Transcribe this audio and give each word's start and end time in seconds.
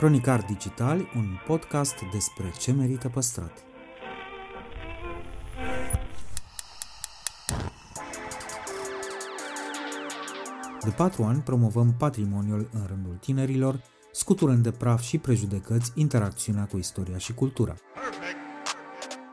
Cronicar 0.00 0.44
Digital, 0.44 0.98
un 1.16 1.26
podcast 1.46 1.94
despre 2.12 2.52
ce 2.58 2.72
merită 2.72 3.08
păstrat. 3.08 3.64
De 10.84 10.90
patru 10.96 11.22
ani 11.22 11.40
promovăm 11.40 11.94
patrimoniul 11.98 12.68
în 12.72 12.84
rândul 12.86 13.16
tinerilor, 13.20 13.82
scuturând 14.12 14.62
de 14.62 14.70
praf 14.70 15.02
și 15.02 15.18
prejudecăți 15.18 15.92
interacțiunea 15.94 16.66
cu 16.66 16.76
istoria 16.76 17.18
și 17.18 17.34
cultura. 17.34 17.74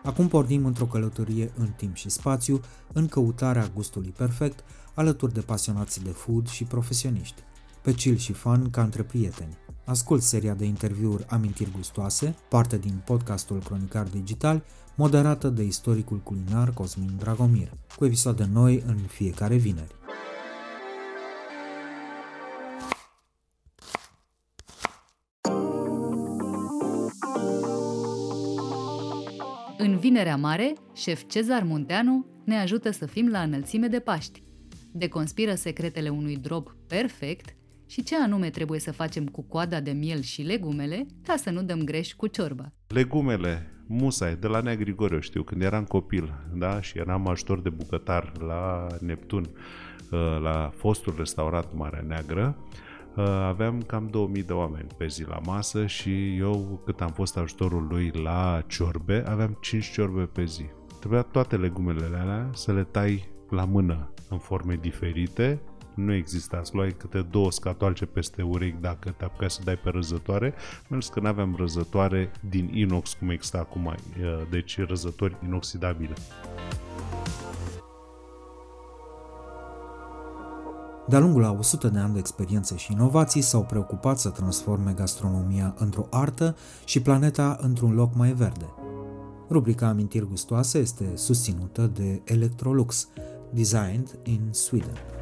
Acum 0.04 0.28
pornim 0.28 0.66
într-o 0.66 0.86
călătorie 0.86 1.52
în 1.58 1.68
timp 1.68 1.96
și 1.96 2.10
spațiu, 2.10 2.62
în 2.94 3.08
căutarea 3.08 3.72
gustului 3.74 4.14
perfect, 4.18 4.64
alături 4.94 5.34
de 5.34 5.42
pasionați 5.42 6.04
de 6.04 6.12
food 6.12 6.48
și 6.48 6.64
profesioniști. 6.64 7.44
Pe 7.82 7.94
chill 7.94 8.18
și 8.18 8.34
fun 8.34 8.70
ca 8.70 8.84
între 8.84 9.04
prieteni. 9.04 9.58
Ascult 9.88 10.22
seria 10.22 10.54
de 10.54 10.66
interviuri 10.66 11.26
Amintiri 11.28 11.72
Gustoase, 11.76 12.36
parte 12.50 12.78
din 12.78 13.02
podcastul 13.06 13.60
Cronicar 13.60 14.08
Digital, 14.08 14.64
moderată 14.96 15.50
de 15.50 15.64
istoricul 15.64 16.18
culinar 16.18 16.70
Cosmin 16.74 17.18
Dragomir, 17.18 17.72
cu 17.98 18.06
episoade 18.06 18.50
noi 18.54 18.84
în 18.86 18.96
fiecare 18.96 19.56
vineri. 19.56 19.96
În 29.78 29.98
Vinerea 29.98 30.38
Mare, 30.38 30.74
șef 30.94 31.24
Cezar 31.28 31.64
Munteanu 31.64 32.26
ne 32.44 32.60
ajută 32.60 32.92
să 32.92 33.06
fim 33.06 33.28
la 33.28 33.42
înălțime 33.42 33.88
de 33.88 34.00
Paști. 34.00 34.44
Deconspiră 34.92 35.56
secretele 35.56 36.10
unui 36.10 36.36
drob 36.36 36.76
perfect 36.88 37.57
și 37.88 38.04
ce 38.04 38.16
anume 38.22 38.50
trebuie 38.50 38.80
să 38.80 38.92
facem 38.92 39.26
cu 39.26 39.42
coada 39.42 39.80
de 39.80 39.92
miel 39.92 40.22
și 40.22 40.42
legumele 40.42 41.06
ca 41.24 41.36
să 41.36 41.50
nu 41.50 41.64
dăm 41.64 41.84
greș 41.84 42.14
cu 42.14 42.28
ciorba. 42.28 42.72
Legumele, 42.88 43.72
musai, 43.88 44.36
de 44.36 44.48
la 44.48 44.60
Nea 44.60 44.76
Grigoriu 44.76 45.20
știu, 45.20 45.44
când 45.44 45.62
eram 45.62 45.84
copil, 45.84 46.34
da, 46.54 46.82
și 46.82 46.98
eram 46.98 47.28
ajutor 47.28 47.62
de 47.62 47.70
bucătar 47.70 48.32
la 48.40 48.88
Neptun, 49.00 49.50
uh, 50.12 50.40
la 50.42 50.72
fostul 50.76 51.14
restaurat 51.18 51.74
Marea 51.74 52.04
Neagră, 52.08 52.58
uh, 53.16 53.26
aveam 53.26 53.82
cam 53.82 54.08
2000 54.12 54.44
de 54.44 54.54
oameni 54.54 54.88
pe 54.98 55.08
zi 55.08 55.24
la 55.24 55.40
masă 55.46 55.86
și 55.86 56.38
eu, 56.38 56.82
cât 56.86 57.02
am 57.02 57.12
fost 57.12 57.38
ajutorul 57.38 57.88
lui 57.90 58.12
la 58.24 58.64
ciorbe, 58.68 59.24
aveam 59.28 59.58
5 59.62 59.92
ciorbe 59.92 60.22
pe 60.22 60.46
zi. 60.46 60.66
Trebuia 61.00 61.22
toate 61.22 61.58
legumele 61.58 62.06
alea 62.06 62.50
să 62.54 62.74
le 62.74 62.84
tai 62.84 63.30
la 63.50 63.66
mână 63.66 64.14
în 64.30 64.38
forme 64.38 64.78
diferite, 64.82 65.62
nu 65.98 66.14
exista. 66.14 66.58
Îți 66.62 66.76
luai 66.76 66.96
câte 66.98 67.22
două 67.32 67.52
scatoalce 67.52 68.06
peste 68.06 68.42
urechi 68.42 68.82
dacă 68.82 69.10
te 69.10 69.24
apucai 69.24 69.50
să 69.50 69.62
dai 69.64 69.76
pe 69.76 69.90
răzătoare, 69.90 70.54
mers 70.88 71.08
că 71.08 71.20
nu 71.20 71.28
aveam 71.28 71.56
răzătoare 71.58 72.32
din 72.50 72.70
inox 72.74 73.14
cum 73.14 73.30
există 73.30 73.58
acum, 73.58 73.96
deci 74.50 74.80
răzători 74.80 75.38
inoxidabile. 75.46 76.14
De-a 81.10 81.20
lungul 81.20 81.44
a 81.44 81.52
100 81.52 81.88
de 81.88 82.00
ani 82.00 82.14
de 82.14 82.20
experiențe 82.20 82.78
și 82.78 82.92
inovații 82.92 83.42
s-au 83.42 83.64
preocupat 83.64 84.20
să 84.20 84.30
transforme 84.30 84.94
gastronomia 84.96 85.76
într-o 85.78 86.08
artă 86.10 86.56
și 86.86 87.02
planeta 87.02 87.58
într-un 87.62 87.94
loc 87.94 88.16
mai 88.16 88.32
verde. 88.32 88.74
Rubrica 89.50 89.88
Amintiri 89.88 90.28
gustoase 90.28 90.78
este 90.78 91.12
susținută 91.16 91.92
de 91.94 92.22
Electrolux, 92.24 93.08
designed 93.54 94.20
in 94.24 94.42
Sweden. 94.52 95.17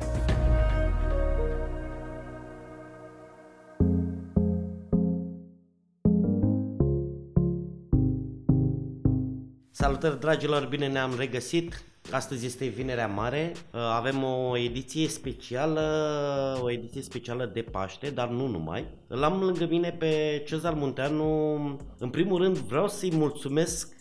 Salutări 9.86 10.19
dragilor, 10.19 10.66
bine 10.66 10.88
ne-am 10.88 11.16
regăsit. 11.18 11.84
Astăzi 12.12 12.46
este 12.46 12.66
Vinerea 12.66 13.07
Mare. 13.07 13.51
Uh, 13.56 13.79
avem 13.79 14.23
o 14.23 14.57
ediție 14.57 15.07
specială, 15.07 16.59
o 16.62 16.72
ediție 16.72 17.01
specială 17.01 17.46
de 17.53 17.62
Paște, 17.62 18.09
dar 18.09 18.28
nu 18.28 18.47
numai. 18.47 18.85
L-am 19.07 19.44
lângă 19.44 19.68
mine 19.69 19.91
pe 19.91 20.44
Cezar 20.47 20.73
Munteanu. 20.73 21.56
În 21.97 22.09
primul 22.09 22.41
rând 22.41 22.57
vreau 22.57 22.88
să-i 22.88 23.12
mulțumesc 23.16 23.96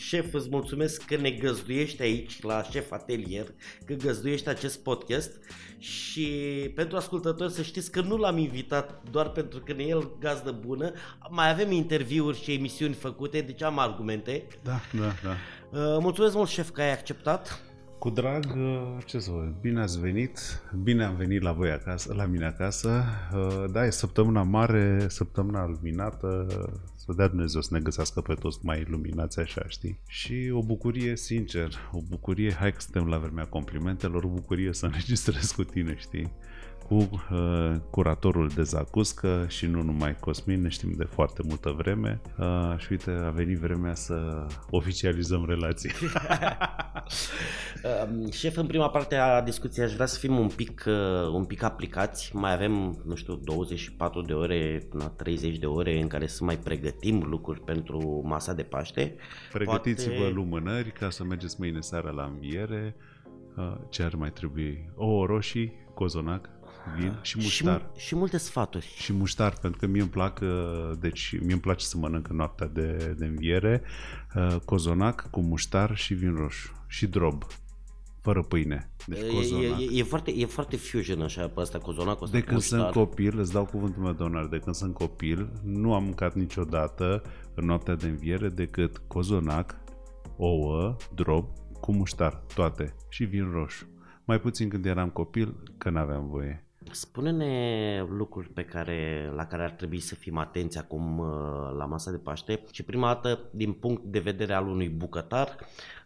Șef, 0.00 0.34
îți 0.34 0.48
mulțumesc 0.50 1.04
că 1.04 1.16
ne 1.16 1.30
găzduiești 1.30 2.02
aici 2.02 2.42
la 2.42 2.62
Șef 2.62 2.92
Atelier, 2.92 3.46
că 3.84 3.94
găzduiești 3.94 4.48
acest 4.48 4.82
podcast 4.82 5.30
și 5.78 6.26
pentru 6.74 6.96
ascultători 6.96 7.52
să 7.52 7.62
știți 7.62 7.90
că 7.90 8.00
nu 8.00 8.16
l-am 8.16 8.38
invitat 8.38 9.02
doar 9.10 9.28
pentru 9.28 9.60
că 9.60 9.72
ne 9.72 9.82
el 9.82 10.16
gazdă 10.20 10.50
bună, 10.50 10.92
mai 11.30 11.50
avem 11.50 11.70
interviuri 11.70 12.42
și 12.42 12.52
emisiuni 12.52 12.94
făcute, 12.94 13.40
deci 13.40 13.62
am 13.62 13.78
argumente. 13.78 14.46
Da, 14.62 14.80
da, 14.92 15.12
da. 15.22 15.36
Uh, 15.78 15.98
mulțumesc 16.00 16.34
mult, 16.34 16.48
șef, 16.48 16.70
că 16.70 16.80
ai 16.80 16.92
acceptat. 16.92 17.69
Cu 18.00 18.10
drag, 18.10 18.44
uh, 18.56 19.04
ce 19.04 19.18
să 19.18 19.30
vă, 19.30 19.52
bine 19.60 19.80
ați 19.80 20.00
venit, 20.00 20.62
bine 20.82 21.04
am 21.04 21.16
venit 21.16 21.42
la 21.42 21.52
voi 21.52 21.70
acasă, 21.70 22.14
la 22.14 22.24
mine 22.24 22.46
acasă. 22.46 23.04
Uh, 23.34 23.64
da, 23.72 23.84
e 23.86 23.90
săptămâna 23.90 24.42
mare, 24.42 25.08
săptămâna 25.08 25.66
luminată, 25.66 26.46
să 26.94 27.12
dea 27.16 27.28
Dumnezeu 27.28 27.60
să 27.60 27.68
ne 27.72 27.80
găsească 27.80 28.20
pe 28.20 28.34
toți 28.34 28.58
mai 28.62 28.80
iluminați 28.80 29.40
așa, 29.40 29.64
știi? 29.68 30.00
Și 30.06 30.50
o 30.52 30.62
bucurie, 30.62 31.16
sincer, 31.16 31.68
o 31.92 31.98
bucurie, 32.08 32.52
hai 32.52 32.72
că 32.72 32.80
suntem 32.80 33.06
la 33.06 33.18
vremea 33.18 33.46
complimentelor, 33.46 34.24
o 34.24 34.28
bucurie 34.28 34.72
să 34.72 34.86
înregistrez 34.86 35.50
cu 35.50 35.64
tine, 35.64 35.94
știi? 35.98 36.32
Cu 36.90 36.96
uh, 36.96 37.76
curatorul 37.90 38.48
de 38.48 38.62
zacuscă 38.62 39.44
și 39.48 39.66
nu 39.66 39.82
numai 39.82 40.16
Cosmin, 40.20 40.62
ne 40.62 40.68
știm 40.68 40.92
de 40.96 41.04
foarte 41.04 41.42
multă 41.44 41.74
vreme 41.76 42.20
uh, 42.38 42.74
și 42.78 42.86
uite, 42.90 43.10
a 43.10 43.30
venit 43.30 43.58
vremea 43.58 43.94
să 43.94 44.46
oficializăm 44.70 45.44
relații. 45.48 45.90
uh, 47.84 48.32
șef, 48.32 48.56
în 48.56 48.66
prima 48.66 48.90
parte 48.90 49.16
a 49.16 49.42
discuției 49.42 49.84
aș 49.84 49.92
vrea 49.92 50.06
să 50.06 50.18
fim 50.18 50.38
un 50.38 50.48
pic, 50.48 50.84
uh, 50.86 51.32
un 51.32 51.44
pic 51.44 51.62
aplicați. 51.62 52.36
Mai 52.36 52.52
avem, 52.52 53.02
nu 53.04 53.14
știu, 53.14 53.34
24 53.34 54.20
de 54.20 54.32
ore, 54.32 54.88
30 55.16 55.56
de 55.56 55.66
ore 55.66 56.00
în 56.00 56.08
care 56.08 56.26
să 56.26 56.44
mai 56.44 56.58
pregătim 56.58 57.22
lucruri 57.22 57.60
pentru 57.60 58.22
masa 58.24 58.52
de 58.52 58.62
Paște. 58.62 59.14
Pregătiți-vă 59.52 60.14
Poate... 60.14 60.32
lumânări 60.32 60.92
ca 60.92 61.10
să 61.10 61.24
mergeți 61.24 61.56
mâine 61.58 61.80
seara 61.80 62.10
la 62.10 62.24
înviere. 62.24 62.96
Uh, 63.56 63.76
ce 63.88 64.02
ar 64.02 64.14
mai 64.14 64.30
trebui? 64.30 64.90
Ouă 64.96 65.26
roșii, 65.26 65.72
cozonac, 65.94 66.48
vin 66.96 67.18
și 67.22 67.38
muștar. 67.38 67.90
Și, 67.96 68.06
și 68.06 68.14
multe 68.14 68.36
sfaturi. 68.36 68.94
Și 68.96 69.12
muștar, 69.12 69.52
pentru 69.60 69.80
că 69.80 69.86
mie 69.86 70.00
îmi 70.00 70.10
plac, 70.10 70.40
uh, 70.42 70.90
deci 70.98 71.32
mie 71.40 71.52
îmi 71.52 71.60
place 71.60 71.84
să 71.84 71.96
mănânc 71.98 72.28
în 72.28 72.36
noaptea 72.36 72.66
de, 72.66 73.14
de 73.18 73.26
înviere, 73.26 73.82
uh, 74.34 74.56
cozonac 74.64 75.30
cu 75.30 75.40
muștar 75.40 75.96
și 75.96 76.14
vin 76.14 76.34
roșu. 76.34 76.84
Și 76.86 77.06
drob 77.06 77.44
fără 78.20 78.42
pâine. 78.42 78.90
Deci 79.06 79.50
e, 79.50 79.66
e, 79.66 79.98
e, 79.98 80.02
foarte, 80.02 80.30
e 80.30 80.44
foarte 80.44 80.76
fusion 80.76 81.22
așa 81.22 81.48
pe 81.48 81.60
asta 81.60 81.78
cozonacul 81.78 82.24
ăsta 82.24 82.38
De 82.38 82.44
când 82.44 82.60
sunt 82.60 82.90
copil, 82.90 83.38
îți 83.38 83.52
dau 83.52 83.64
cuvântul 83.64 84.02
meu 84.02 84.12
de 84.12 84.22
onoare, 84.22 84.46
de 84.46 84.58
când 84.58 84.74
sunt 84.74 84.94
copil, 84.94 85.50
nu 85.64 85.94
am 85.94 86.04
mâncat 86.04 86.34
niciodată 86.34 87.22
în 87.54 87.66
noaptea 87.66 87.94
de 87.94 88.06
înviere 88.06 88.48
decât 88.48 89.02
cozonac, 89.06 89.76
ouă, 90.36 90.96
drob, 91.14 91.48
cu 91.80 91.92
muștar, 91.92 92.42
toate, 92.54 92.94
și 93.08 93.24
vin 93.24 93.50
roșu. 93.52 93.86
Mai 94.24 94.40
puțin 94.40 94.68
când 94.68 94.86
eram 94.86 95.08
copil, 95.08 95.62
că 95.78 95.90
n-aveam 95.90 96.28
voie. 96.28 96.64
Spune-ne 96.92 98.04
lucruri 98.08 98.48
pe 98.48 98.64
care, 98.64 99.30
la 99.34 99.46
care 99.46 99.62
ar 99.62 99.70
trebui 99.70 100.00
să 100.00 100.14
fim 100.14 100.36
atenți 100.36 100.78
acum 100.78 101.18
uh, 101.18 101.26
la 101.76 101.84
masa 101.84 102.10
de 102.10 102.16
Paște 102.16 102.64
și 102.72 102.82
prima 102.82 103.06
dată 103.06 103.48
din 103.50 103.72
punct 103.72 104.02
de 104.02 104.18
vedere 104.18 104.54
al 104.54 104.66
unui 104.66 104.88
bucătar, 104.88 105.56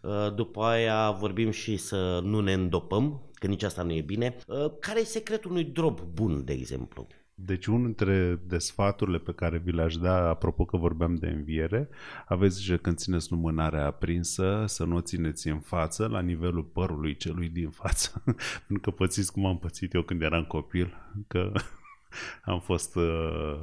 uh, 0.03 0.35
după 0.35 0.63
aia 0.63 1.11
vorbim 1.11 1.51
și 1.51 1.77
să 1.77 2.21
nu 2.23 2.41
ne 2.41 2.53
îndopăm, 2.53 3.21
că 3.35 3.47
nici 3.47 3.63
asta 3.63 3.83
nu 3.83 3.93
e 3.93 4.01
bine. 4.01 4.37
Uh, 4.47 4.73
care 4.81 5.01
e 5.01 5.05
secretul 5.05 5.51
unui 5.51 5.65
drop 5.65 6.01
bun, 6.01 6.45
de 6.45 6.53
exemplu? 6.53 7.07
Deci 7.37 7.67
unul 7.67 7.85
dintre 7.85 8.41
desfaturile 8.47 9.19
pe 9.19 9.33
care 9.33 9.59
vi 9.59 9.73
le-aș 9.73 9.97
da, 9.97 10.29
apropo 10.29 10.65
că 10.65 10.77
vorbeam 10.77 11.15
de 11.15 11.27
înviere, 11.27 11.89
aveți 12.27 12.57
grijă 12.57 12.77
când 12.77 12.97
țineți 12.97 13.31
lumânarea 13.33 13.87
aprinsă, 13.87 14.65
să 14.67 14.85
nu 14.85 14.97
o 14.97 15.01
țineți 15.01 15.49
în 15.49 15.61
față, 15.61 16.07
la 16.07 16.21
nivelul 16.21 16.63
părului 16.63 17.17
celui 17.17 17.49
din 17.49 17.71
față. 17.71 18.23
Pentru 18.67 18.91
că 18.91 18.97
pățiți 18.97 19.33
cum 19.33 19.47
am 19.47 19.59
pățit 19.59 19.95
eu 19.95 20.03
când 20.03 20.23
eram 20.23 20.45
copil, 20.45 20.95
că 21.27 21.53
am 22.53 22.61
fost 22.61 22.97
uh, 22.97 23.57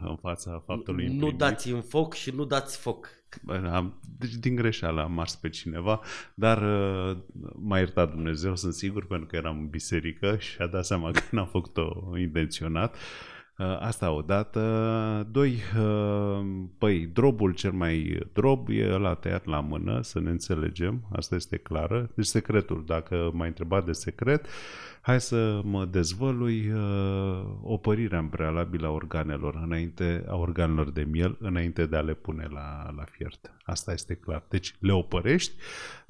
în 0.00 0.16
fața 0.16 0.62
faptului 0.66 1.06
Nu 1.06 1.12
imprimit. 1.12 1.38
dați 1.38 1.70
în 1.70 1.82
foc 1.82 2.14
și 2.14 2.30
nu 2.30 2.44
dați 2.44 2.78
foc. 2.78 3.08
Am, 3.72 4.00
deci 4.18 4.34
din 4.34 4.54
greșeală 4.54 5.02
am 5.02 5.12
mars 5.12 5.34
pe 5.36 5.48
cineva, 5.48 6.00
dar 6.34 6.62
uh, 6.62 7.16
m-a 7.54 7.78
iertat 7.78 8.10
Dumnezeu, 8.10 8.56
sunt 8.56 8.74
sigur, 8.74 9.06
pentru 9.06 9.26
că 9.26 9.36
eram 9.36 9.58
în 9.58 9.68
biserică 9.68 10.36
și 10.38 10.56
a 10.58 10.66
dat 10.66 10.84
seama 10.84 11.10
că 11.10 11.20
n-am 11.30 11.46
făcut-o 11.46 12.12
intenționat. 12.18 12.94
Uh, 12.94 13.33
asta 13.56 14.10
o 14.10 14.20
dată. 14.20 15.28
Doi, 15.30 15.56
uh, 15.78 16.46
păi, 16.78 17.06
drobul 17.12 17.52
cel 17.52 17.72
mai 17.72 18.18
drob 18.32 18.68
e 18.68 18.86
la 18.86 19.14
tăiat 19.14 19.44
la 19.44 19.60
mână, 19.60 20.00
să 20.02 20.20
ne 20.20 20.30
înțelegem, 20.30 21.08
asta 21.12 21.34
este 21.34 21.56
clară. 21.56 22.10
Deci 22.14 22.26
secretul, 22.26 22.84
dacă 22.86 23.30
m-ai 23.32 23.48
întrebat 23.48 23.84
de 23.84 23.92
secret, 23.92 24.46
hai 25.00 25.20
să 25.20 25.60
mă 25.64 25.84
dezvălui 25.84 26.70
uh, 26.70 27.44
opărirea 27.62 28.18
în 28.18 28.26
prealabil 28.26 28.84
a 28.84 28.90
organelor, 28.90 29.60
înainte, 29.64 30.24
a 30.28 30.36
organelor 30.36 30.90
de 30.90 31.02
miel, 31.10 31.36
înainte 31.40 31.86
de 31.86 31.96
a 31.96 32.00
le 32.00 32.14
pune 32.14 32.46
la, 32.50 32.90
la 32.96 33.04
fiert. 33.04 33.52
Asta 33.64 33.92
este 33.92 34.14
clar. 34.14 34.42
Deci 34.48 34.74
le 34.78 34.92
opărești, 34.92 35.52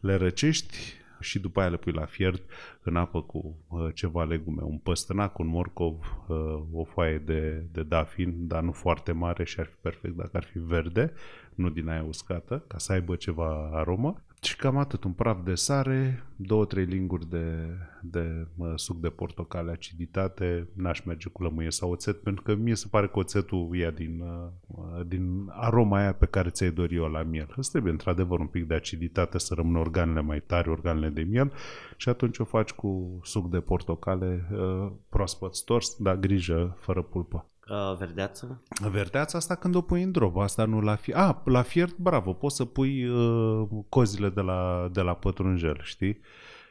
le 0.00 0.14
răcești, 0.14 0.76
și 1.24 1.38
după 1.38 1.60
aia 1.60 1.68
le 1.68 1.76
pui 1.76 1.92
la 1.92 2.04
fiert 2.04 2.42
în 2.82 2.96
apă 2.96 3.22
cu 3.22 3.56
uh, 3.68 3.88
ceva 3.94 4.24
legume, 4.24 4.62
un 4.62 4.78
păstănac, 4.78 5.38
un 5.38 5.46
morcov, 5.46 6.24
uh, 6.28 6.62
o 6.72 6.84
foaie 6.84 7.18
de, 7.18 7.66
de 7.72 7.82
dafin, 7.82 8.46
dar 8.46 8.62
nu 8.62 8.72
foarte 8.72 9.12
mare 9.12 9.44
și 9.44 9.60
ar 9.60 9.66
fi 9.66 9.76
perfect 9.80 10.14
dacă 10.16 10.36
ar 10.36 10.44
fi 10.44 10.58
verde, 10.58 11.12
nu 11.54 11.68
din 11.68 11.88
aia 11.88 12.02
uscată, 12.02 12.64
ca 12.66 12.78
să 12.78 12.92
aibă 12.92 13.16
ceva 13.16 13.70
aromă. 13.72 14.14
Și 14.44 14.56
cam 14.56 14.76
atât, 14.76 15.04
un 15.04 15.12
praf 15.12 15.44
de 15.44 15.54
sare, 15.54 16.22
două, 16.36 16.64
trei 16.64 16.84
linguri 16.84 17.30
de, 17.30 17.68
de 18.02 18.46
mă, 18.54 18.72
suc 18.76 19.00
de 19.00 19.08
portocale, 19.08 19.70
aciditate, 19.70 20.68
n-aș 20.72 21.00
merge 21.00 21.28
cu 21.28 21.42
lămâie 21.42 21.70
sau 21.70 21.90
oțet, 21.90 22.22
pentru 22.22 22.42
că 22.42 22.54
mie 22.54 22.74
se 22.74 22.86
pare 22.90 23.06
că 23.06 23.18
oțetul 23.18 23.76
ia 23.76 23.90
din, 23.90 24.20
uh, 24.20 25.06
din 25.06 25.46
aroma 25.48 25.98
aia 25.98 26.12
pe 26.12 26.26
care 26.26 26.50
ți-ai 26.50 26.70
dori 26.70 26.94
eu 26.94 27.04
la 27.04 27.22
miel. 27.22 27.52
Îți 27.56 27.70
trebuie 27.70 27.92
într-adevăr 27.92 28.38
un 28.38 28.46
pic 28.46 28.66
de 28.66 28.74
aciditate 28.74 29.38
să 29.38 29.54
rămână 29.54 29.78
organele 29.78 30.20
mai 30.20 30.40
tari, 30.40 30.68
organele 30.68 31.08
de 31.08 31.22
miel 31.22 31.52
și 31.96 32.08
atunci 32.08 32.38
o 32.38 32.44
faci 32.44 32.72
cu 32.72 33.20
suc 33.22 33.50
de 33.50 33.60
portocale 33.60 34.48
uh, 34.52 34.92
proaspăt 35.08 35.54
stors, 35.54 35.96
dar 35.98 36.16
grijă, 36.16 36.76
fără 36.80 37.02
pulpă. 37.02 37.48
Uh, 37.68 37.96
verdeață? 37.98 38.62
Verdeața 38.90 39.38
asta 39.38 39.54
când 39.54 39.74
o 39.74 39.80
pui 39.80 40.02
în 40.02 40.12
drop, 40.12 40.36
asta 40.36 40.64
nu 40.64 40.80
la 40.80 40.94
fiert. 40.94 41.18
A, 41.20 41.42
la 41.44 41.62
fiert, 41.62 41.96
bravo, 41.96 42.32
poți 42.32 42.56
să 42.56 42.64
pui 42.64 43.08
uh, 43.08 43.68
cozile 43.88 44.28
de 44.28 44.40
la, 44.40 44.88
de 44.92 45.00
la 45.00 45.14
pătrunjel, 45.14 45.80
știi? 45.82 46.20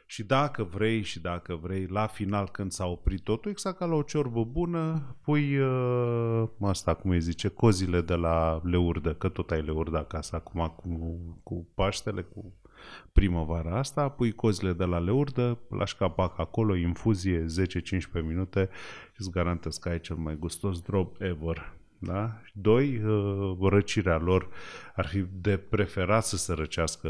Și 0.06 0.22
dacă 0.22 0.62
vrei 0.62 1.02
și 1.02 1.20
dacă 1.20 1.58
vrei, 1.62 1.86
la 1.86 2.06
final 2.06 2.48
când 2.48 2.72
s-a 2.72 2.86
oprit 2.86 3.22
totul, 3.22 3.50
exact 3.50 3.78
ca 3.78 3.84
la 3.84 3.94
o 3.94 4.02
ciorbă 4.02 4.44
bună, 4.44 5.16
pui 5.22 5.58
uh, 5.58 6.48
asta, 6.60 6.94
cum 6.94 7.10
îi 7.10 7.20
zice, 7.20 7.48
cozile 7.48 8.00
de 8.00 8.14
la 8.14 8.60
leurdă, 8.64 9.14
că 9.14 9.28
tot 9.28 9.50
ai 9.50 9.62
leurdă 9.62 9.98
acasă 9.98 10.36
acum 10.36 10.74
cu, 10.76 11.18
cu 11.42 11.68
Paștele, 11.74 12.22
cu 12.22 12.52
primăvara 13.12 13.78
asta, 13.78 14.08
pui 14.08 14.32
cozile 14.32 14.72
de 14.72 14.84
la 14.84 14.98
leurdă, 14.98 15.58
lași 15.70 15.94
șcapac 15.94 16.38
acolo, 16.38 16.74
infuzie 16.74 17.46
10-15 18.20 18.24
minute 18.26 18.68
și 19.04 19.16
îți 19.18 19.30
garantez 19.30 19.76
că 19.76 19.88
ai 19.88 20.00
cel 20.00 20.16
mai 20.16 20.36
gustos 20.38 20.80
drop 20.80 21.16
ever. 21.20 21.72
Da? 21.98 22.40
Doi, 22.52 23.02
uh, 23.04 23.56
răcirea 23.70 24.18
lor 24.18 24.48
ar 24.94 25.06
fi 25.06 25.24
de 25.40 25.56
preferat 25.56 26.24
să 26.24 26.36
se 26.36 26.52
răcească 26.52 27.08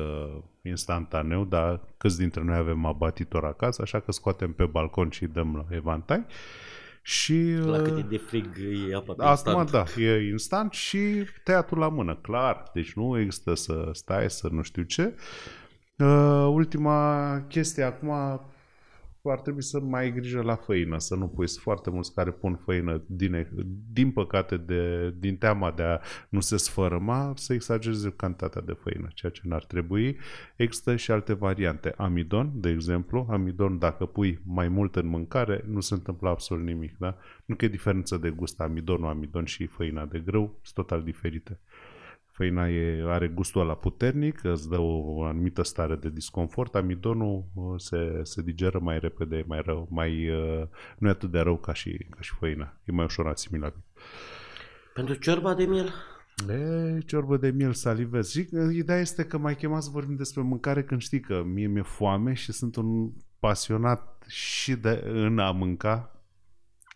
instantaneu, 0.62 1.44
dar 1.44 1.81
câți 1.97 2.19
dintre 2.19 2.43
noi 2.43 2.56
avem 2.56 2.85
abatitor 2.85 3.44
acasă, 3.44 3.82
așa 3.82 4.00
că 4.00 4.12
scoatem 4.12 4.53
pe 4.53 4.65
balcon 4.65 5.11
și 5.11 5.26
dăm 5.26 5.56
la 5.56 5.76
evantai. 5.76 6.26
Și, 7.03 7.56
la 7.65 7.82
cât 7.82 7.99
e 7.99 8.03
de 8.03 8.17
frig 8.17 8.47
e 8.91 8.94
apa 8.94 9.15
Acum 9.19 9.31
instant. 9.31 9.71
da, 9.71 10.03
e 10.03 10.29
instant 10.31 10.73
și 10.73 11.25
tăiatul 11.44 11.79
la 11.79 11.88
mână, 11.88 12.15
clar. 12.15 12.71
Deci 12.75 12.93
nu 12.93 13.19
există 13.19 13.55
să 13.55 13.88
stai 13.93 14.31
să 14.31 14.49
nu 14.49 14.62
știu 14.62 14.82
ce. 14.82 15.03
Uh, 15.03 15.63
ultima 16.49 17.41
chestie 17.49 17.82
acum 17.82 18.11
ar 19.31 19.41
trebui 19.41 19.62
să 19.62 19.81
mai 19.81 20.02
ai 20.02 20.12
grijă 20.12 20.43
la 20.43 20.55
făină, 20.55 20.99
să 20.99 21.14
nu 21.14 21.29
pui 21.29 21.49
foarte 21.49 21.91
mulți 21.91 22.14
care 22.14 22.31
pun 22.31 22.55
făină 22.64 23.02
din, 23.06 23.49
din 23.93 24.11
păcate 24.11 24.56
de, 24.56 25.14
din 25.19 25.37
teama 25.37 25.70
de 25.70 25.82
a 25.82 26.00
nu 26.29 26.41
se 26.41 26.56
sfărâma, 26.56 27.32
să 27.37 27.52
exagereze 27.52 28.12
cantitatea 28.17 28.61
de 28.61 28.73
făină, 28.73 29.08
ceea 29.14 29.32
ce 29.32 29.41
n-ar 29.44 29.64
trebui. 29.64 30.17
Există 30.56 30.96
și 30.96 31.11
alte 31.11 31.32
variante. 31.32 31.94
Amidon, 31.97 32.52
de 32.55 32.69
exemplu, 32.69 33.26
amidon 33.31 33.79
dacă 33.79 34.06
pui 34.06 34.40
mai 34.44 34.69
mult 34.69 34.97
în 34.97 35.06
mâncare, 35.06 35.64
nu 35.67 35.81
se 35.81 35.94
întâmplă 35.94 36.29
absolut 36.29 36.64
nimic, 36.64 36.97
da? 36.99 37.17
Nu 37.44 37.55
că 37.55 37.64
e 37.64 37.69
diferență 37.69 38.17
de 38.17 38.31
gust 38.31 38.61
amidonul, 38.61 39.08
amidon 39.08 39.44
și 39.44 39.67
făina 39.67 40.05
de 40.05 40.19
grâu, 40.19 40.58
sunt 40.62 40.87
total 40.87 41.02
diferite. 41.02 41.61
Făina 42.35 42.69
e, 42.69 43.05
are 43.07 43.29
gustul 43.29 43.61
ăla 43.61 43.75
puternic, 43.75 44.45
îți 44.45 44.69
dă 44.69 44.79
o 44.79 45.23
anumită 45.23 45.63
stare 45.63 45.97
de 45.97 46.09
disconfort. 46.09 46.75
Amidonul 46.75 47.45
uh, 47.55 47.75
se, 47.77 48.21
se 48.23 48.43
digeră 48.43 48.79
mai 48.79 48.99
repede, 48.99 49.37
e 49.37 49.45
mai 49.47 49.61
rău, 49.65 49.89
mai, 49.91 50.31
uh, 50.31 50.67
nu 50.99 51.09
e 51.09 51.11
atât 51.11 51.31
de 51.31 51.39
rău 51.39 51.57
ca 51.57 51.73
și, 51.73 52.07
ca 52.11 52.21
și 52.21 52.35
făina. 52.39 52.77
E 52.85 52.93
mai 52.93 53.05
ușor 53.05 53.27
asimilabil. 53.27 53.83
Pentru 54.95 55.15
ciorba 55.15 55.55
de 55.55 55.65
miel? 55.65 55.93
E, 56.49 56.99
ciorbă 57.07 57.37
de 57.37 57.51
miel, 57.51 57.73
salivez. 57.73 58.31
Și 58.31 58.49
uh, 58.51 58.75
ideea 58.75 59.01
este 59.01 59.25
că 59.25 59.39
mai 59.39 59.57
chemat 59.57 59.83
să 59.83 59.91
vorbim 59.93 60.17
despre 60.17 60.43
mâncare 60.43 60.85
când 60.85 61.01
știi 61.01 61.21
că 61.21 61.43
mie 61.43 61.67
mi-e 61.67 61.83
foame 61.83 62.33
și 62.33 62.53
sunt 62.53 62.77
un 62.77 63.11
pasionat 63.39 64.25
și 64.29 64.75
de 64.77 65.03
în 65.07 65.39
a 65.39 65.51
mânca, 65.51 66.13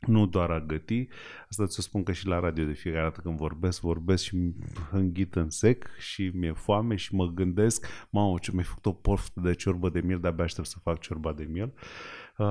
nu 0.06 0.26
doar 0.26 0.50
a 0.50 0.60
găti. 0.60 1.08
Asta 1.50 1.66
ți-o 1.66 1.82
spun 1.82 2.02
că 2.02 2.12
și 2.12 2.26
la 2.26 2.38
radio 2.38 2.64
de 2.64 2.72
fiecare 2.72 3.02
dată 3.02 3.20
când 3.20 3.36
vorbesc, 3.36 3.80
vorbesc 3.80 4.24
și 4.24 4.54
înghit 4.90 5.34
în 5.34 5.50
sec 5.50 5.86
și 5.98 6.30
mi-e 6.34 6.52
foame 6.52 6.96
și 6.96 7.14
mă 7.14 7.26
gândesc, 7.26 7.86
mamă, 8.10 8.38
ce 8.40 8.52
mi-ai 8.52 8.64
făcut 8.64 8.86
o 8.86 8.92
poftă 8.92 9.40
de 9.40 9.54
ciorbă 9.54 9.88
de 9.88 10.00
miel, 10.00 10.20
de-abia 10.20 10.44
aștept 10.44 10.66
să 10.66 10.78
fac 10.82 11.00
ciorba 11.00 11.32
de 11.32 11.44
miel. 11.44 11.72
Uh, 12.36 12.46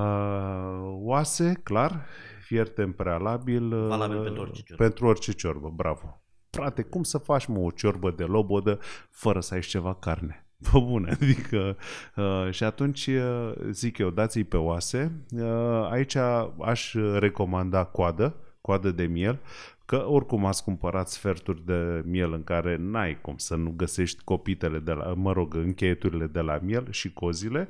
oase, 0.84 1.60
clar, 1.64 2.06
fierte 2.42 2.82
în 2.82 2.92
prealabil. 2.92 3.72
Uh, 3.72 3.88
Valabil 3.88 4.22
pentru 4.22 4.42
orice 4.42 4.62
ciorbă. 4.64 4.84
Pentru 4.84 5.06
orice 5.06 5.32
ciorbă, 5.32 5.74
bravo. 5.76 6.22
Frate, 6.50 6.82
cum 6.82 7.04
să 7.04 7.18
faci 7.18 7.46
mă 7.46 7.60
o 7.60 7.72
ciorbă 7.72 8.12
de 8.12 8.24
lobodă 8.24 8.80
fără 9.10 9.40
să 9.40 9.54
ai 9.54 9.60
ceva 9.60 9.94
carne? 9.94 10.47
Pe 10.64 10.80
bune, 10.80 11.12
adică 11.22 11.78
uh, 12.16 12.52
și 12.52 12.64
atunci 12.64 13.08
uh, 13.08 13.52
zic 13.70 13.98
eu, 13.98 14.10
dați-i 14.10 14.44
pe 14.44 14.58
oase. 14.58 15.12
Uh, 15.32 15.88
aici 15.92 16.16
aș 16.60 16.94
recomanda 17.20 17.84
coadă, 17.84 18.36
coadă 18.62 18.92
de 18.92 19.04
miel, 19.04 19.40
că 19.86 20.06
oricum 20.08 20.46
ați 20.46 20.64
cumpărat 20.64 21.10
sferturi 21.10 21.66
de 21.66 22.02
miel 22.06 22.34
în 22.34 22.44
care 22.44 22.78
n-ai 22.80 23.22
cum 23.22 23.38
să 23.38 23.56
nu 23.56 23.74
găsești 23.76 24.24
copitele 24.24 24.80
de 24.80 24.92
la, 24.92 25.14
mă 25.14 25.32
rog, 25.32 25.56
încheieturile 25.56 26.26
de 26.26 26.40
la 26.40 26.60
miel 26.62 26.88
și 26.92 27.14
cozile 27.14 27.68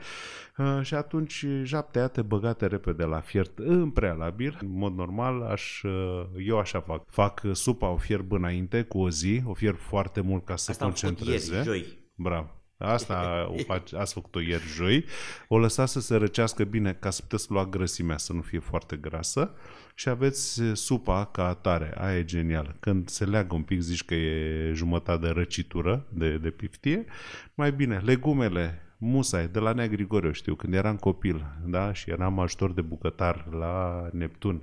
uh, 0.58 0.80
și 0.82 0.94
atunci 0.94 1.46
japteate 1.64 2.22
băgate 2.22 2.66
repede 2.66 3.04
la 3.04 3.20
fiert 3.20 3.60
în 3.60 3.90
prealabil. 3.90 4.58
În 4.62 4.78
mod 4.78 4.96
normal, 4.96 5.42
aș, 5.42 5.84
uh, 5.84 6.26
eu 6.46 6.60
așa 6.60 6.80
fac. 6.80 7.04
Fac 7.10 7.42
supa, 7.52 7.90
o 7.90 7.98
fierb 7.98 8.32
înainte 8.32 8.84
cu 8.84 9.00
o 9.00 9.10
zi, 9.10 9.42
o 9.46 9.54
fierb 9.54 9.78
foarte 9.78 10.22
mult 10.22 10.46
ca 10.46 10.56
să 10.56 10.72
Asta 10.72 10.84
concentreze. 10.86 11.54
Ieri, 11.54 11.66
joi. 11.66 11.86
Bravo. 12.16 12.57
Asta 12.78 13.48
o 13.58 13.58
faci, 13.58 13.94
ați 13.94 14.14
făcut-o 14.14 14.40
ieri 14.40 14.64
joi. 14.76 15.06
O 15.48 15.58
lăsați 15.58 15.92
să 15.92 16.00
se 16.00 16.16
răcească 16.16 16.64
bine 16.64 16.94
ca 16.94 17.10
să 17.10 17.22
puteți 17.22 17.52
lua 17.52 17.66
grăsimea, 17.66 18.18
să 18.18 18.34
nu 18.34 18.42
fie 18.42 18.60
foarte 18.60 18.96
grasă 18.96 19.52
și 19.96 20.10
aveți 20.10 20.62
supa 20.74 21.26
ca 21.26 21.48
atare. 21.48 21.94
Aia 21.98 22.18
e 22.18 22.24
genial. 22.24 22.76
Când 22.80 23.10
se 23.10 23.26
leagă 23.26 23.56
un 23.56 23.62
pic, 23.62 23.80
zici 23.80 24.06
că 24.06 24.16
e 24.16 24.72
jumătate 24.74 25.26
de 25.26 25.32
răcitură, 25.32 26.06
de, 26.10 26.38
de 26.38 26.50
piftie, 26.50 27.06
mai 27.54 27.72
bine, 27.72 28.02
legumele, 28.06 28.82
musai, 28.98 29.48
de 29.48 29.60
la 29.60 29.72
Nea 29.72 29.88
Grigore, 29.88 30.32
știu, 30.32 30.56
când 30.56 30.74
eram 30.74 30.96
copil, 30.96 31.46
da, 31.66 31.94
și 31.94 32.10
eram 32.10 32.40
ajutor 32.40 32.72
de 32.72 32.82
bucătar 32.82 33.48
la 33.52 34.08
Neptun, 34.12 34.62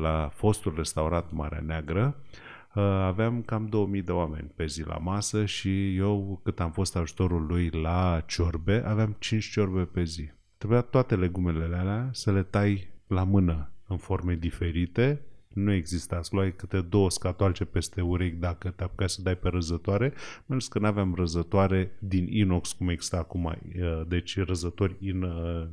la 0.00 0.30
fostul 0.34 0.74
restaurat 0.76 1.32
Marea 1.32 1.62
Neagră, 1.66 2.16
Uh, 2.30 2.43
aveam 2.80 3.42
cam 3.42 3.66
2000 3.66 4.02
de 4.02 4.12
oameni 4.12 4.50
pe 4.54 4.66
zi 4.66 4.82
la 4.86 4.96
masă 4.96 5.44
și 5.44 5.96
eu, 5.96 6.40
cât 6.42 6.60
am 6.60 6.70
fost 6.70 6.96
ajutorul 6.96 7.46
lui 7.46 7.70
la 7.70 8.22
ciorbe, 8.26 8.82
aveam 8.86 9.16
5 9.18 9.44
ciorbe 9.44 9.82
pe 9.82 10.04
zi. 10.04 10.30
Trebuia 10.58 10.80
toate 10.80 11.16
legumele 11.16 11.76
alea 11.76 12.08
să 12.12 12.32
le 12.32 12.42
tai 12.42 12.88
la 13.06 13.24
mână 13.24 13.72
în 13.86 13.96
forme 13.96 14.34
diferite, 14.34 15.22
nu 15.54 15.72
exista. 15.72 16.16
Îți 16.16 16.34
luai 16.34 16.54
câte 16.54 16.80
două 16.80 17.10
scatoalce 17.10 17.64
peste 17.64 18.00
urechi 18.00 18.36
dacă 18.36 18.70
te 18.70 18.82
apucai 18.82 19.08
să 19.08 19.22
dai 19.22 19.36
pe 19.36 19.48
răzătoare, 19.48 20.12
pentru 20.46 20.68
că 20.70 20.78
nu 20.78 20.86
aveam 20.86 21.14
răzătoare 21.14 21.96
din 21.98 22.26
inox 22.30 22.72
cum 22.72 22.88
există 22.88 23.16
acum, 23.16 23.44
uh, 23.44 24.02
deci 24.08 24.38
răzători 24.38 24.96
in, 24.98 25.22
uh, 25.22 25.66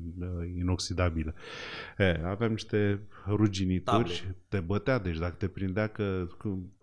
inoxidabile. 0.58 1.34
E, 1.98 2.22
aveam 2.26 2.52
niște 2.52 3.00
ruginituri, 3.28 4.20
Table. 4.20 4.36
te 4.48 4.60
bătea, 4.60 5.00
deci 5.00 5.18
dacă 5.18 5.36
te 5.38 5.48
prindea 5.48 5.88
că 5.88 6.28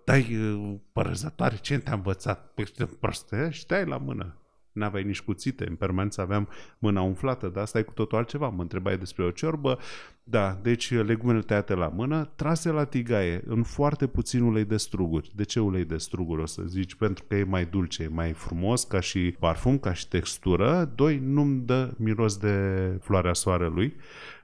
dai 0.08 0.36
uh, 0.36 0.74
părăzătoare, 0.92 1.56
ce 1.56 1.78
te-a 1.78 1.94
învățat? 1.94 2.52
Păi 2.54 2.64
proste, 3.00 3.48
și 3.50 3.64
la 3.84 3.96
mână. 3.96 4.36
N-aveai 4.72 5.02
nici 5.02 5.20
cuțite, 5.20 5.68
în 5.68 5.74
permanență 5.74 6.20
aveam 6.20 6.48
mâna 6.78 7.00
umflată, 7.00 7.48
dar 7.48 7.62
asta 7.62 7.78
e 7.78 7.82
cu 7.82 7.92
totul 7.92 8.18
altceva. 8.18 8.48
Mă 8.48 8.62
întrebai 8.62 8.98
despre 8.98 9.24
o 9.24 9.30
ciorbă, 9.30 9.78
da, 10.22 10.58
deci 10.62 10.90
legumele 10.90 11.40
tăiate 11.40 11.74
la 11.74 11.88
mână, 11.88 12.32
trase 12.36 12.70
la 12.70 12.84
tigaie, 12.84 13.42
în 13.46 13.62
foarte 13.62 14.06
puțin 14.06 14.42
ulei 14.42 14.64
de 14.64 14.76
struguri. 14.76 15.32
De 15.34 15.42
ce 15.42 15.60
ulei 15.60 15.84
de 15.84 15.96
struguri, 15.96 16.42
o 16.42 16.46
să 16.46 16.62
zici? 16.66 16.94
Pentru 16.94 17.24
că 17.28 17.34
e 17.34 17.44
mai 17.44 17.64
dulce, 17.64 18.02
e 18.02 18.08
mai 18.08 18.32
frumos 18.32 18.84
ca 18.84 19.00
și 19.00 19.36
parfum, 19.38 19.78
ca 19.78 19.92
și 19.92 20.08
textură. 20.08 20.92
Doi, 20.94 21.18
nu-mi 21.18 21.60
dă 21.60 21.94
miros 21.96 22.36
de 22.36 22.98
floarea 23.00 23.32
soarelui 23.32 23.96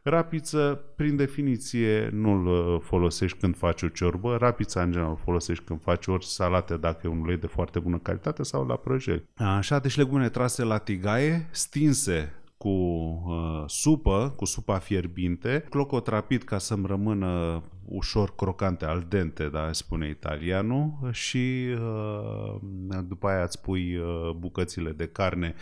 Rapiță, 0.06 0.84
prin 0.96 1.16
definiție, 1.16 2.08
nu-l 2.12 2.46
uh, 2.46 2.80
folosești 2.80 3.38
când 3.38 3.56
faci 3.56 3.82
o 3.82 3.88
ciorbă. 3.88 4.36
Rapița, 4.36 4.82
în 4.82 4.90
general, 4.90 5.16
folosești 5.24 5.64
când 5.64 5.82
faci 5.82 6.06
ori 6.06 6.26
salate, 6.26 6.76
dacă 6.76 7.00
e 7.04 7.08
un 7.08 7.20
ulei 7.20 7.36
de 7.36 7.46
foarte 7.46 7.78
bună 7.78 7.98
calitate, 7.98 8.42
sau 8.42 8.66
la 8.66 8.76
prăjeli. 8.76 9.28
Așa, 9.36 9.78
deci 9.78 9.96
legumele 9.96 10.28
trase 10.28 10.64
la 10.64 10.78
tigaie, 10.78 11.48
stinse 11.50 12.34
cu 12.56 12.68
uh, 12.68 13.64
supă, 13.66 14.32
cu 14.36 14.44
supa 14.44 14.78
fierbinte, 14.78 15.66
clocot 15.70 16.06
rapid 16.06 16.42
ca 16.42 16.58
să-mi 16.58 16.86
rămână 16.86 17.62
ușor 17.84 18.34
crocante, 18.34 18.84
al 18.84 19.06
dente, 19.08 19.48
da, 19.48 19.72
spune 19.72 20.08
italianul, 20.08 20.92
și 21.10 21.66
uh, 21.72 22.60
după 23.08 23.26
aia 23.26 23.42
îți 23.42 23.60
pui 23.60 23.96
uh, 23.96 24.30
bucățile 24.36 24.90
de 24.90 25.06
carne 25.06 25.54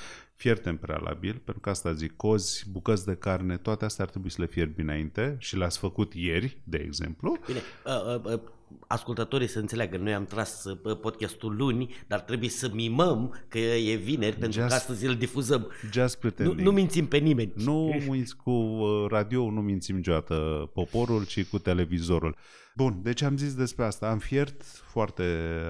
fierte 0.43 0.69
în 0.69 0.77
prealabil, 0.77 1.41
pentru 1.45 1.61
că 1.63 1.71
asta 1.71 1.93
zic, 1.93 2.17
cozi, 2.17 2.65
bucăți 2.71 3.07
de 3.07 3.15
carne, 3.15 3.57
toate 3.57 3.85
astea 3.85 4.05
ar 4.05 4.11
trebui 4.11 4.31
să 4.31 4.41
le 4.41 4.47
fierbi 4.47 4.81
înainte 4.81 5.37
și 5.39 5.57
le-ați 5.57 5.79
făcut 5.79 6.15
ieri, 6.15 6.59
de 6.65 6.83
exemplu. 6.85 7.39
Bine, 7.47 7.59
uh, 7.87 8.25
uh, 8.25 8.33
uh, 8.33 8.41
ascultătorii 8.87 9.47
să 9.47 9.59
înțeleagă, 9.59 9.97
noi 9.97 10.15
am 10.15 10.25
tras 10.25 10.65
uh, 10.65 10.99
podcastul 11.01 11.57
luni, 11.57 11.95
dar 12.07 12.21
trebuie 12.21 12.49
să 12.49 12.71
mimăm 12.73 13.45
că 13.49 13.59
e 13.59 13.95
vineri, 13.95 14.37
pentru 14.37 14.61
just, 14.61 14.69
că 14.69 14.75
astăzi 14.75 15.07
îl 15.07 15.15
difuzăm. 15.15 15.71
Just 15.93 16.23
nu, 16.37 16.53
nu 16.53 16.71
mințim 16.71 17.07
pe 17.07 17.17
nimeni. 17.17 17.53
Nu 17.57 18.03
minți 18.09 18.37
cu 18.37 18.51
uh, 18.51 19.07
radio, 19.09 19.51
nu 19.51 19.61
mințim 19.61 19.97
niciodată 19.97 20.35
poporul, 20.75 21.25
ci 21.25 21.45
cu 21.45 21.59
televizorul. 21.59 22.37
Bun, 22.75 23.01
deci 23.03 23.23
am 23.23 23.37
zis 23.37 23.55
despre 23.55 23.85
asta. 23.85 24.11
Am 24.11 24.19
fiert 24.19 24.63
foarte 24.65 25.25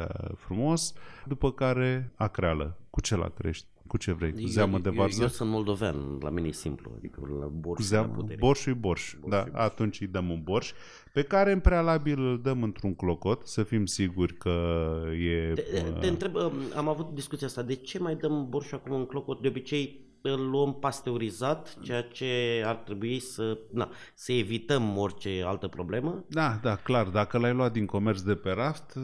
uh, 0.09 0.31
frumos, 0.37 0.93
după 1.27 1.53
care 1.53 2.13
acreală. 2.17 2.79
Cu 2.91 3.01
ce 3.01 3.17
la 3.17 3.29
crești? 3.29 3.67
Cu 3.93 3.99
ce 3.99 4.13
vrei? 4.13 4.33
Cu 4.33 4.47
zeamă 4.47 4.79
de 4.79 4.91
varză? 4.91 5.17
Eu, 5.17 5.23
eu 5.23 5.29
sunt 5.29 5.51
moldovean, 5.51 6.19
la 6.21 6.31
mine 6.31 6.49
e 6.49 6.53
simplu, 6.53 6.93
adică 6.97 7.21
la 7.41 7.47
borș 7.47 7.77
Cu 7.77 7.83
zeamă, 7.83 8.15
la 8.29 8.35
borș 8.39 8.61
și 8.61 8.71
borș. 8.71 9.15
borș 9.21 9.31
da, 9.31 9.45
și 9.45 9.51
borș. 9.51 9.65
atunci 9.65 10.01
îi 10.01 10.07
dăm 10.07 10.31
un 10.31 10.41
borș, 10.43 10.73
pe 11.13 11.23
care 11.23 11.53
în 11.53 11.61
prealabil 11.61 12.21
îl 12.21 12.41
dăm 12.43 12.63
într-un 12.63 12.95
clocot, 12.95 13.47
să 13.47 13.63
fim 13.63 13.87
siguri 13.87 14.35
că 14.35 14.95
e... 15.21 15.53
Te, 15.53 15.83
te 16.01 16.07
întreb, 16.07 16.37
am 16.77 16.89
avut 16.89 17.15
discuția 17.15 17.47
asta, 17.47 17.63
de 17.63 17.75
ce 17.75 17.99
mai 17.99 18.17
dăm 18.17 18.47
borș 18.49 18.73
acum 18.73 18.95
în 18.95 19.07
clocot? 19.07 19.41
De 19.41 19.49
obicei 19.49 20.01
îl 20.23 20.51
luăm 20.51 20.75
pasteurizat, 20.75 21.77
ceea 21.83 22.03
ce 22.03 22.63
ar 22.67 22.75
trebui 22.75 23.21
să, 23.21 23.59
na, 23.71 23.91
să 24.15 24.33
evităm 24.33 24.97
orice 24.97 25.43
altă 25.47 25.69
problemă. 25.69 26.25
Da, 26.29 26.59
da, 26.63 26.77
clar. 26.77 27.07
Dacă 27.07 27.39
l-ai 27.39 27.53
luat 27.53 27.73
din 27.73 27.87
comerț 27.87 28.21
de 28.21 28.35
pe 28.35 28.51
raft, 28.51 28.95
uh, 28.97 29.03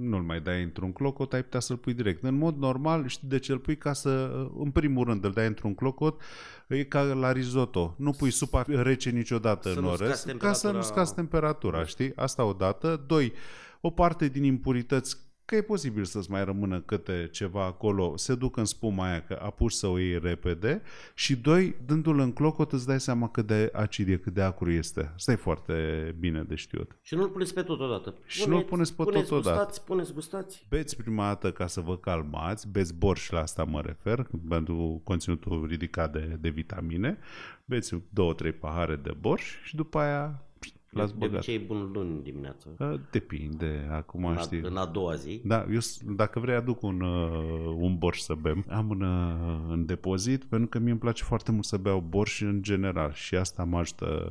nu-l 0.00 0.22
mai 0.22 0.40
dai 0.40 0.62
într-un 0.62 0.92
clocot, 0.92 1.32
ai 1.32 1.42
putea 1.42 1.60
să-l 1.60 1.76
pui 1.76 1.94
direct. 1.94 2.22
În 2.22 2.34
mod 2.34 2.56
normal, 2.56 3.06
știi 3.06 3.28
de 3.28 3.38
ce 3.38 3.52
îl 3.52 3.58
pui? 3.58 3.76
Ca 3.76 3.92
să, 3.92 4.10
uh, 4.10 4.50
în 4.58 4.70
primul 4.70 5.04
rând, 5.04 5.24
îl 5.24 5.30
dai 5.30 5.46
într-un 5.46 5.74
clocot, 5.74 6.20
e 6.68 6.84
ca 6.84 7.02
la 7.02 7.32
risotto. 7.32 7.94
Nu 7.98 8.10
pui 8.10 8.30
supa 8.30 8.64
rece 8.66 9.10
niciodată 9.10 9.72
să 9.72 9.78
în 9.78 9.84
orez, 9.84 10.26
ca 10.38 10.52
să 10.52 10.70
nu 10.70 10.80
scazi 10.80 11.14
temperatura, 11.14 11.84
știi? 11.84 12.12
Asta 12.16 12.44
o 12.44 12.52
dată. 12.52 13.04
Doi, 13.06 13.32
o 13.80 13.90
parte 13.90 14.28
din 14.28 14.44
impurități 14.44 15.16
că 15.50 15.56
e 15.56 15.62
posibil 15.62 16.04
să-ți 16.04 16.30
mai 16.30 16.44
rămână 16.44 16.80
câte 16.80 17.28
ceva 17.32 17.64
acolo, 17.64 18.16
se 18.16 18.34
duc 18.34 18.56
în 18.56 18.64
spuma 18.64 19.08
aia 19.08 19.22
că 19.22 19.38
apuci 19.42 19.72
să 19.72 19.86
o 19.86 19.98
iei 19.98 20.18
repede 20.18 20.82
și 21.14 21.36
doi, 21.36 21.76
dându-l 21.86 22.18
în 22.18 22.32
clocot 22.32 22.72
îți 22.72 22.86
dai 22.86 23.00
seama 23.00 23.28
cât 23.28 23.46
de 23.46 23.70
acid 23.72 24.08
e, 24.08 24.16
cât 24.16 24.34
de 24.34 24.42
acru 24.42 24.70
este. 24.70 25.12
Asta 25.14 25.32
e 25.32 25.34
foarte 25.34 25.74
bine 26.18 26.42
de 26.42 26.54
știut. 26.54 26.96
Și 27.02 27.14
nu-l 27.14 27.28
puneți 27.28 27.54
pe 27.54 27.62
tot 27.62 27.80
odată. 27.80 28.14
Și 28.26 28.48
nu-l 28.48 28.62
puneți 28.62 28.94
pe 28.94 29.02
puneți 29.02 29.28
tot 29.28 29.38
odată. 29.38 29.56
Gustați, 29.56 29.84
puneți 29.84 30.12
gustați. 30.12 30.66
Beți 30.68 30.96
prima 30.96 31.26
dată 31.26 31.52
ca 31.52 31.66
să 31.66 31.80
vă 31.80 31.96
calmați, 31.96 32.68
beți 32.68 32.94
borș 32.94 33.30
la 33.30 33.40
asta 33.40 33.64
mă 33.64 33.80
refer, 33.80 34.26
pentru 34.48 35.00
conținutul 35.04 35.66
ridicat 35.68 36.12
de, 36.12 36.36
de 36.40 36.48
vitamine, 36.48 37.18
beți 37.64 37.94
două, 38.08 38.34
trei 38.34 38.52
pahare 38.52 38.96
de 38.96 39.16
borș 39.20 39.54
și 39.62 39.76
după 39.76 39.98
aia 39.98 40.44
L-ați 40.90 41.18
de 41.18 41.24
obicei 41.24 41.54
e 41.54 41.58
bun 41.58 41.90
luni 41.92 42.22
dimineața. 42.22 42.68
Depinde, 43.10 43.88
acum 43.90 44.24
în 44.24 44.36
știi. 44.36 44.60
În 44.60 44.76
a 44.76 44.86
doua 44.86 45.14
zi. 45.14 45.40
Da, 45.44 45.66
eu, 45.70 45.78
dacă 46.14 46.40
vrei 46.40 46.54
aduc 46.54 46.82
un, 46.82 47.00
uh, 47.00 47.74
un 47.76 47.98
borș 47.98 48.18
să 48.18 48.34
bem. 48.34 48.64
Am 48.68 48.90
în, 48.90 49.00
uh, 49.00 49.64
în 49.68 49.86
depozit 49.86 50.44
pentru 50.44 50.68
că 50.68 50.78
mie 50.78 50.90
îmi 50.90 51.00
place 51.00 51.22
foarte 51.22 51.52
mult 51.52 51.64
să 51.64 51.76
beau 51.76 52.00
borș 52.08 52.40
în 52.40 52.62
general 52.62 53.12
și 53.12 53.34
asta 53.34 53.64
mă 53.64 53.78
ajută 53.78 54.30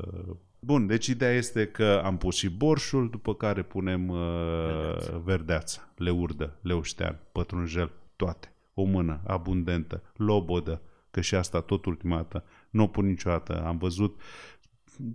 Bun, 0.62 0.88
deci 0.88 1.08
ideea 1.08 1.32
este 1.32 1.68
că 1.68 2.02
am 2.04 2.18
pus 2.18 2.36
și 2.36 2.50
borșul, 2.50 3.10
după 3.10 3.36
care 3.36 3.62
punem 3.62 4.08
uh, 4.08 4.18
verdeața, 4.18 5.22
verdeața 5.24 5.90
leurdă, 5.96 6.58
leuștean, 6.62 7.20
pătrunjel, 7.32 7.92
toate. 8.16 8.54
O 8.74 8.84
mână 8.84 9.22
abundentă, 9.28 10.02
lobodă, 10.16 10.82
că 11.12 11.22
și 11.22 11.36
asta 11.36 11.62
tot 11.62 11.86
ultima 11.86 12.16
dată 12.16 12.44
nu 12.70 12.84
o 12.84 12.88
pun 12.88 13.06
niciodată. 13.06 13.64
Am 13.66 13.78
văzut 13.78 14.22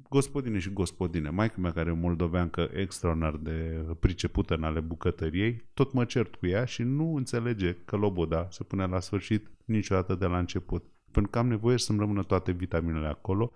gospodine 0.08 0.58
și 0.58 0.72
gospodine. 0.72 1.30
Maica 1.30 1.54
mea 1.58 1.72
care 1.72 1.90
e 1.90 1.92
moldoveancă 1.92 2.70
extraordinar 2.74 3.36
de 3.36 3.86
pricepută 4.00 4.54
în 4.54 4.62
ale 4.62 4.80
bucătăriei, 4.80 5.64
tot 5.74 5.92
mă 5.92 6.04
cert 6.04 6.34
cu 6.34 6.46
ea 6.46 6.64
și 6.64 6.82
nu 6.82 7.14
înțelege 7.14 7.76
că 7.84 7.96
loboda 7.96 8.46
se 8.50 8.64
pune 8.64 8.86
la 8.86 9.00
sfârșit 9.00 9.50
niciodată 9.64 10.14
de 10.14 10.26
la 10.26 10.38
început. 10.38 10.84
Pentru 11.10 11.30
că 11.30 11.38
am 11.38 11.48
nevoie 11.48 11.78
să-mi 11.78 11.98
rămână 11.98 12.22
toate 12.22 12.52
vitaminele 12.52 13.06
acolo 13.06 13.52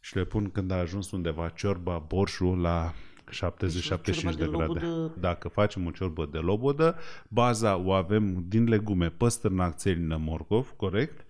și 0.00 0.16
le 0.16 0.24
pun 0.24 0.50
când 0.50 0.70
a 0.70 0.76
ajuns 0.76 1.10
undeva 1.10 1.48
ciorba, 1.48 1.98
borșul 1.98 2.60
la 2.60 2.92
70-75 3.30 4.04
deci, 4.04 4.22
de, 4.22 4.30
de 4.30 4.46
grade. 4.46 4.50
Lobodă... 4.50 5.14
Dacă 5.20 5.48
facem 5.48 5.86
o 5.86 5.90
ciorbă 5.90 6.28
de 6.32 6.38
lobodă, 6.38 6.96
baza 7.28 7.76
o 7.76 7.92
avem 7.92 8.44
din 8.48 8.68
legume, 8.68 9.10
păstărnac, 9.10 9.76
țelină, 9.76 10.16
morcov, 10.16 10.74
corect? 10.76 11.26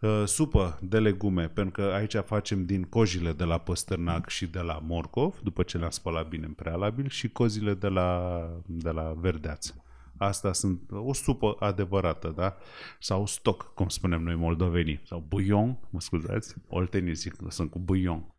Uh, 0.00 0.22
supă 0.26 0.78
de 0.82 0.98
legume, 0.98 1.48
pentru 1.48 1.82
că 1.82 1.90
aici 1.92 2.14
facem 2.14 2.64
din 2.64 2.82
cojile 2.82 3.32
de 3.32 3.44
la 3.44 3.58
păstărnac 3.58 4.28
și 4.28 4.46
de 4.46 4.60
la 4.60 4.82
morcov, 4.86 5.38
după 5.42 5.62
ce 5.62 5.78
le-am 5.78 5.90
spălat 5.90 6.28
bine 6.28 6.46
în 6.46 6.52
prealabil, 6.52 7.08
și 7.08 7.28
cozile 7.28 7.74
de 7.74 7.88
la, 7.88 8.40
de 8.66 8.90
la 8.90 9.14
verdeață. 9.16 9.84
Asta 10.16 10.52
sunt 10.52 10.80
o 10.90 11.12
supă 11.12 11.56
adevărată, 11.58 12.32
da? 12.36 12.56
Sau 12.98 13.26
stoc, 13.26 13.74
cum 13.74 13.88
spunem 13.88 14.22
noi 14.22 14.34
moldovenii. 14.34 15.00
Sau 15.04 15.24
buion, 15.28 15.78
mă 15.90 16.00
scuzați, 16.00 16.54
oltenii 16.68 17.14
zic 17.14 17.36
că 17.36 17.50
sunt 17.50 17.70
cu 17.70 17.78
buion. 17.78 18.34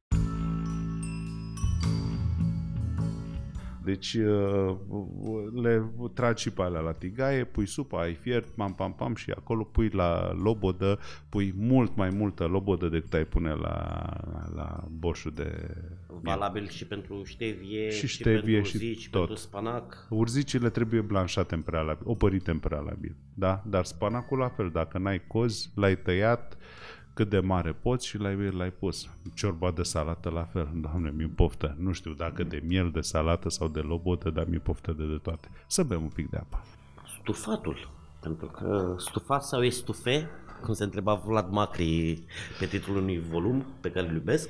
Deci 3.84 4.14
uh, 4.14 4.76
le 5.62 5.84
tragi 6.14 6.42
și 6.42 6.52
pe 6.52 6.62
alea 6.62 6.80
la 6.80 6.92
tigaie, 6.92 7.44
pui 7.44 7.66
supa, 7.66 8.02
ai 8.02 8.14
fiert, 8.14 8.48
pam, 8.48 8.74
pam, 8.74 8.94
pam 8.94 9.16
și 9.16 9.32
acolo 9.32 9.64
pui 9.64 9.90
la 9.90 10.34
lobodă, 10.34 11.00
pui 11.30 11.54
mult 11.58 11.96
mai 11.96 12.10
multă 12.10 12.46
lobodă 12.46 12.88
decât 12.88 13.14
ai 13.14 13.26
pune 13.26 13.54
la, 13.54 14.06
la 14.56 14.88
borșul 14.92 15.32
de... 15.36 15.76
Valabil 16.22 16.68
și 16.68 16.86
pentru 16.86 17.24
ștevie, 17.24 17.90
și, 17.90 18.08
ștevie, 18.08 18.38
și 18.38 18.72
pentru 18.72 18.78
urzici, 18.78 19.00
și 19.00 19.10
tot. 19.10 19.26
pentru 19.26 19.44
spanac. 19.44 20.08
Urzicile 20.10 20.70
trebuie 20.70 21.02
blanșate 21.02 21.56
în 21.56 21.62
prealabil, 21.62 22.04
opărite 22.08 22.52
în 22.52 22.60
prealabil, 22.60 23.16
da? 23.34 23.64
Dar 23.66 23.86
spanacul 23.86 24.38
la 24.38 24.50
fel, 24.50 24.70
dacă 24.70 24.98
n-ai 24.98 25.28
cozi, 25.28 25.72
l-ai 25.76 25.98
tăiat, 25.98 26.58
cât 27.14 27.30
de 27.30 27.40
mare 27.40 27.72
poți 27.72 28.08
și 28.08 28.18
l-ai, 28.18 28.52
l-ai 28.52 28.72
pus. 28.72 29.10
Ciorba 29.34 29.72
de 29.72 29.84
salată 29.84 30.30
la 30.30 30.44
fel. 30.44 30.70
Doamne, 30.76 31.14
mi-e 31.16 31.32
poftă. 31.36 31.76
Nu 31.80 31.92
știu 31.92 32.14
dacă 32.14 32.44
de 32.44 32.62
miel, 32.66 32.92
de 32.92 33.02
salată 33.02 33.50
sau 33.50 33.68
de 33.68 33.80
lobotă, 33.80 34.30
dar 34.30 34.46
mi-e 34.50 34.60
poftă 34.60 34.92
de, 34.92 35.06
de 35.06 35.18
toate. 35.18 35.50
Să 35.68 35.84
bem 35.84 36.02
un 36.02 36.10
pic 36.10 36.30
de 36.30 36.38
apă. 36.38 36.64
Stufatul. 37.22 37.90
Pentru 38.22 38.46
că 38.46 38.96
stufat 38.98 39.44
sau 39.44 39.64
estufe, 39.64 40.30
cum 40.64 40.74
se 40.74 40.84
întreba 40.84 41.14
Vlad 41.14 41.52
Macri 41.52 42.24
pe 42.60 42.66
titlul 42.66 42.98
unui 42.98 43.20
volum 43.20 43.66
pe 43.82 43.92
care 43.92 44.08
îl 44.08 44.14
iubesc, 44.14 44.50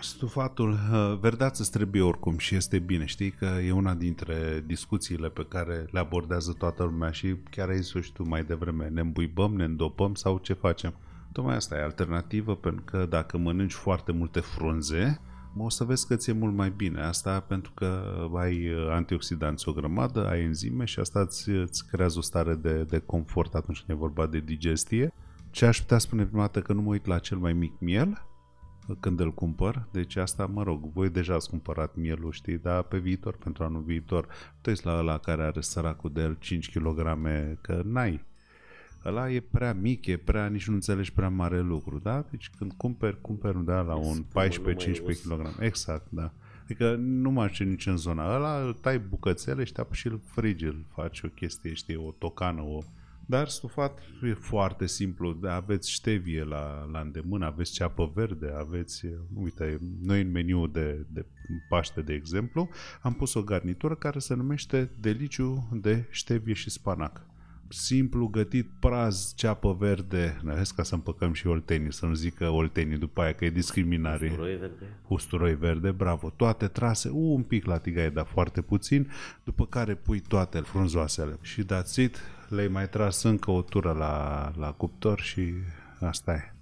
Stufatul, 0.00 0.70
uh, 0.70 1.18
verdeață 1.20 1.62
îți 1.62 1.70
trebuie 1.70 2.02
oricum 2.02 2.38
și 2.38 2.54
este 2.54 2.78
bine. 2.78 3.04
Știi 3.04 3.30
că 3.30 3.44
e 3.44 3.72
una 3.72 3.94
dintre 3.94 4.64
discuțiile 4.66 5.28
pe 5.28 5.46
care 5.48 5.86
le 5.90 5.98
abordează 5.98 6.54
toată 6.58 6.82
lumea 6.82 7.10
și 7.10 7.36
chiar 7.50 7.68
ai 7.68 7.80
zis 7.80 8.02
și 8.02 8.12
tu 8.12 8.28
mai 8.28 8.44
devreme. 8.44 8.88
Ne 8.88 9.00
îmbuibăm, 9.00 9.54
ne 9.54 9.64
îndopăm 9.64 10.14
sau 10.14 10.38
ce 10.38 10.52
facem? 10.52 10.94
Tocmai 11.32 11.56
asta 11.56 11.76
e 11.76 11.82
alternativă, 11.82 12.56
pentru 12.56 12.82
că 12.84 13.06
dacă 13.08 13.38
mănânci 13.38 13.72
foarte 13.72 14.12
multe 14.12 14.40
frunze, 14.40 15.20
o 15.56 15.68
să 15.68 15.84
vezi 15.84 16.06
că 16.06 16.16
ți-e 16.16 16.32
mult 16.32 16.54
mai 16.54 16.70
bine. 16.70 17.02
Asta 17.02 17.40
pentru 17.40 17.72
că 17.74 18.02
ai 18.34 18.68
antioxidanți 18.90 19.68
o 19.68 19.72
grămadă, 19.72 20.28
ai 20.28 20.42
enzime 20.42 20.84
și 20.84 21.00
asta 21.00 21.20
îți, 21.20 21.48
îți 21.48 21.86
creează 21.86 22.18
o 22.18 22.22
stare 22.22 22.54
de, 22.54 22.82
de 22.82 22.98
confort 22.98 23.54
atunci 23.54 23.78
când 23.78 23.98
e 23.98 24.00
vorba 24.00 24.26
de 24.26 24.38
digestie. 24.38 25.12
Ce 25.50 25.66
aș 25.66 25.80
putea 25.80 25.98
spune 25.98 26.24
prima 26.26 26.40
dată 26.40 26.60
că 26.60 26.72
nu 26.72 26.82
mă 26.82 26.88
uit 26.88 27.06
la 27.06 27.18
cel 27.18 27.36
mai 27.36 27.52
mic 27.52 27.72
miel 27.78 28.24
când 29.00 29.20
îl 29.20 29.34
cumpăr, 29.34 29.86
deci 29.90 30.16
asta, 30.16 30.46
mă 30.46 30.62
rog, 30.62 30.92
voi 30.92 31.08
deja 31.08 31.34
ați 31.34 31.48
cumpărat 31.48 31.94
mielul, 31.94 32.32
știi, 32.32 32.58
dar 32.58 32.82
pe 32.82 32.98
viitor, 32.98 33.36
pentru 33.36 33.64
anul 33.64 33.82
viitor, 33.82 34.26
tu 34.60 34.72
la 34.82 34.98
ăla 34.98 35.18
care 35.18 35.42
are 35.42 35.60
săracul 35.60 36.12
de 36.12 36.20
el 36.20 36.36
5 36.38 36.70
kg, 36.70 37.18
că 37.60 37.82
n-ai 37.84 38.24
ăla 39.04 39.30
e 39.30 39.40
prea 39.40 39.72
mic, 39.72 40.06
e 40.06 40.16
prea, 40.16 40.46
nici 40.46 40.66
nu 40.66 40.74
înțelegi 40.74 41.12
prea 41.12 41.28
mare 41.28 41.60
lucru, 41.60 41.98
da? 41.98 42.24
Deci 42.30 42.50
când 42.58 42.72
cumperi, 42.72 43.20
cumperi 43.20 43.64
da, 43.64 43.80
la 43.80 43.94
un 43.94 44.24
14-15 44.24 44.24
kg. 45.24 45.60
Exact, 45.60 46.06
da. 46.08 46.32
Adică 46.62 46.94
nu 46.98 47.30
merge 47.30 47.64
nici 47.64 47.86
în 47.86 47.96
zona 47.96 48.34
ăla, 48.34 48.60
îl 48.64 48.72
tai 48.72 48.98
bucățele 48.98 49.64
și 49.64 49.72
te 49.72 49.82
și 49.92 50.06
îl 50.06 50.20
frigi, 50.24 50.64
îl 50.64 50.84
faci 50.94 51.22
o 51.22 51.28
chestie, 51.28 51.72
știi, 51.72 51.96
o 51.96 52.14
tocană, 52.18 52.62
o 52.62 52.78
Dar 53.26 53.48
stufat 53.48 53.98
e 54.22 54.32
foarte 54.32 54.86
simplu. 54.86 55.38
Aveți 55.42 55.90
ștevie 55.90 56.44
la, 56.44 56.88
la 56.92 57.00
îndemână, 57.00 57.46
aveți 57.46 57.72
ceapă 57.72 58.10
verde, 58.14 58.52
aveți, 58.58 59.06
uite, 59.34 59.78
noi 60.02 60.20
în 60.20 60.30
meniu 60.30 60.66
de, 60.66 61.06
de 61.12 61.26
Paște, 61.68 62.00
de 62.00 62.12
exemplu, 62.12 62.68
am 63.02 63.14
pus 63.14 63.34
o 63.34 63.42
garnitură 63.42 63.94
care 63.94 64.18
se 64.18 64.34
numește 64.34 64.90
deliciu 65.00 65.68
de 65.72 66.04
ștevie 66.10 66.54
și 66.54 66.70
spanac 66.70 67.26
simplu 67.72 68.26
gătit, 68.26 68.70
praz, 68.80 69.32
ceapă 69.36 69.76
verde, 69.78 70.40
vezi 70.42 70.74
ca 70.74 70.82
să 70.82 70.94
împăcăm 70.94 71.32
și 71.32 71.46
oltenii, 71.46 71.92
să 71.92 72.06
nu 72.06 72.14
zică 72.14 72.48
oltenii 72.48 72.98
după 72.98 73.20
aia 73.20 73.32
că 73.32 73.44
e 73.44 73.50
discriminare. 73.50 74.26
Usturoi 74.26 74.56
verde. 74.56 74.96
Usturoi 75.08 75.54
verde, 75.54 75.90
bravo. 75.90 76.32
Toate 76.36 76.66
trase, 76.66 77.08
uh, 77.08 77.14
un 77.14 77.42
pic 77.42 77.64
la 77.64 77.78
tigaie, 77.78 78.10
dar 78.10 78.26
foarte 78.26 78.62
puțin, 78.62 79.10
după 79.44 79.66
care 79.66 79.94
pui 79.94 80.20
toate 80.20 80.58
frunzoasele. 80.58 81.38
Și 81.40 81.62
dați 81.62 82.02
it, 82.02 82.16
le-ai 82.48 82.68
mai 82.68 82.88
tras 82.88 83.22
încă 83.22 83.50
o 83.50 83.62
tură 83.62 83.92
la, 83.92 84.52
la 84.58 84.72
cuptor 84.72 85.20
și 85.20 85.52
asta 86.00 86.32
e. 86.32 86.54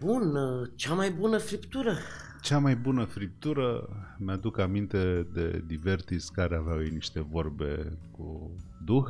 Bun, 0.00 0.32
cea 0.74 0.94
mai 0.94 1.10
bună 1.10 1.38
friptură. 1.38 1.92
Cea 2.40 2.58
mai 2.58 2.76
bună 2.76 3.04
friptură, 3.04 3.88
mi-aduc 4.18 4.58
aminte 4.58 5.26
de 5.32 5.62
Divertis 5.66 6.28
care 6.28 6.56
aveau 6.56 6.82
ei 6.82 6.90
niște 6.90 7.20
vorbe 7.20 7.98
cu 8.10 8.50
duh, 8.84 9.06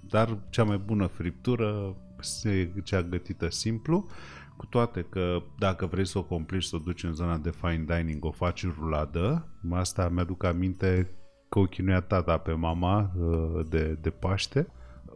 dar 0.00 0.38
cea 0.50 0.64
mai 0.64 0.78
bună 0.78 1.06
friptură 1.06 1.96
e 2.42 2.80
cea 2.84 3.02
gătită 3.02 3.50
simplu, 3.50 4.06
cu 4.56 4.66
toate 4.66 5.06
că 5.08 5.42
dacă 5.58 5.86
vrei 5.86 6.06
să 6.06 6.18
o 6.18 6.22
complici, 6.22 6.64
să 6.64 6.76
o 6.76 6.78
duci 6.78 7.02
în 7.02 7.12
zona 7.12 7.38
de 7.38 7.50
fine 7.50 7.84
dining, 7.86 8.24
o 8.24 8.30
faci 8.30 8.66
ruladă. 8.66 9.48
Asta 9.70 10.08
mi-aduc 10.08 10.44
aminte 10.44 11.10
că 11.48 11.58
o 11.58 11.64
chinuia 11.64 12.00
tata 12.00 12.38
pe 12.38 12.52
mama 12.52 13.12
uh, 13.16 13.66
de, 13.68 13.98
de 14.00 14.10
Paște 14.10 14.68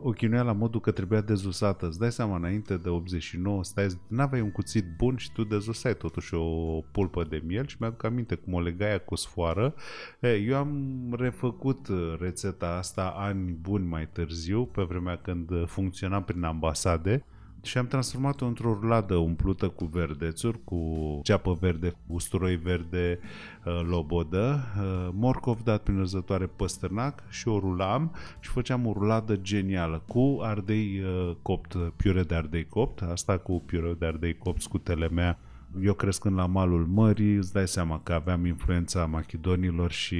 o 0.02 0.11
chinuia 0.11 0.42
la 0.42 0.52
modul 0.52 0.80
că 0.80 0.90
trebuia 0.90 1.21
dezusată. 1.21 1.87
Îți 1.87 1.99
dai 1.99 2.12
seama, 2.12 2.37
înainte 2.37 2.76
de 2.76 2.88
89, 2.88 3.64
stai, 3.64 3.87
n-aveai 4.06 4.42
un 4.42 4.50
cuțit 4.50 4.85
bun 4.97 5.16
și 5.16 5.32
tu 5.32 5.44
dezusai 5.44 5.97
totuși 5.97 6.35
o 6.35 6.80
pulpă 6.92 7.25
de 7.25 7.42
miel 7.47 7.66
și 7.66 7.76
mi-aduc 7.80 8.04
aminte 8.04 8.35
cum 8.35 8.52
o 8.52 8.61
legaia 8.61 8.99
cu 8.99 9.14
sfoară. 9.14 9.75
E, 10.21 10.35
eu 10.35 10.56
am 10.56 11.14
refăcut 11.18 11.88
rețeta 12.18 12.76
asta 12.76 13.14
ani 13.16 13.50
buni 13.61 13.87
mai 13.87 14.09
târziu, 14.09 14.64
pe 14.64 14.82
vremea 14.82 15.16
când 15.16 15.66
funcționa 15.66 16.23
prin 16.23 16.42
ambasade 16.42 17.25
și 17.62 17.78
am 17.78 17.87
transformat-o 17.87 18.47
într-o 18.47 18.78
ruladă 18.81 19.14
umplută 19.14 19.69
cu 19.69 19.85
verdețuri, 19.85 20.64
cu 20.64 21.21
ceapă 21.23 21.57
verde, 21.61 21.95
usturoi 22.07 22.57
verde, 22.57 23.19
uh, 23.64 23.81
lobodă, 23.88 24.61
uh, 24.78 25.09
morcov 25.12 25.62
dat 25.62 25.83
prin 25.83 25.97
răzătoare 25.97 26.47
păstărnac 26.47 27.23
și 27.28 27.49
o 27.49 27.59
rulam 27.59 28.14
și 28.40 28.50
făceam 28.50 28.87
o 28.87 28.92
ruladă 28.92 29.37
genială 29.37 30.02
cu 30.07 30.38
ardei 30.42 31.00
uh, 31.00 31.37
copt, 31.42 31.76
piure 31.97 32.23
de 32.23 32.35
ardei 32.35 32.66
copt, 32.66 33.02
asta 33.02 33.38
cu 33.38 33.62
piure 33.66 33.97
de 33.99 34.07
ardei 34.07 34.38
copt, 34.38 34.61
scutele 34.61 35.09
mea 35.09 35.38
eu 35.81 35.95
crescând 35.95 36.37
la 36.37 36.47
malul 36.47 36.87
mării, 36.87 37.35
îți 37.35 37.52
dai 37.52 37.69
seama 37.69 38.00
că 38.02 38.12
aveam 38.12 38.47
influența 38.47 39.07
machidonilor 39.07 39.90
și 39.90 40.16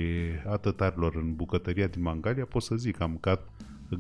atătarilor 0.47 1.15
în 1.15 1.35
bucătăria 1.35 1.87
din 1.87 2.03
Mangalia, 2.03 2.45
pot 2.45 2.63
să 2.63 2.75
zic, 2.75 3.01
am 3.01 3.11
mâncat 3.11 3.49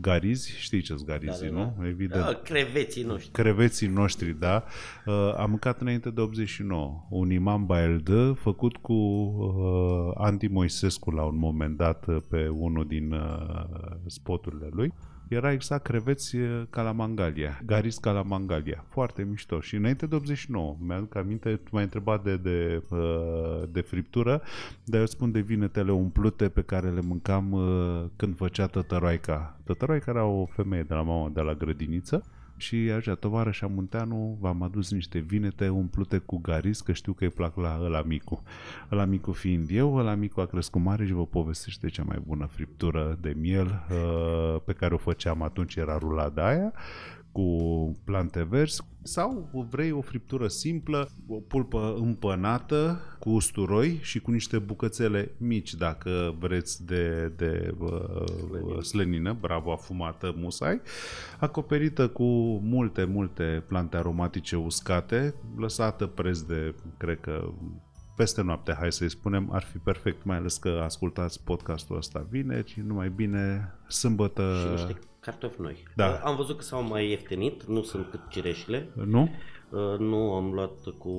garizi, 0.01 0.53
știi 0.59 0.81
ce-s 0.81 1.05
garizii, 1.05 1.49
da, 1.49 1.55
da, 1.55 1.61
nu? 1.61 1.77
Da. 1.79 1.87
Evident. 1.89 2.25
Da, 2.25 2.33
creveții 2.33 3.03
noștri. 3.03 3.31
Creveții 3.31 3.87
noștri, 3.87 4.39
da. 4.39 4.65
Uh, 5.07 5.35
am 5.37 5.49
mâncat 5.49 5.81
înainte 5.81 6.11
de 6.11 6.21
89. 6.21 7.07
Un 7.11 7.31
imam 7.31 7.67
baeldă 7.67 8.33
făcut 8.33 8.77
cu 8.77 8.93
uh, 8.93 10.13
Andy 10.15 10.47
Moisescu 10.47 11.11
la 11.11 11.23
un 11.23 11.37
moment 11.37 11.77
dat 11.77 12.07
uh, 12.07 12.17
pe 12.29 12.49
unul 12.49 12.87
din 12.87 13.13
uh, 13.13 13.65
spoturile 14.07 14.69
lui 14.71 14.93
era 15.35 15.53
exact 15.53 15.83
creveți 15.83 16.37
ca 16.71 16.83
la 16.83 16.93
Mangalia, 16.93 17.61
garis 17.67 17.99
ca 17.99 18.11
la 18.11 18.23
Mangalia. 18.23 18.85
Foarte 18.89 19.23
mișto. 19.23 19.61
Și 19.61 19.77
înainte 19.77 20.07
de 20.07 20.15
89, 20.15 20.77
mi-aduc 20.81 21.17
aminte, 21.17 21.57
tu 21.57 21.69
m-ai 21.73 21.83
întrebat 21.83 22.23
de, 22.23 22.37
de, 22.37 22.83
de 23.71 23.81
friptură, 23.81 24.43
dar 24.85 25.01
eu 25.01 25.07
spun 25.07 25.33
de 25.33 25.41
vinetele 25.41 25.93
umplute 25.93 26.49
pe 26.49 26.62
care 26.62 26.91
le 26.91 27.01
mâncam 27.01 27.59
când 28.17 28.37
făcea 28.37 28.67
tătăroaica. 28.67 29.59
Tătăroaica 29.65 30.11
era 30.11 30.25
o 30.25 30.47
femeie 30.47 30.83
de 30.83 30.95
la 30.95 31.03
mama 31.03 31.31
de 31.35 31.41
la 31.41 31.55
grădiniță 31.55 32.25
și 32.62 32.76
așa, 32.76 33.14
tovarășa 33.14 33.66
Munteanu 33.66 34.37
v-am 34.40 34.62
adus 34.62 34.90
niște 34.90 35.19
vinete 35.19 35.69
umplute 35.69 36.19
cu 36.19 36.38
garis, 36.38 36.81
că 36.81 36.92
știu 36.92 37.12
că 37.12 37.25
îi 37.25 37.31
plac 37.31 37.57
la 37.57 37.81
ăla 37.83 38.02
micu. 38.02 38.42
Ăla 38.92 39.04
micu 39.04 39.33
fiind 39.33 39.69
eu, 39.71 39.95
ăla 39.95 40.14
micu 40.14 40.40
a 40.40 40.47
crescut 40.47 40.81
mare 40.81 41.07
și 41.07 41.12
vă 41.12 41.26
povestește 41.26 41.88
cea 41.88 42.02
mai 42.02 42.23
bună 42.26 42.47
friptură 42.47 43.19
de 43.21 43.35
miel 43.37 43.66
uh, 43.66 44.61
pe 44.64 44.73
care 44.73 44.95
o 44.95 44.97
făceam 44.97 45.42
atunci, 45.42 45.76
era 45.76 45.99
rulada 45.99 46.47
aia, 46.47 46.73
cu 47.32 47.49
plante 48.04 48.42
verzi 48.42 48.82
sau 49.02 49.49
vrei 49.71 49.90
o 49.90 50.00
friptură 50.00 50.49
simplă, 50.49 51.08
o 51.28 51.34
pulpă 51.34 51.95
împănată 51.99 53.00
cu 53.18 53.30
usturoi 53.30 53.99
și 54.02 54.21
cu 54.21 54.30
niște 54.30 54.58
bucățele 54.58 55.34
mici 55.38 55.75
dacă 55.75 56.34
vreți 56.38 56.86
de, 56.86 57.32
de 57.36 57.75
uh, 57.78 58.82
slănină, 58.82 59.36
bravo, 59.40 59.73
afumată 59.73 60.34
musai, 60.36 60.80
acoperită 61.38 62.08
cu 62.08 62.25
multe, 62.62 63.04
multe 63.04 63.64
plante 63.68 63.97
aromatice 63.97 64.56
uscate, 64.56 65.34
lăsată 65.56 66.06
preț 66.06 66.40
de, 66.40 66.75
cred 66.97 67.21
că 67.21 67.52
peste 68.16 68.42
noapte, 68.42 68.76
hai 68.78 68.92
să-i 68.92 69.10
spunem, 69.10 69.49
ar 69.52 69.62
fi 69.62 69.78
perfect, 69.78 70.25
mai 70.25 70.36
ales 70.36 70.56
că 70.56 70.80
ascultați 70.84 71.45
podcastul 71.45 71.97
ăsta 71.97 72.26
vineri, 72.30 72.82
numai 72.86 73.08
bine 73.08 73.75
sâmbătă... 73.88 74.54
Și 74.60 74.71
niște 74.71 74.99
cartofi 75.23 75.61
noi. 75.61 75.82
Da. 75.95 76.21
Am 76.25 76.37
văzut 76.37 76.56
că 76.56 76.63
s-au 76.63 76.82
mai 76.82 77.08
ieftinit, 77.08 77.65
nu 77.65 77.82
sunt 77.82 78.11
cât 78.11 78.21
cireșile. 78.28 78.89
Nu? 78.95 79.30
Uh, 79.71 79.99
nu, 79.99 80.32
am 80.32 80.52
luat 80.52 80.85
cu 80.99 81.15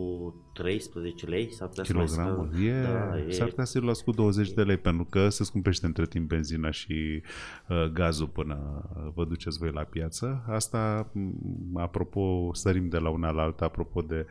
13 0.54 1.26
lei. 1.26 1.52
S-ar 1.52 1.68
putea 1.68 1.84
Kilogramul? 1.84 2.50
Să 2.54 2.62
e, 2.62 2.82
da, 2.82 3.20
e... 3.28 3.32
S-ar 3.32 3.48
putea 3.48 3.64
să 3.64 3.80
luați 3.80 4.04
cu 4.04 4.12
20 4.12 4.52
de 4.52 4.64
lei, 4.64 4.78
pentru 4.78 5.06
că 5.06 5.30
se 5.30 5.44
scumpește 5.44 5.86
între 5.86 6.06
timp 6.06 6.28
benzina 6.28 6.72
și 6.72 7.22
uh, 7.68 7.86
gazul 7.86 8.28
până 8.28 8.86
vă 9.14 9.26
duceți 9.26 9.58
voi 9.58 9.72
la 9.72 9.84
piață. 9.84 10.44
Asta, 10.48 11.12
apropo, 11.74 12.50
sărim 12.54 12.90
de 12.90 12.98
la 12.98 13.10
una 13.10 13.32
la 13.32 13.42
alta, 13.42 13.66
apropo 13.66 14.02
de, 14.02 14.26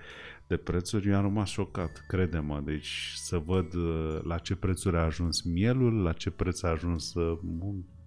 de 0.47 0.57
prețuri, 0.57 1.09
eu 1.09 1.17
am 1.17 1.23
rămas 1.23 1.49
șocat, 1.49 2.05
crede-mă. 2.09 2.63
Deci 2.65 3.13
să 3.15 3.39
văd 3.39 3.75
uh, 3.75 4.21
la 4.23 4.39
ce 4.39 4.57
prețuri 4.57 4.97
a 4.97 5.01
ajuns 5.01 5.43
mielul, 5.43 6.03
la 6.03 6.13
ce 6.13 6.31
preț 6.31 6.63
a 6.63 6.69
ajuns 6.69 7.15
uh, 7.15 7.39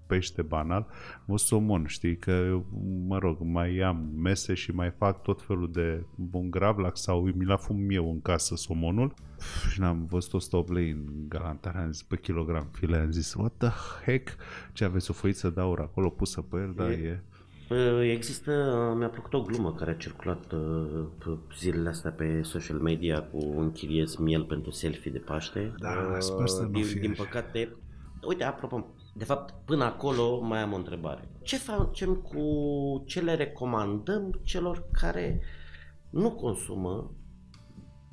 pește 0.07 0.41
banal, 0.41 0.87
o 1.27 1.37
somon, 1.37 1.85
știi, 1.85 2.17
că, 2.17 2.61
mă 3.07 3.17
rog, 3.17 3.37
mai 3.41 3.77
am 3.77 4.09
mese 4.15 4.53
și 4.53 4.71
mai 4.71 4.91
fac 4.97 5.21
tot 5.21 5.41
felul 5.41 5.71
de 5.71 6.05
bun 6.15 6.49
gravlac 6.49 6.97
sau 6.97 7.21
mi 7.21 7.45
l 7.45 7.57
fum 7.57 7.89
eu 7.89 8.11
în 8.11 8.21
casă 8.21 8.55
somonul. 8.55 9.13
Și 9.71 9.79
n-am 9.79 10.05
văzut 10.05 10.33
108 10.33 10.71
lei 10.71 10.89
în 10.89 11.27
galantare, 11.27 11.77
am 11.77 11.91
zis 11.91 12.03
pe 12.03 12.17
kilogram 12.17 12.67
file, 12.71 12.97
am 12.97 13.11
zis, 13.11 13.33
what 13.33 13.53
the 13.57 13.69
heck, 14.05 14.35
ce 14.73 14.83
aveți 14.83 15.09
o 15.09 15.13
făiță 15.13 15.49
de 15.49 15.61
aur 15.61 15.79
acolo 15.79 16.09
pusă 16.09 16.41
pe 16.41 16.57
el, 16.57 16.73
da, 16.75 16.91
e... 16.91 17.21
Există, 18.11 18.51
mi-a 18.97 19.09
plăcut 19.09 19.33
o 19.33 19.41
glumă 19.41 19.73
care 19.73 19.91
a 19.91 19.95
circulat 19.95 20.51
uh, 20.51 21.37
zilele 21.57 21.89
astea 21.89 22.11
pe 22.11 22.41
social 22.41 22.77
media 22.77 23.23
cu 23.23 23.53
închiriez 23.57 24.15
miel 24.15 24.43
pentru 24.43 24.71
selfie 24.71 25.11
de 25.11 25.17
Paște. 25.17 25.73
Da, 25.79 26.17
sper 26.19 26.47
să 26.47 26.61
nu 26.61 26.69
din, 26.69 26.83
fie 26.83 26.99
din 26.99 27.13
păcate, 27.17 27.75
uite, 28.27 28.43
apropo, 28.43 28.94
de 29.17 29.23
fapt, 29.23 29.53
până 29.65 29.83
acolo 29.83 30.39
mai 30.39 30.59
am 30.59 30.73
o 30.73 30.75
întrebare. 30.75 31.29
Ce 31.41 31.57
facem 31.57 32.15
cu 32.15 33.03
ce 33.05 33.21
le 33.21 33.35
recomandăm 33.35 34.39
celor 34.43 34.87
care 34.91 35.41
nu 36.09 36.31
consumă 36.31 37.15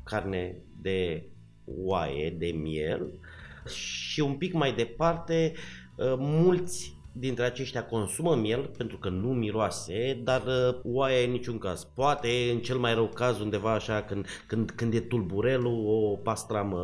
carne 0.05 0.63
de 0.81 1.29
oaie, 1.65 2.31
de 2.31 2.47
miel 2.47 3.21
și 3.67 4.21
un 4.21 4.37
pic 4.37 4.53
mai 4.53 4.73
departe, 4.73 5.53
uh, 5.97 6.15
mulți 6.19 6.97
dintre 7.13 7.45
aceștia 7.45 7.85
consumă 7.85 8.35
miel 8.37 8.71
pentru 8.77 8.99
că 8.99 9.09
nu 9.09 9.29
miroase, 9.29 10.21
dar 10.25 10.43
uh, 10.43 10.81
oaia 10.83 11.25
în 11.25 11.31
niciun 11.31 11.59
caz. 11.59 11.85
Poate 11.85 12.29
în 12.53 12.59
cel 12.59 12.79
mai 12.79 12.95
rău 12.95 13.07
caz 13.07 13.41
undeva 13.41 13.73
așa 13.73 14.03
când, 14.03 14.27
când, 14.47 14.71
când 14.71 14.95
e 14.95 15.01
tulburelul 15.01 15.87
o 15.87 16.17
pastramă 16.17 16.79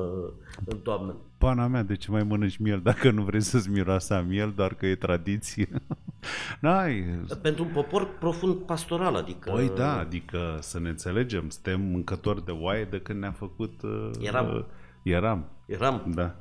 în 0.64 0.78
toamnă 0.78 1.16
pana 1.38 1.66
mea, 1.66 1.82
de 1.82 1.96
ce 1.96 2.10
mai 2.10 2.22
mănânci 2.22 2.56
miel 2.56 2.80
dacă 2.80 3.10
nu 3.10 3.22
vrei 3.22 3.40
să-ți 3.40 3.70
miroase 3.70 4.24
miel, 4.28 4.52
doar 4.56 4.74
că 4.74 4.86
e 4.86 4.94
tradiție? 4.94 5.68
N-ai. 6.60 7.04
Pentru 7.42 7.64
un 7.64 7.70
popor 7.72 8.18
profund 8.18 8.54
pastoral, 8.54 9.14
adică... 9.14 9.50
Păi 9.50 9.70
da, 9.76 9.98
adică 9.98 10.58
să 10.60 10.80
ne 10.80 10.88
înțelegem, 10.88 11.48
suntem 11.48 11.80
mâncători 11.80 12.44
de 12.44 12.50
oaie 12.50 12.84
de 12.84 13.00
când 13.00 13.20
ne-a 13.20 13.32
făcut... 13.32 13.82
Uh, 13.82 14.10
eram. 14.20 14.46
Uh, 14.46 14.64
eram. 15.02 15.48
Eram. 15.66 16.12
Da. 16.14 16.34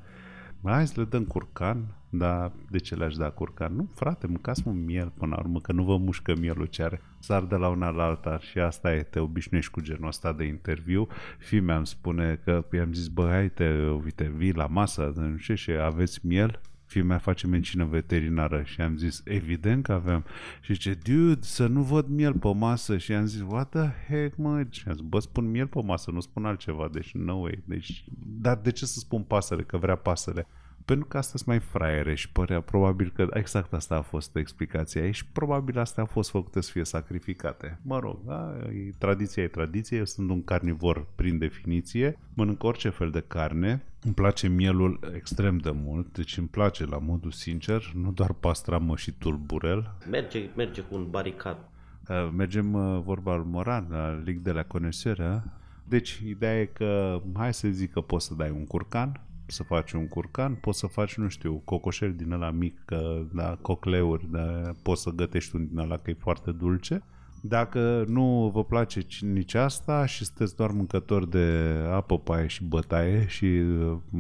Hai 0.64 0.88
să 0.88 0.94
le 0.96 1.04
dăm 1.04 1.24
curcan, 1.24 1.96
dar 2.10 2.52
de 2.70 2.78
ce 2.78 2.96
le-aș 2.96 3.16
da 3.16 3.30
curcan? 3.30 3.76
Nu, 3.76 3.90
frate, 3.94 4.28
mâncați 4.28 4.68
un 4.68 4.86
miel 4.86 5.12
până 5.18 5.36
la 5.36 5.42
urmă, 5.42 5.60
că 5.60 5.72
nu 5.72 5.84
vă 5.84 5.98
mușcă 5.98 6.36
mielul 6.36 6.66
ce 6.66 6.84
are. 6.84 7.02
Sar 7.20 7.44
de 7.44 7.56
la 7.56 7.70
una 7.70 7.90
la 7.90 8.04
alta 8.04 8.40
și 8.40 8.60
asta 8.60 8.94
e, 8.94 9.04
te 9.04 9.20
obișnuiești 9.20 9.72
cu 9.72 9.82
genul 9.82 10.08
ăsta 10.08 10.34
de 10.34 10.44
interviu. 10.44 11.08
Fii 11.38 11.60
mea 11.60 11.78
îmi 11.78 11.88
spune 11.88 12.40
că 12.44 12.66
i-am 12.72 12.94
zis, 12.94 13.08
bă, 13.08 13.28
hai 13.30 13.50
te, 13.50 13.90
uite, 14.04 14.34
vii 14.36 14.54
la 14.54 14.68
masă, 14.68 15.14
nu 15.16 15.38
știu 15.38 15.56
și 15.56 15.72
aveți 15.72 16.20
miel? 16.26 16.60
fie 16.88 17.02
mea 17.02 17.18
face 17.18 17.48
medicină 17.48 17.86
veterinară 17.86 18.64
și 18.64 18.82
am 18.82 18.98
zis, 18.98 19.22
evident 19.26 19.84
că 19.84 19.92
avem. 19.92 20.26
Și 20.62 20.74
zice, 20.74 20.94
dude, 20.94 21.40
să 21.42 21.68
nu 21.68 21.82
văd 21.82 22.08
miel 22.08 22.34
pe 22.34 22.54
masă. 22.54 22.98
Și 22.98 23.14
am 23.14 23.26
zis, 23.26 23.42
what 23.48 23.70
the 23.70 23.90
heck, 24.08 24.38
mă? 24.38 24.66
Și 24.70 24.84
am 24.88 24.94
zis, 24.94 25.02
bă, 25.02 25.20
spun 25.20 25.52
miel 25.52 25.68
pe 25.68 25.82
masă, 25.84 26.12
nu 26.12 26.20
spun 26.20 26.46
altceva. 26.46 26.90
Deci, 26.92 27.14
no 27.14 27.34
way. 27.34 27.64
Deci, 27.66 28.06
dar 28.26 28.58
de 28.58 28.72
ce 28.72 28.86
să 28.86 29.00
spun 29.00 29.22
pasăre, 29.22 29.64
că 29.64 29.78
vrea 29.78 29.96
pasăre? 29.96 30.48
Pentru 30.88 31.06
că 31.06 31.18
asta 31.18 31.32
sunt 31.36 31.48
mai 31.48 31.60
fraiere 31.60 32.16
și 32.16 32.32
părea 32.32 32.62
probabil 32.62 33.12
că 33.16 33.28
exact 33.34 33.74
asta 33.74 33.96
a 33.96 34.02
fost 34.02 34.36
explicația 34.36 35.06
ei 35.06 35.12
și 35.12 35.26
probabil 35.26 35.80
asta 35.80 36.02
a 36.02 36.06
fost 36.06 36.30
făcute 36.30 36.62
să 36.62 36.72
fie 36.72 36.84
sacrificate. 36.84 37.80
Mă 37.82 38.00
rog, 38.00 38.18
da, 38.26 38.54
e, 38.72 38.90
tradiția 38.98 39.44
e 39.44 39.48
tradiție, 39.48 39.98
eu 39.98 40.06
sunt 40.06 40.30
un 40.30 40.44
carnivor 40.44 41.08
prin 41.16 41.38
definiție, 41.38 42.20
mănânc 42.34 42.64
orice 42.64 42.90
fel 42.90 43.10
de 43.10 43.24
carne, 43.28 43.84
îmi 44.04 44.14
place 44.14 44.48
mielul 44.48 45.00
extrem 45.16 45.58
de 45.58 45.72
mult, 45.72 46.14
deci 46.14 46.38
îmi 46.38 46.48
place 46.48 46.86
la 46.86 46.98
modul 46.98 47.32
sincer, 47.32 47.92
nu 47.96 48.12
doar 48.12 48.34
pastramă 48.34 48.96
și 48.96 49.12
tulburel. 49.12 49.96
Merge, 50.10 50.50
merge 50.56 50.82
cu 50.82 50.96
un 50.96 51.08
baricat. 51.10 51.72
Uh, 52.10 52.30
mergem 52.36 52.74
uh, 52.74 53.02
vorba 53.04 53.32
al 53.32 53.44
Moran, 53.44 53.88
la 53.90 54.22
Ligue 54.26 54.42
de 54.44 54.52
la 54.52 54.64
Connoisseur. 54.64 55.44
Deci, 55.84 56.22
ideea 56.26 56.60
e 56.60 56.66
că, 56.66 57.22
hai 57.34 57.54
să 57.54 57.68
zic 57.68 57.92
că 57.92 58.02
poți 58.02 58.26
să 58.26 58.34
dai 58.34 58.50
un 58.50 58.66
curcan, 58.66 59.22
să 59.48 59.64
faci 59.64 59.92
un 59.92 60.08
curcan, 60.08 60.56
poți 60.56 60.80
să 60.80 60.88
faci, 60.88 61.18
nu 61.18 61.28
știu, 61.28 61.62
cocoșel 61.66 62.14
din 62.14 62.32
ăla 62.32 62.52
mic, 62.52 62.82
că, 62.86 63.26
da, 63.34 63.58
cocleuri, 63.62 64.28
da, 64.32 64.72
poți 64.84 65.02
să 65.02 65.10
gătești 65.10 65.56
un 65.56 65.68
din 65.68 65.78
ăla 65.78 65.98
că 65.98 66.10
e 66.10 66.18
foarte 66.20 66.52
dulce. 66.52 67.04
Dacă 67.42 68.04
nu 68.08 68.52
vă 68.54 68.64
place 68.64 69.06
nici 69.22 69.54
asta 69.54 70.06
și 70.06 70.26
sunteți 70.26 70.56
doar 70.56 70.72
mâncători 70.72 71.30
de 71.30 71.78
apă, 71.92 72.20
paie 72.20 72.48
și 72.48 72.64
bătaie 72.64 73.28
și 73.28 73.62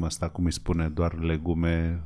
asta 0.01 0.29
cum 0.29 0.45
îi 0.45 0.51
spune, 0.51 0.89
doar 0.89 1.19
legume, 1.19 2.03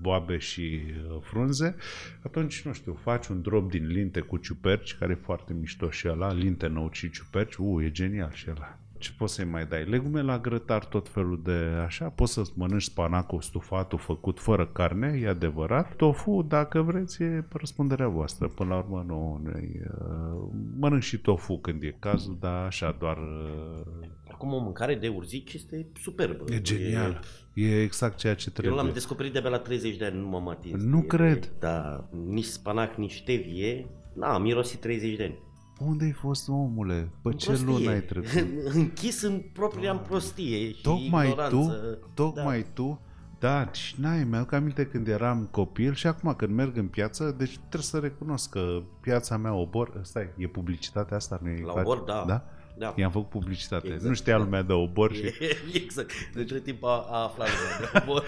boabe 0.00 0.38
și 0.38 0.80
frunze, 1.20 1.76
atunci, 2.22 2.62
nu 2.62 2.72
știu, 2.72 2.94
faci 3.02 3.26
un 3.26 3.42
drop 3.42 3.70
din 3.70 3.86
linte 3.86 4.20
cu 4.20 4.36
ciuperci, 4.36 4.94
care 4.94 5.12
e 5.12 5.24
foarte 5.24 5.52
mișto 5.52 5.90
și 5.90 6.08
ăla, 6.08 6.32
linte 6.32 6.66
nou 6.66 6.88
și 6.92 7.10
ciuperci, 7.10 7.54
u, 7.54 7.82
e 7.82 7.90
genial 7.90 8.30
și 8.32 8.46
ăla 8.50 8.78
ce 8.98 9.10
poți 9.18 9.34
să-i 9.34 9.44
mai 9.44 9.66
dai? 9.66 9.84
Legume 9.84 10.22
la 10.22 10.38
grătar, 10.38 10.84
tot 10.84 11.08
felul 11.08 11.40
de 11.44 11.82
așa. 11.84 12.08
Poți 12.08 12.32
să 12.32 12.42
mănânci 12.54 12.82
spanacul 12.82 13.40
stufatul 13.40 13.98
făcut 13.98 14.40
fără 14.40 14.66
carne, 14.66 15.18
e 15.22 15.28
adevărat. 15.28 15.94
Tofu, 15.94 16.44
dacă 16.48 16.82
vreți, 16.82 17.22
e 17.22 17.44
răspunderea 17.52 18.08
voastră. 18.08 18.48
Până 18.48 18.68
la 18.68 18.76
urmă, 18.76 19.04
nu, 19.06 19.40
nu 19.42 19.50
uh, 19.50 20.48
mănânc 20.78 21.02
și 21.02 21.18
tofu 21.18 21.58
când 21.58 21.82
e 21.82 21.96
cazul, 21.98 22.36
dar 22.40 22.64
așa, 22.64 22.96
doar... 22.98 23.16
Uh, 23.16 24.06
Acum 24.30 24.52
o 24.52 24.58
mâncare 24.58 24.94
de 24.94 25.08
urzici 25.08 25.52
este 25.52 25.86
superbă. 26.00 26.44
E 26.52 26.60
genial. 26.60 27.20
E, 27.54 27.66
e 27.66 27.82
exact 27.82 28.16
ceea 28.16 28.34
ce 28.34 28.50
trebuie. 28.50 28.76
Eu 28.76 28.84
l-am 28.84 28.92
descoperit 28.92 29.32
de 29.32 29.38
la 29.38 29.58
30 29.58 29.96
de 29.96 30.04
ani, 30.04 30.18
nu 30.18 30.28
m-am 30.28 30.48
atins. 30.48 30.82
Nu 30.82 30.98
e, 30.98 31.06
cred. 31.06 31.52
Da, 31.58 32.08
nici 32.26 32.44
spanac, 32.44 32.96
nici 32.96 33.22
tevie. 33.24 33.86
Da, 34.12 34.34
am 34.34 34.42
mirosit 34.42 34.80
30 34.80 35.16
de 35.16 35.22
ani. 35.22 35.38
Unde 35.78 36.04
ai 36.04 36.12
fost, 36.12 36.48
omule? 36.48 37.10
Pe 37.22 37.32
ce 37.32 37.60
lună 37.64 37.90
ai 37.90 38.02
trecut? 38.02 38.46
Închis 38.74 39.22
în 39.22 39.42
propria 39.52 39.90
în 39.90 39.98
prostie 39.98 40.72
și 40.72 40.82
Tocmai 40.82 41.28
ignoranță. 41.28 41.56
tu, 41.56 42.10
tocmai 42.14 42.60
da. 42.60 42.66
tu, 42.74 43.00
da, 43.38 43.72
și 43.72 43.94
n-ai, 44.00 44.24
mi-aduc 44.24 44.52
aminte 44.52 44.86
când 44.86 45.08
eram 45.08 45.48
copil 45.50 45.94
și 45.94 46.06
acum 46.06 46.34
când 46.34 46.54
merg 46.54 46.76
în 46.76 46.86
piață, 46.86 47.34
deci 47.38 47.58
trebuie 47.58 47.82
să 47.82 47.98
recunosc 47.98 48.50
că 48.50 48.82
piața 49.00 49.36
mea 49.36 49.54
Obor, 49.54 50.00
stai, 50.02 50.28
e 50.36 50.46
publicitatea 50.46 51.16
asta? 51.16 51.38
Nu 51.42 51.48
e 51.48 51.60
La 51.64 51.72
Obor, 51.72 51.98
da. 51.98 52.24
da? 52.26 52.44
Da. 52.78 52.94
I-am 52.96 53.10
făcut 53.10 53.28
publicitate. 53.28 53.86
Exact. 53.86 54.04
Nu 54.04 54.14
știa 54.14 54.38
lumea 54.38 54.62
de 54.62 54.72
obor 54.72 55.14
și... 55.14 55.22
exact. 55.82 56.10
Între 56.34 56.58
timp 56.58 56.84
a, 56.84 57.06
a 57.10 57.22
aflat 57.22 57.48
lumea 57.48 57.90
de 57.92 57.98
obor. 58.02 58.24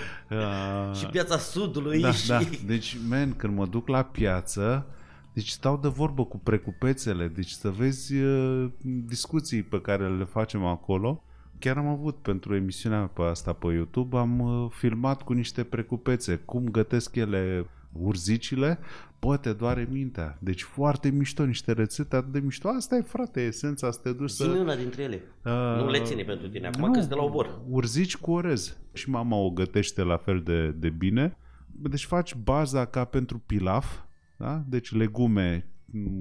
și 0.99 1.07
piața 1.07 1.39
Sudului 1.39 2.01
da, 2.01 2.13
și... 2.13 2.29
Da. 2.29 2.41
Deci, 2.67 2.97
men, 3.09 3.33
când 3.37 3.57
mă 3.57 3.67
duc 3.67 3.89
la 3.89 4.03
piață, 4.03 4.87
deci 5.33 5.49
stau 5.49 5.77
de 5.77 5.89
vorbă 5.89 6.25
cu 6.25 6.39
precupețele, 6.39 7.29
deci 7.29 7.51
să 7.51 7.71
vezi 7.71 8.15
uh, 8.15 8.71
discuții 9.07 9.63
pe 9.63 9.81
care 9.81 10.09
le 10.09 10.25
facem 10.25 10.65
acolo. 10.65 11.23
Chiar 11.59 11.77
am 11.77 11.87
avut 11.87 12.17
pentru 12.17 12.55
emisiunea 12.55 13.01
pe 13.01 13.23
asta 13.23 13.53
pe 13.53 13.67
YouTube, 13.67 14.17
am 14.17 14.41
uh, 14.41 14.71
filmat 14.71 15.23
cu 15.23 15.33
niște 15.33 15.65
precupețe, 15.65 16.37
cum 16.37 16.69
gătesc 16.69 17.17
ele 17.17 17.67
urzicile, 17.93 18.79
bă, 19.21 19.37
te 19.37 19.53
doare 19.53 19.89
mintea. 19.91 20.39
Deci 20.41 20.63
foarte 20.63 21.11
mișto, 21.11 21.45
niște 21.45 21.73
rețete 21.73 22.17
atât 22.17 22.33
de 22.33 22.41
mișto. 22.41 22.69
Asta 22.69 22.97
e, 22.97 23.01
frate, 23.01 23.41
esența 23.41 23.91
să 23.91 24.01
te 24.03 24.13
duci 24.13 24.31
să... 24.31 24.45
una 24.45 24.77
dintre 24.77 25.03
ele. 25.03 25.23
Uh, 25.45 25.83
nu 25.83 25.91
le 25.91 26.03
ține 26.03 26.23
pentru 26.23 26.49
tine, 26.49 26.67
acum 26.67 26.93
că 26.93 27.01
de 27.01 27.15
la 27.15 27.23
obor. 27.23 27.61
Urzici 27.69 28.17
cu 28.17 28.31
orez. 28.31 28.77
Și 28.93 29.11
mama 29.11 29.37
o 29.37 29.51
gătește 29.51 30.03
la 30.03 30.17
fel 30.17 30.41
de, 30.41 30.69
de 30.71 30.89
bine. 30.89 31.37
Deci 31.67 32.05
faci 32.05 32.35
baza 32.35 32.85
ca 32.85 33.05
pentru 33.05 33.43
pilaf, 33.47 33.99
da? 34.41 34.63
Deci 34.67 34.93
legume, 34.93 35.71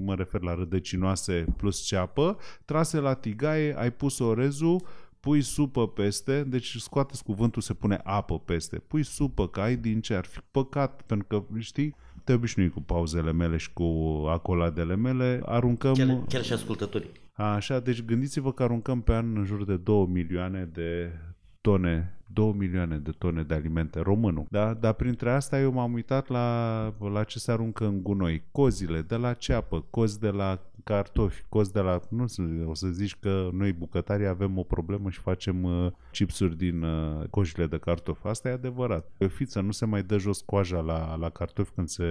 mă 0.04 0.14
refer 0.14 0.40
la 0.40 0.54
rădăcinoase 0.54 1.44
plus 1.56 1.80
ceapă, 1.80 2.36
trase 2.64 2.98
la 2.98 3.14
tigaie, 3.14 3.78
ai 3.78 3.92
pus 3.92 4.18
orezul, 4.18 4.82
pui 5.20 5.42
supă 5.42 5.88
peste, 5.88 6.42
deci 6.42 6.76
scoateți 6.76 7.22
cuvântul, 7.22 7.62
se 7.62 7.74
pune 7.74 8.00
apă 8.04 8.38
peste, 8.38 8.78
pui 8.78 9.02
supă, 9.02 9.48
că 9.48 9.60
ai 9.60 9.76
din 9.76 10.00
ce 10.00 10.14
ar 10.14 10.24
fi 10.24 10.38
păcat, 10.50 11.02
pentru 11.02 11.26
că, 11.26 11.58
știi, 11.58 11.94
te 12.24 12.32
obișnui 12.32 12.68
cu 12.68 12.80
pauzele 12.80 13.32
mele 13.32 13.56
și 13.56 13.72
cu 13.72 13.84
acoladele 14.28 14.96
mele, 14.96 15.42
aruncăm... 15.44 15.94
Chiar, 15.94 16.22
chiar 16.28 16.44
și 16.44 16.52
ascultătorii. 16.52 17.10
Așa, 17.32 17.80
deci 17.80 18.04
gândiți-vă 18.04 18.52
că 18.52 18.62
aruncăm 18.62 19.00
pe 19.00 19.14
an 19.14 19.36
în 19.36 19.44
jur 19.44 19.64
de 19.64 19.76
2 19.76 20.06
milioane 20.06 20.68
de 20.72 21.12
tone 21.60 22.20
2 22.32 22.52
milioane 22.52 22.98
de 22.98 23.10
tone 23.10 23.42
de 23.42 23.54
alimente 23.54 24.00
românul. 24.00 24.46
Da? 24.50 24.74
Dar 24.74 24.92
printre 24.92 25.30
asta 25.30 25.60
eu 25.60 25.72
m-am 25.72 25.92
uitat 25.92 26.28
la, 26.28 26.94
la 27.12 27.24
ce 27.24 27.38
se 27.38 27.52
aruncă 27.52 27.86
în 27.86 28.02
gunoi. 28.02 28.42
Cozile 28.52 29.02
de 29.02 29.16
la 29.16 29.32
ceapă, 29.32 29.84
cozi 29.90 30.20
de 30.20 30.28
la 30.28 30.60
cartofi, 30.84 31.44
cozi 31.48 31.72
de 31.72 31.80
la... 31.80 32.00
Nu 32.08 32.24
o 32.64 32.74
să 32.74 32.86
zici 32.86 33.16
că 33.16 33.48
noi 33.52 33.72
bucătarii 33.72 34.26
avem 34.26 34.58
o 34.58 34.62
problemă 34.62 35.10
și 35.10 35.18
facem 35.18 35.62
uh, 35.62 35.92
chipsuri 36.12 36.56
din 36.56 36.82
uh, 36.82 37.28
cojile 37.30 37.66
de 37.66 37.78
cartofi. 37.78 38.26
Asta 38.26 38.48
e 38.48 38.52
adevărat. 38.52 39.10
Pe 39.16 39.26
fiță 39.26 39.60
nu 39.60 39.70
se 39.70 39.86
mai 39.86 40.02
dă 40.02 40.18
jos 40.18 40.40
coaja 40.40 40.80
la, 40.80 41.16
la 41.16 41.30
cartofi 41.30 41.70
când 41.70 41.88
se... 41.88 42.04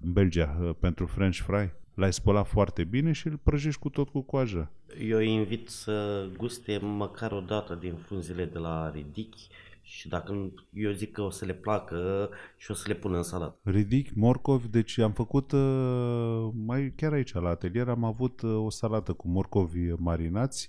în 0.00 0.12
Belgia 0.12 0.58
uh, 0.60 0.70
pentru 0.80 1.06
French 1.06 1.36
fry 1.36 1.72
l-ai 1.96 2.12
spălat 2.12 2.46
foarte 2.46 2.84
bine 2.84 3.12
și 3.12 3.26
îl 3.26 3.38
prăjești 3.42 3.80
cu 3.80 3.88
tot 3.88 4.08
cu 4.08 4.20
coajă. 4.20 4.70
Eu 5.00 5.16
îi 5.18 5.32
invit 5.32 5.68
să 5.68 6.26
guste 6.36 6.78
măcar 6.78 7.32
o 7.32 7.40
dată 7.40 7.74
din 7.74 7.94
frunzele 7.94 8.44
de 8.44 8.58
la 8.58 8.90
Ridic 8.90 9.34
și 9.82 10.08
dacă 10.08 10.52
eu 10.72 10.90
zic 10.90 11.12
că 11.12 11.22
o 11.22 11.30
să 11.30 11.44
le 11.44 11.52
placă 11.52 12.30
și 12.56 12.70
o 12.70 12.74
să 12.74 12.84
le 12.88 12.94
pun 12.94 13.14
în 13.14 13.22
salat. 13.22 13.58
Ridic, 13.62 14.14
morcovi, 14.14 14.68
deci 14.68 14.98
am 14.98 15.12
făcut 15.12 15.52
uh, 15.52 16.48
mai 16.66 16.92
chiar 16.96 17.12
aici 17.12 17.32
la 17.32 17.48
atelier 17.48 17.88
am 17.88 18.04
avut 18.04 18.42
uh, 18.42 18.64
o 18.64 18.70
salată 18.70 19.12
cu 19.12 19.28
morcovi 19.28 19.88
marinați 19.96 20.68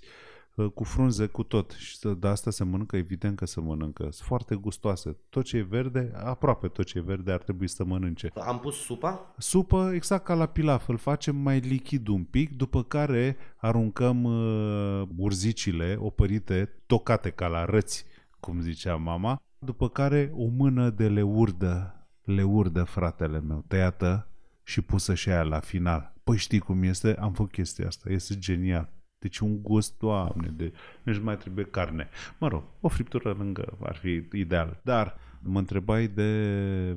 cu 0.66 0.84
frunze, 0.84 1.26
cu 1.26 1.42
tot. 1.42 1.70
Și 1.70 1.98
de 2.18 2.28
asta 2.28 2.50
se 2.50 2.64
mănâncă, 2.64 2.96
evident 2.96 3.36
că 3.36 3.46
se 3.46 3.60
mănâncă. 3.60 4.02
Sunt 4.02 4.14
foarte 4.14 4.54
gustoase. 4.54 5.16
Tot 5.28 5.44
ce 5.44 5.56
e 5.56 5.62
verde, 5.62 6.12
aproape 6.14 6.68
tot 6.68 6.84
ce 6.84 6.98
e 6.98 7.00
verde 7.00 7.32
ar 7.32 7.42
trebui 7.42 7.68
să 7.68 7.84
mănânce. 7.84 8.30
Am 8.46 8.58
pus 8.58 8.74
supa? 8.74 9.34
Supă, 9.38 9.90
exact 9.94 10.24
ca 10.24 10.34
la 10.34 10.46
pilaf. 10.46 10.88
Îl 10.88 10.96
facem 10.96 11.36
mai 11.36 11.58
lichid 11.58 12.08
un 12.08 12.24
pic, 12.24 12.56
după 12.56 12.82
care 12.82 13.36
aruncăm 13.56 14.24
uh, 14.24 15.08
urzicile 15.16 15.96
opărite, 15.98 16.82
tocate 16.86 17.30
ca 17.30 17.46
la 17.46 17.64
răți, 17.64 18.04
cum 18.40 18.60
zicea 18.60 18.96
mama, 18.96 19.42
după 19.58 19.88
care 19.88 20.32
o 20.34 20.46
mână 20.46 20.90
de 20.90 21.08
leurdă, 21.08 22.06
leurdă 22.22 22.84
fratele 22.84 23.40
meu, 23.40 23.64
tăiată 23.68 24.28
și 24.62 24.80
pusă 24.80 25.14
și 25.14 25.28
aia 25.28 25.42
la 25.42 25.60
final. 25.60 26.12
Păi 26.24 26.36
știi 26.36 26.58
cum 26.58 26.82
este? 26.82 27.16
Am 27.20 27.32
făcut 27.32 27.52
chestia 27.52 27.86
asta. 27.86 28.10
Este 28.10 28.38
genial. 28.38 28.92
Deci 29.18 29.38
un 29.38 29.62
gust, 29.62 29.98
doamne, 29.98 30.52
de, 30.56 30.72
nici 31.02 31.20
mai 31.20 31.36
trebuie 31.36 31.64
carne. 31.64 32.08
Mă 32.38 32.48
rog, 32.48 32.62
o 32.80 32.88
friptură 32.88 33.34
lângă 33.38 33.78
ar 33.82 33.96
fi 33.96 34.22
ideal. 34.32 34.80
Dar 34.84 35.16
mă 35.42 35.58
întrebai 35.58 36.08
de 36.08 36.32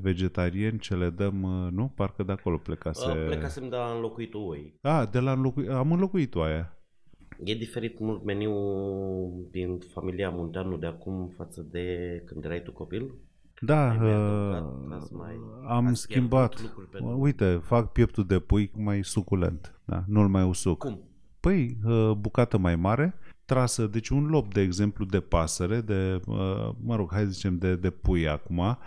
vegetarieni 0.01 0.79
ce 0.79 0.95
le 0.95 1.09
dăm, 1.09 1.35
nu? 1.73 1.91
Parcă 1.95 2.23
de 2.23 2.31
acolo 2.31 2.57
plecase... 2.57 3.09
Uh, 3.09 3.25
plecasem 3.25 3.69
de 3.69 3.75
la 3.75 3.91
înlocuit 3.95 4.33
oi. 4.33 4.77
Ah, 4.81 5.07
de 5.11 5.19
la 5.19 5.31
înlocui... 5.31 5.67
am 5.69 5.91
înlocuit 5.91 6.35
aia. 6.35 6.75
E 7.43 7.53
diferit 7.53 7.99
mult 7.99 8.23
meniul 8.23 9.47
din 9.51 9.79
familia 9.93 10.29
Munteanu 10.29 10.77
de 10.77 10.85
acum 10.85 11.33
față 11.37 11.67
de 11.71 11.85
când 12.25 12.45
erai 12.45 12.61
tu 12.61 12.71
copil? 12.71 13.13
Da, 13.63 13.97
uh, 14.01 15.07
mai, 15.11 15.39
am 15.67 15.93
schimbat. 15.93 16.75
Uite, 17.17 17.59
fac 17.63 17.91
pieptul 17.91 18.25
de 18.25 18.39
pui 18.39 18.71
mai 18.75 19.03
suculent. 19.03 19.79
Da, 19.85 20.03
nu-l 20.07 20.27
mai 20.27 20.43
usuc. 20.43 20.77
Cum? 20.77 20.99
Păi, 21.41 21.77
uh, 21.85 22.11
bucată 22.11 22.57
mai 22.57 22.75
mare, 22.75 23.15
trasă, 23.45 23.87
deci 23.87 24.09
un 24.09 24.25
lob, 24.25 24.53
de 24.53 24.61
exemplu, 24.61 25.05
de 25.05 25.19
pasăre, 25.19 25.81
de, 25.81 26.19
uh, 26.27 26.69
mă 26.83 26.95
rog, 26.95 27.11
hai 27.11 27.23
să 27.23 27.29
zicem, 27.29 27.57
de, 27.57 27.75
de 27.75 27.89
pui 27.89 28.27
acum, 28.27 28.77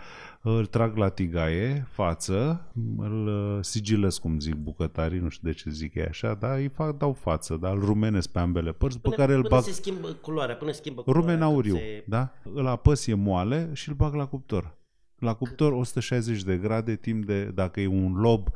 îl 0.41 0.65
trag 0.65 0.97
la 0.97 1.09
tigaie, 1.09 1.87
față, 1.89 2.65
îl 2.97 3.27
uh, 3.27 3.63
sigilesc, 3.63 4.21
cum 4.21 4.39
zic 4.39 4.55
bucătarii, 4.55 5.19
nu 5.19 5.29
știu 5.29 5.47
de 5.47 5.53
ce 5.53 5.69
zic 5.69 5.95
ei 5.95 6.05
așa, 6.05 6.33
dar 6.33 6.57
îi 6.57 6.67
fac, 6.67 6.97
dau 6.97 7.13
față, 7.13 7.57
dar 7.61 7.73
îl 7.73 7.79
rumenesc 7.79 8.29
pe 8.29 8.39
ambele 8.39 8.71
părți, 8.71 8.99
până, 8.99 9.15
pe 9.15 9.21
care 9.21 9.33
îl 9.33 9.41
îl 9.43 9.49
bag... 9.49 9.63
se 9.63 9.71
schimbă 9.71 10.07
culoarea, 10.07 10.55
până 10.55 10.71
schimbă 10.71 11.01
culoarea. 11.01 11.31
Rumen 11.31 11.47
auriu, 11.47 11.75
se... 11.75 12.03
da? 12.07 12.31
Îl 12.53 12.67
apăs, 12.67 13.07
e 13.07 13.13
moale 13.13 13.69
și 13.73 13.89
îl 13.89 13.95
bag 13.95 14.13
la 14.13 14.25
cuptor. 14.25 14.77
La 15.19 15.33
cuptor 15.33 15.71
160 15.71 16.43
de 16.43 16.57
grade 16.57 16.95
timp 16.95 17.25
de, 17.25 17.43
dacă 17.43 17.79
e 17.79 17.87
un 17.87 18.13
lob. 18.13 18.47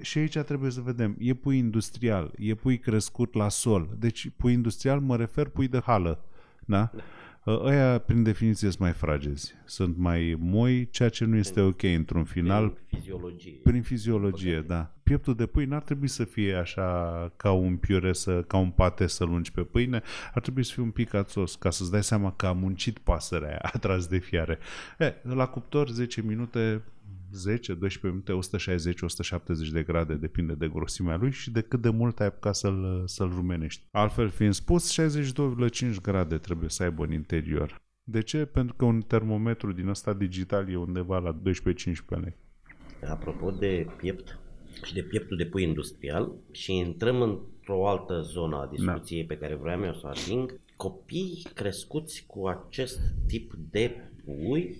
Și 0.00 0.18
aici 0.18 0.38
trebuie 0.38 0.70
să 0.70 0.80
vedem, 0.80 1.16
e 1.18 1.34
pui 1.34 1.58
industrial, 1.58 2.32
e 2.38 2.54
pui 2.54 2.78
crescut 2.78 3.34
la 3.34 3.48
sol. 3.48 3.88
Deci 3.98 4.30
pui 4.36 4.52
industrial 4.52 5.00
mă 5.00 5.16
refer 5.16 5.48
pui 5.48 5.68
de 5.68 5.80
hală. 5.84 6.24
Da? 6.64 6.90
da. 6.94 7.02
Ăia, 7.48 7.98
prin 7.98 8.22
definiție, 8.22 8.68
sunt 8.68 8.80
mai 8.80 8.92
fragezi. 8.92 9.54
Sunt 9.64 9.96
mai 9.96 10.36
moi, 10.38 10.88
ceea 10.90 11.08
ce 11.08 11.24
nu 11.24 11.36
este 11.36 11.60
ok 11.60 11.82
într-un 11.82 12.24
final. 12.24 12.68
Prin 12.68 12.98
fiziologie. 12.98 13.60
Prin 13.62 13.82
fiziologie, 13.82 14.64
da. 14.66 14.92
Pieptul 15.02 15.34
de 15.34 15.46
pâine 15.46 15.74
ar 15.74 15.82
trebui 15.82 16.08
să 16.08 16.24
fie 16.24 16.54
așa 16.54 17.32
ca 17.36 17.52
un 17.52 17.76
piure, 17.76 18.12
să, 18.12 18.42
ca 18.42 18.56
un 18.56 18.70
pate 18.70 19.06
să 19.06 19.24
lungi 19.24 19.52
pe 19.52 19.60
pâine. 19.62 20.02
Ar 20.34 20.42
trebui 20.42 20.64
să 20.64 20.72
fie 20.72 20.82
un 20.82 20.90
pic 20.90 21.14
ațos, 21.14 21.54
ca 21.54 21.70
să-ți 21.70 21.90
dai 21.90 22.02
seama 22.02 22.32
că 22.32 22.46
a 22.46 22.52
muncit 22.52 22.98
pasărea 22.98 23.48
aia, 23.62 23.70
a 23.72 23.78
tras 23.78 24.06
de 24.06 24.18
fiare. 24.18 24.58
E, 24.98 25.14
la 25.22 25.46
cuptor, 25.46 25.88
10 25.88 26.22
minute, 26.22 26.82
10-12 27.28 28.00
minute, 28.02 28.32
160-170 28.32 29.72
de 29.72 29.82
grade, 29.82 30.14
depinde 30.14 30.54
de 30.54 30.68
grosimea 30.68 31.16
lui 31.16 31.30
și 31.30 31.50
de 31.50 31.60
cât 31.60 31.80
de 31.80 31.90
mult 31.90 32.20
ai 32.20 32.26
apucat 32.26 32.54
să-l, 32.54 33.02
să-l 33.06 33.28
rumenești. 33.28 33.84
Altfel 33.90 34.28
fiind 34.28 34.54
spus, 34.54 35.00
62,5 35.00 36.00
grade 36.02 36.38
trebuie 36.38 36.68
să 36.68 36.82
aibă 36.82 37.04
în 37.04 37.12
interior. 37.12 37.80
De 38.02 38.22
ce? 38.22 38.44
Pentru 38.44 38.74
că 38.74 38.84
un 38.84 39.00
termometru 39.00 39.72
din 39.72 39.88
ăsta 39.88 40.12
digital 40.12 40.70
e 40.70 40.76
undeva 40.76 41.18
la 41.18 41.40
12-15 41.40 41.42
lei. 42.08 42.36
Apropo 43.08 43.50
de 43.50 43.86
piept 43.96 44.38
și 44.84 44.94
de 44.94 45.02
pieptul 45.02 45.36
de 45.36 45.46
pui 45.46 45.62
industrial 45.62 46.32
și 46.50 46.76
intrăm 46.76 47.20
într-o 47.22 47.88
altă 47.88 48.20
zonă 48.20 48.56
a 48.56 48.66
discuției 48.66 49.24
da. 49.24 49.34
pe 49.34 49.40
care 49.40 49.54
vreau 49.54 49.84
eu 49.84 49.94
să 49.94 50.00
o 50.04 50.08
ating, 50.08 50.60
copii 50.76 51.46
crescuți 51.54 52.24
cu 52.26 52.46
acest 52.46 53.00
tip 53.26 53.52
de 53.70 53.94
pui 54.24 54.76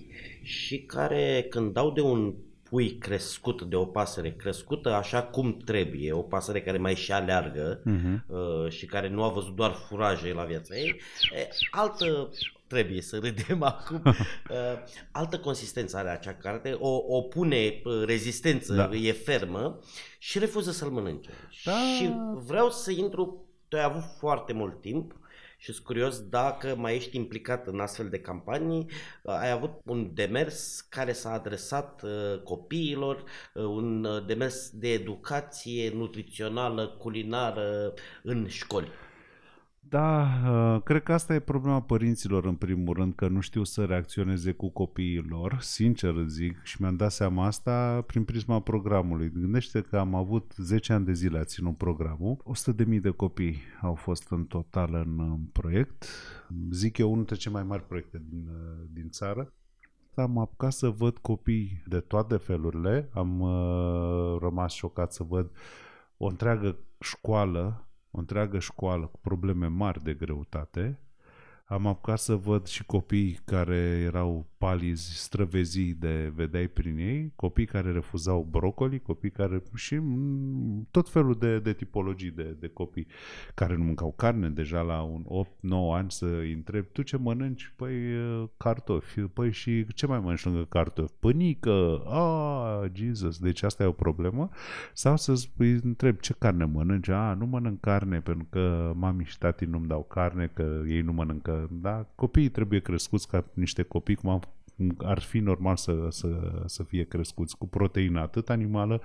și 0.48 0.82
care 0.82 1.46
când 1.50 1.72
dau 1.72 1.90
de 1.90 2.00
un 2.00 2.34
pui 2.62 2.98
crescut, 2.98 3.62
de 3.62 3.76
o 3.76 3.84
pasăre 3.84 4.32
crescută 4.32 4.92
așa 4.92 5.22
cum 5.22 5.56
trebuie, 5.56 6.12
o 6.12 6.22
pasăre 6.22 6.62
care 6.62 6.78
mai 6.78 6.94
și 6.94 7.12
aleargă 7.12 7.82
uh-huh. 7.82 8.26
uh, 8.26 8.70
și 8.70 8.86
care 8.86 9.08
nu 9.08 9.22
a 9.22 9.28
văzut 9.28 9.54
doar 9.54 9.72
furaje 9.72 10.32
la 10.32 10.44
viața 10.44 10.76
ei, 10.76 11.00
e, 11.34 11.48
altă 11.70 12.30
trebuie 12.66 13.00
să 13.00 13.18
râdem 13.18 13.62
acum. 13.74 14.02
Uh, 14.04 14.14
altă 15.10 15.38
consistență 15.38 15.96
are 15.96 16.08
acea 16.08 16.34
carte, 16.34 16.76
o, 16.78 17.16
o 17.16 17.22
pune 17.22 17.80
uh, 17.84 18.02
rezistență, 18.04 18.74
da. 18.74 18.96
e 18.96 19.12
fermă 19.12 19.80
și 20.18 20.38
refuză 20.38 20.70
să-l 20.70 20.90
mănânce. 20.90 21.30
Da. 21.64 21.72
Și 21.72 22.10
vreau 22.34 22.70
să 22.70 22.90
intru, 22.90 23.46
tu 23.68 23.76
ai 23.76 23.82
avut 23.84 24.02
foarte 24.18 24.52
mult 24.52 24.80
timp 24.80 25.18
și 25.60 25.72
sunt 25.72 25.86
curios 25.86 26.20
dacă 26.28 26.74
mai 26.76 26.94
ești 26.94 27.16
implicat 27.16 27.66
în 27.66 27.80
astfel 27.80 28.08
de 28.08 28.20
campanii. 28.20 28.86
Ai 29.24 29.50
avut 29.50 29.70
un 29.84 30.14
demers 30.14 30.80
care 30.80 31.12
s-a 31.12 31.32
adresat 31.32 32.02
uh, 32.02 32.42
copiilor, 32.42 33.24
uh, 33.54 33.62
un 33.62 34.04
uh, 34.04 34.26
demers 34.26 34.70
de 34.70 34.92
educație 34.92 35.90
nutrițională, 35.90 36.88
culinară 36.88 37.94
în 38.22 38.48
școli. 38.48 38.88
Da, 39.88 40.28
uh, 40.46 40.82
cred 40.82 41.02
că 41.02 41.12
asta 41.12 41.34
e 41.34 41.40
problema 41.40 41.82
părinților 41.82 42.44
în 42.44 42.54
primul 42.54 42.94
rând, 42.94 43.14
că 43.14 43.28
nu 43.28 43.40
știu 43.40 43.64
să 43.64 43.84
reacționeze 43.84 44.52
cu 44.52 44.68
copiii 44.68 45.24
lor, 45.28 45.58
sincer 45.60 46.24
zic, 46.26 46.62
și 46.62 46.76
mi-am 46.80 46.96
dat 46.96 47.12
seama 47.12 47.46
asta 47.46 48.04
prin 48.06 48.24
prisma 48.24 48.60
programului. 48.60 49.30
Gândește 49.30 49.80
că 49.80 49.98
am 49.98 50.14
avut 50.14 50.54
10 50.56 50.92
ani 50.92 51.04
de 51.04 51.12
zile 51.12 51.38
a 51.38 51.44
ținut 51.44 51.76
programul, 51.76 52.36
100.000 52.90 53.00
de 53.00 53.10
copii 53.10 53.56
au 53.82 53.94
fost 53.94 54.30
în 54.30 54.44
total 54.44 54.94
în 54.94 55.38
proiect, 55.52 56.06
zic 56.70 56.98
eu 56.98 57.06
unul 57.06 57.16
dintre 57.18 57.36
cele 57.36 57.54
mai 57.54 57.64
mari 57.64 57.86
proiecte 57.86 58.22
din, 58.28 58.46
uh, 58.48 58.86
din 58.92 59.08
țară. 59.10 59.52
Am 60.14 60.38
apucat 60.38 60.72
să 60.72 60.88
văd 60.88 61.18
copii 61.18 61.82
de 61.86 62.00
toate 62.00 62.36
felurile, 62.36 63.08
am 63.12 63.40
uh, 63.40 64.40
rămas 64.40 64.72
șocat 64.72 65.12
să 65.12 65.22
văd 65.22 65.50
o 66.16 66.26
întreagă 66.26 66.76
școală 67.00 67.87
o 68.18 68.20
întreagă 68.20 68.58
școală 68.58 69.06
cu 69.06 69.18
probleme 69.18 69.66
mari 69.66 70.02
de 70.02 70.14
greutate. 70.14 70.98
Am 71.64 71.86
apucat 71.86 72.18
să 72.18 72.34
văd 72.34 72.66
și 72.66 72.84
copii 72.84 73.40
care 73.44 73.76
erau 73.76 74.46
palizi, 74.58 75.16
străvezii 75.16 75.94
de 75.94 76.32
vedeai 76.34 76.68
prin 76.68 76.98
ei, 76.98 77.32
copii 77.36 77.66
care 77.66 77.92
refuzau 77.92 78.46
brocoli, 78.50 79.00
copii 79.00 79.30
care 79.30 79.62
și 79.74 80.00
tot 80.90 81.08
felul 81.08 81.34
de, 81.34 81.58
de 81.58 81.72
tipologii 81.72 82.30
de, 82.30 82.56
de 82.60 82.68
copii 82.68 83.06
care 83.54 83.76
nu 83.76 83.84
mâncau 83.84 84.12
carne 84.16 84.48
deja 84.48 84.80
la 84.80 85.02
un 85.02 85.24
8-9 85.24 85.48
ani 85.94 86.10
să 86.10 86.26
îi 86.26 86.52
întreb, 86.52 86.84
tu 86.92 87.02
ce 87.02 87.16
mănânci? 87.16 87.72
Păi 87.76 87.94
cartofi, 88.56 89.20
păi 89.20 89.52
și 89.52 89.86
ce 89.94 90.06
mai 90.06 90.20
mănânci 90.20 90.44
lângă 90.44 90.64
cartofi? 90.64 91.12
Pânică, 91.18 92.02
ah, 92.06 92.90
Jesus, 92.92 93.38
deci 93.38 93.62
asta 93.62 93.82
e 93.82 93.86
o 93.86 93.92
problemă? 93.92 94.48
Sau 94.92 95.16
să 95.16 95.32
îi 95.56 95.80
întreb 95.82 96.18
ce 96.18 96.34
carne 96.38 96.64
mănânci? 96.64 97.08
Ah, 97.08 97.34
nu 97.38 97.46
mănânc 97.46 97.80
carne 97.80 98.20
pentru 98.20 98.46
că 98.50 98.92
mami 98.96 99.24
și 99.24 99.38
tati 99.38 99.64
nu-mi 99.64 99.86
dau 99.86 100.02
carne, 100.02 100.50
că 100.54 100.82
ei 100.86 101.00
nu 101.00 101.12
mănâncă, 101.12 101.68
da? 101.70 102.06
Copiii 102.14 102.48
trebuie 102.48 102.80
crescuți 102.80 103.28
ca 103.28 103.44
niște 103.54 103.82
copii, 103.82 104.14
cum 104.14 104.30
am 104.30 104.40
ar 104.98 105.20
fi 105.20 105.38
normal 105.38 105.76
să, 105.76 106.06
să, 106.10 106.62
să 106.66 106.82
fie 106.82 107.04
crescuți 107.04 107.56
cu 107.56 107.68
proteină 107.68 108.20
atât 108.20 108.50
animală 108.50 109.02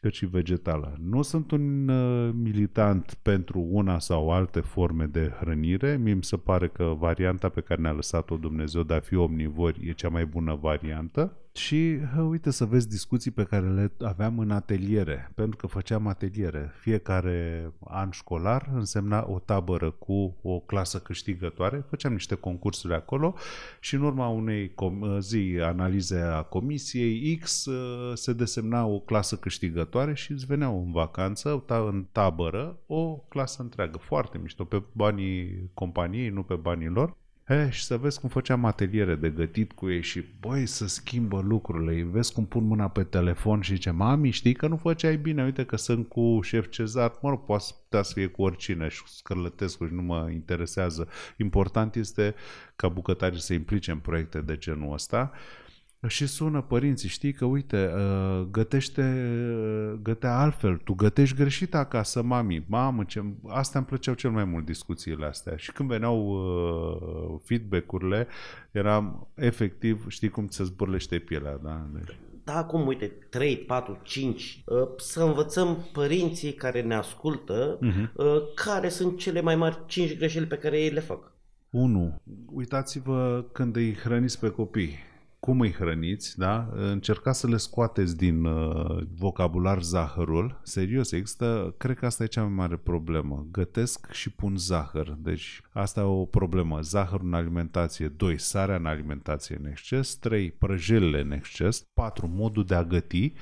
cât 0.00 0.12
și 0.12 0.26
vegetală. 0.26 0.96
Nu 1.00 1.22
sunt 1.22 1.50
un 1.50 1.88
uh, 1.88 2.30
militant 2.32 3.18
pentru 3.22 3.66
una 3.70 3.98
sau 3.98 4.30
alte 4.30 4.60
forme 4.60 5.04
de 5.04 5.32
hrănire. 5.40 5.96
Mi 5.96 6.24
se 6.24 6.36
pare 6.36 6.68
că 6.68 6.94
varianta 6.98 7.48
pe 7.48 7.60
care 7.60 7.80
ne-a 7.80 7.92
lăsat-o 7.92 8.36
Dumnezeu 8.36 8.82
de 8.82 8.94
a 8.94 9.00
fi 9.00 9.14
omnivori 9.14 9.88
e 9.88 9.92
cea 9.92 10.08
mai 10.08 10.26
bună 10.26 10.54
variantă 10.54 11.36
și 11.58 11.98
uite 12.28 12.50
să 12.50 12.64
vezi 12.64 12.88
discuții 12.88 13.30
pe 13.30 13.44
care 13.44 13.68
le 13.68 13.92
aveam 14.00 14.38
în 14.38 14.50
ateliere, 14.50 15.32
pentru 15.34 15.56
că 15.56 15.66
făceam 15.66 16.06
ateliere. 16.06 16.72
Fiecare 16.80 17.72
an 17.84 18.10
școlar 18.10 18.70
însemna 18.74 19.26
o 19.30 19.38
tabără 19.38 19.90
cu 19.90 20.36
o 20.42 20.58
clasă 20.58 20.98
câștigătoare, 20.98 21.84
făceam 21.88 22.12
niște 22.12 22.34
concursuri 22.34 22.94
acolo 22.94 23.34
și 23.80 23.94
în 23.94 24.02
urma 24.02 24.28
unei 24.28 24.74
zi 25.18 25.58
analize 25.62 26.18
a 26.18 26.42
comisiei 26.42 27.36
X 27.36 27.66
ă, 27.66 28.12
se 28.14 28.32
desemna 28.32 28.86
o 28.86 28.98
clasă 28.98 29.36
câștigătoare 29.36 30.14
și 30.14 30.32
îți 30.32 30.46
veneau 30.46 30.82
în 30.84 30.92
vacanță, 30.92 31.64
în 31.66 32.06
tabără, 32.12 32.78
o 32.86 33.16
clasă 33.16 33.62
întreagă, 33.62 33.98
foarte 33.98 34.38
mișto, 34.38 34.64
pe 34.64 34.82
banii 34.92 35.70
companiei, 35.74 36.28
nu 36.28 36.42
pe 36.42 36.54
banii 36.54 36.88
lor 36.88 37.16
He, 37.48 37.70
și 37.70 37.84
să 37.84 37.96
vezi 37.96 38.20
cum 38.20 38.28
făceam 38.28 38.64
ateliere 38.64 39.14
de 39.14 39.30
gătit 39.30 39.72
cu 39.72 39.90
ei 39.90 40.02
și, 40.02 40.24
băi, 40.40 40.66
să 40.66 40.86
schimbă 40.86 41.40
lucrurile. 41.40 42.02
Vezi 42.02 42.32
cum 42.32 42.46
pun 42.46 42.64
mâna 42.64 42.88
pe 42.88 43.04
telefon 43.04 43.60
și 43.60 43.74
zice, 43.74 43.90
mami, 43.90 44.30
știi 44.30 44.54
că 44.54 44.66
nu 44.66 44.76
făceai 44.76 45.16
bine, 45.16 45.44
uite 45.44 45.64
că 45.64 45.76
sunt 45.76 46.08
cu 46.08 46.40
șef 46.42 46.68
Cezar, 46.68 47.12
mă 47.22 47.28
rog, 47.28 47.44
poate 47.44 47.64
putea 47.82 48.02
să 48.02 48.12
fie 48.12 48.26
cu 48.26 48.42
oricine 48.42 48.88
și 48.88 49.02
Scărlătescu 49.06 49.86
și 49.86 49.92
nu 49.92 50.02
mă 50.02 50.28
interesează. 50.32 51.08
Important 51.36 51.94
este 51.94 52.34
ca 52.76 52.88
bucătarii 52.88 53.38
să 53.38 53.44
se 53.44 53.54
implice 53.54 53.90
în 53.90 53.98
proiecte 53.98 54.40
de 54.40 54.56
genul 54.56 54.92
ăsta. 54.92 55.30
Uh, 55.32 55.67
și 56.06 56.26
sună 56.26 56.60
părinții, 56.60 57.08
știi 57.08 57.32
că 57.32 57.44
uite, 57.44 57.92
uh, 57.94 58.46
gătește, 58.50 59.02
uh, 59.02 59.98
gătea 60.02 60.38
altfel, 60.38 60.76
tu 60.76 60.94
gătești 60.94 61.36
greșit 61.36 61.74
acasă, 61.74 62.22
mami, 62.22 62.64
mamă, 62.66 63.04
ce... 63.04 63.24
astea 63.46 63.80
îmi 63.80 63.88
plăceau 63.88 64.14
cel 64.14 64.30
mai 64.30 64.44
mult 64.44 64.64
discuțiile 64.64 65.26
astea. 65.26 65.56
Și 65.56 65.72
când 65.72 65.88
veneau 65.88 66.28
uh, 66.28 67.40
feedback-urile, 67.44 68.26
eram 68.70 69.28
efectiv, 69.34 70.04
știi 70.08 70.28
cum 70.28 70.46
ți 70.46 70.56
se 70.56 70.64
zbârlește 70.64 71.18
pielea, 71.18 71.60
da? 71.62 71.86
Deci... 71.92 72.18
Da, 72.44 72.56
acum, 72.56 72.86
uite, 72.86 73.06
3, 73.06 73.56
4, 73.56 73.98
5, 74.02 74.64
să 74.96 75.22
învățăm 75.22 75.88
părinții 75.92 76.52
care 76.52 76.82
ne 76.82 76.94
ascultă 76.94 77.78
uh-huh. 77.78 78.10
care 78.54 78.88
sunt 78.88 79.18
cele 79.18 79.40
mai 79.40 79.56
mari 79.56 79.78
5 79.86 80.16
greșeli 80.16 80.46
pe 80.46 80.58
care 80.58 80.80
ei 80.80 80.90
le 80.90 81.00
fac. 81.00 81.32
1. 81.70 82.20
Uitați-vă 82.52 83.44
când 83.52 83.76
îi 83.76 83.94
hrăniți 83.94 84.40
pe 84.40 84.50
copii 84.50 85.07
cum 85.40 85.60
îi 85.60 85.72
hrăniți, 85.72 86.38
da? 86.38 86.68
încercați 86.74 87.40
să 87.40 87.46
le 87.46 87.56
scoateți 87.56 88.16
din 88.16 88.44
uh, 88.44 89.06
vocabular 89.16 89.82
zahărul. 89.82 90.60
Serios, 90.62 91.12
există, 91.12 91.74
cred 91.76 91.96
că 91.96 92.06
asta 92.06 92.22
e 92.22 92.26
cea 92.26 92.42
mai 92.42 92.52
mare 92.54 92.76
problemă. 92.76 93.46
Gătesc 93.50 94.12
și 94.12 94.30
pun 94.30 94.56
zahăr. 94.56 95.16
Deci 95.18 95.60
asta 95.72 96.00
e 96.00 96.02
o 96.02 96.24
problemă. 96.24 96.80
Zahărul 96.80 97.26
în 97.26 97.34
alimentație. 97.34 98.08
2. 98.08 98.38
Sarea 98.38 98.76
în 98.76 98.86
alimentație 98.86 99.56
în 99.60 99.66
exces. 99.66 100.14
3. 100.14 100.50
Prăjelele 100.50 101.20
în 101.20 101.32
exces. 101.32 101.86
4. 101.94 102.26
Modul 102.26 102.64
de 102.64 102.74
a 102.74 102.84
găti, 102.84 103.32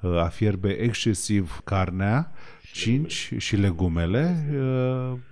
uh, 0.00 0.16
a 0.16 0.28
fierbe 0.28 0.70
excesiv 0.70 1.60
carnea 1.64 2.32
5 2.76 3.34
și 3.36 3.56
legumele, 3.56 4.46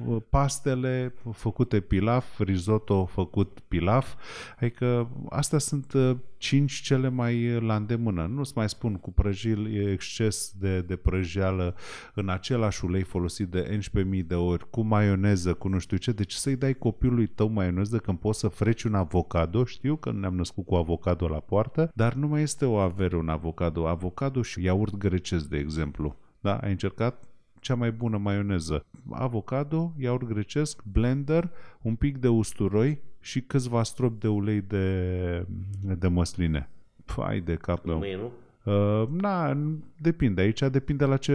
uh, 0.06 0.16
pastele 0.28 1.14
făcute 1.32 1.80
pilaf, 1.80 2.38
risotto 2.38 3.04
făcut 3.04 3.58
pilaf, 3.68 4.14
adică 4.60 5.10
astea 5.28 5.58
sunt 5.58 5.92
5 6.36 6.72
uh, 6.72 6.78
cele 6.82 7.08
mai 7.08 7.60
la 7.60 7.76
îndemână. 7.76 8.26
Nu-ți 8.26 8.52
mai 8.54 8.68
spun 8.68 8.94
cu 8.94 9.12
prăjil, 9.12 9.76
e 9.76 9.92
exces 9.92 10.54
de, 10.58 10.80
de 10.80 10.96
prăjeală 10.96 11.74
în 12.14 12.28
același 12.28 12.84
ulei 12.84 13.02
folosit 13.02 13.48
de 13.48 13.80
11.000 14.18 14.26
de 14.26 14.34
ori, 14.34 14.70
cu 14.70 14.80
maioneză, 14.80 15.54
cu 15.54 15.68
nu 15.68 15.78
știu 15.78 15.96
ce, 15.96 16.12
deci 16.12 16.32
să-i 16.32 16.56
dai 16.56 16.74
copilului 16.74 17.26
tău 17.26 17.48
maioneză 17.48 17.98
când 17.98 18.18
poți 18.18 18.38
să 18.38 18.48
freci 18.48 18.82
un 18.82 18.94
avocado, 18.94 19.64
știu 19.64 19.96
că 19.96 20.12
ne-am 20.12 20.34
născut 20.34 20.66
cu 20.66 20.74
avocado 20.74 21.28
la 21.28 21.40
poartă, 21.40 21.90
dar 21.94 22.14
nu 22.14 22.26
mai 22.26 22.42
este 22.42 22.64
o 22.64 22.76
avere 22.76 23.16
un 23.16 23.28
avocado. 23.28 23.88
Avocado 23.88 24.42
și 24.42 24.62
iaurt 24.62 24.96
grecesc, 24.96 25.48
de 25.48 25.56
exemplu. 25.56 26.16
Da? 26.40 26.56
Ai 26.56 26.70
încercat? 26.70 27.33
Cea 27.64 27.74
mai 27.74 27.92
bună 27.92 28.16
maioneză. 28.16 28.84
Avocado, 29.10 29.92
iaurt 29.98 30.26
grecesc, 30.26 30.82
blender, 30.92 31.50
un 31.82 31.94
pic 31.94 32.18
de 32.18 32.28
usturoi 32.28 33.00
și 33.20 33.40
câțiva 33.40 33.82
stropi 33.82 34.20
de 34.20 34.28
ulei 34.28 34.60
de, 34.60 35.46
de 35.80 36.08
măsline. 36.08 36.68
Fai 37.04 37.40
de 37.40 37.54
cap 37.54 37.84
meu. 37.84 37.98
Mâie, 37.98 38.16
nu? 38.16 38.30
Uh, 38.64 39.08
na, 39.20 39.56
depinde. 40.00 40.40
Aici 40.40 40.60
depinde 40.60 41.04
la 41.04 41.16
ce... 41.16 41.32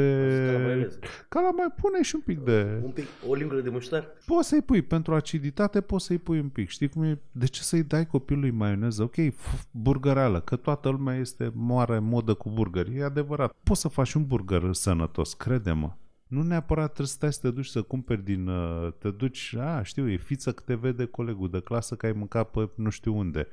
Ca 1.30 1.42
la 1.42 1.52
mai 1.52 1.68
pune 1.82 2.02
și 2.02 2.16
un 2.16 2.22
pic 2.22 2.40
de... 2.40 2.82
Un 2.84 2.92
pic, 2.92 3.06
o 3.28 3.34
lingură 3.34 3.62
de 3.62 3.70
muștar? 3.70 4.08
Poți 4.26 4.48
să-i 4.48 4.62
pui 4.62 4.82
pentru 4.82 5.14
aciditate, 5.14 5.82
poți 5.82 6.06
să-i 6.06 6.18
pui 6.18 6.40
un 6.40 6.50
pic. 6.50 6.70
Știi 6.70 6.90
cum 6.90 7.04
e? 7.04 7.20
De 7.32 7.46
ce 7.46 7.62
să-i 7.62 7.84
dai 7.84 8.06
copilului 8.06 8.52
maioneză? 8.52 9.04
Ok, 9.04 9.16
burgăreală, 9.72 10.40
că 10.40 10.56
toată 10.56 10.90
lumea 10.90 11.16
este 11.16 11.52
moare 11.56 12.00
modă 12.00 12.34
cu 12.34 12.50
burgeri. 12.50 12.98
E 12.98 13.04
adevărat. 13.04 13.56
Poți 13.64 13.82
să 13.82 13.88
faci 13.88 14.14
un 14.14 14.26
burger 14.26 14.74
sănătos, 14.74 15.34
crede-mă. 15.34 15.94
Nu 16.30 16.42
neapărat 16.42 16.86
trebuie 16.86 17.08
să 17.08 17.14
stai 17.14 17.34
să 17.34 17.40
te 17.42 17.52
duci 17.52 17.66
să 17.66 17.82
cumperi 17.82 18.24
din... 18.24 18.48
Uh, 18.48 18.94
te 18.98 19.12
duci, 19.12 19.56
a, 19.58 19.84
știu, 19.84 20.10
e 20.10 20.18
fiță 20.18 20.52
că 20.52 20.64
te 20.66 20.76
vede 20.76 21.06
colegul 21.06 21.50
de 21.50 21.60
clasă 21.60 21.96
că 21.96 22.06
ai 22.06 22.12
mâncat 22.12 22.50
pe 22.50 22.70
nu 22.76 22.90
știu 22.90 23.18
unde. 23.18 23.48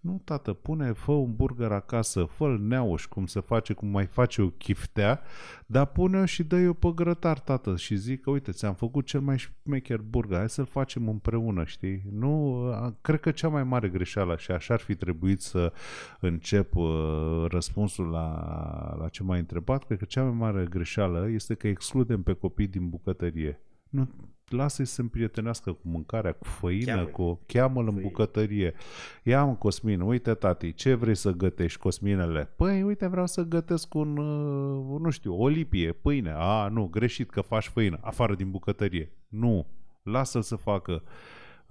Nu, 0.00 0.20
tată, 0.24 0.52
pune, 0.52 0.92
fă 0.92 1.12
un 1.12 1.34
burger 1.34 1.72
acasă, 1.72 2.24
fă-l 2.24 2.58
neauș, 2.58 3.06
cum 3.06 3.26
se 3.26 3.40
face, 3.40 3.72
cum 3.72 3.88
mai 3.88 4.06
face 4.06 4.42
o 4.42 4.48
chiftea, 4.48 5.20
dar 5.66 5.86
pune-o 5.86 6.24
și 6.24 6.42
dă-i-o 6.42 6.72
pe 6.72 6.92
grătar, 6.94 7.38
tată, 7.38 7.76
și 7.76 7.96
zic 7.96 8.20
că, 8.20 8.30
uite, 8.30 8.52
ți-am 8.52 8.74
făcut 8.74 9.06
cel 9.06 9.20
mai 9.20 9.38
șmecher 9.38 10.00
burger, 10.00 10.38
hai 10.38 10.48
să-l 10.48 10.66
facem 10.66 11.08
împreună, 11.08 11.64
știi? 11.64 12.02
Nu, 12.10 12.64
cred 13.00 13.20
că 13.20 13.30
cea 13.30 13.48
mai 13.48 13.64
mare 13.64 13.88
greșeală, 13.88 14.36
și 14.36 14.50
așa 14.50 14.74
ar 14.74 14.80
fi 14.80 14.94
trebuit 14.94 15.40
să 15.40 15.72
încep 16.20 16.76
uh, 16.76 17.44
răspunsul 17.48 18.06
la, 18.06 18.96
la 18.98 19.08
ce 19.08 19.22
m-ai 19.22 19.38
întrebat, 19.38 19.84
cred 19.84 19.98
că 19.98 20.04
cea 20.04 20.22
mai 20.22 20.34
mare 20.36 20.66
greșeală 20.70 21.28
este 21.28 21.54
că 21.54 21.68
excludem 21.68 22.22
pe 22.22 22.32
copii 22.32 22.66
din 22.66 22.88
bucătărie. 22.88 23.60
Nu, 23.90 24.08
lasă-i 24.52 24.84
să 24.84 25.00
împrietenească 25.00 25.72
cu 25.72 25.80
mâncarea, 25.82 26.32
cu 26.32 26.44
făină, 26.44 26.94
cheamă 26.94 27.06
cu 27.08 27.40
cheamă-l 27.46 27.88
în 27.88 28.00
bucătărie. 28.02 28.74
Ia 29.22 29.44
mă, 29.44 29.54
Cosmin, 29.54 30.00
uite 30.00 30.34
tati, 30.34 30.74
ce 30.74 30.94
vrei 30.94 31.14
să 31.14 31.30
gătești, 31.30 31.78
Cosminele? 31.78 32.50
Păi, 32.56 32.82
uite, 32.82 33.06
vreau 33.06 33.26
să 33.26 33.42
gătesc 33.42 33.94
un, 33.94 34.16
uh, 34.16 35.00
nu 35.00 35.10
știu, 35.10 35.42
o 35.42 35.48
lipie, 35.48 35.92
pâine. 35.92 36.32
A, 36.36 36.68
nu, 36.68 36.86
greșit 36.86 37.30
că 37.30 37.40
faci 37.40 37.68
făină, 37.68 37.98
afară 38.00 38.34
din 38.34 38.50
bucătărie. 38.50 39.12
Nu, 39.28 39.66
lasă-l 40.02 40.42
să 40.42 40.56
facă 40.56 41.02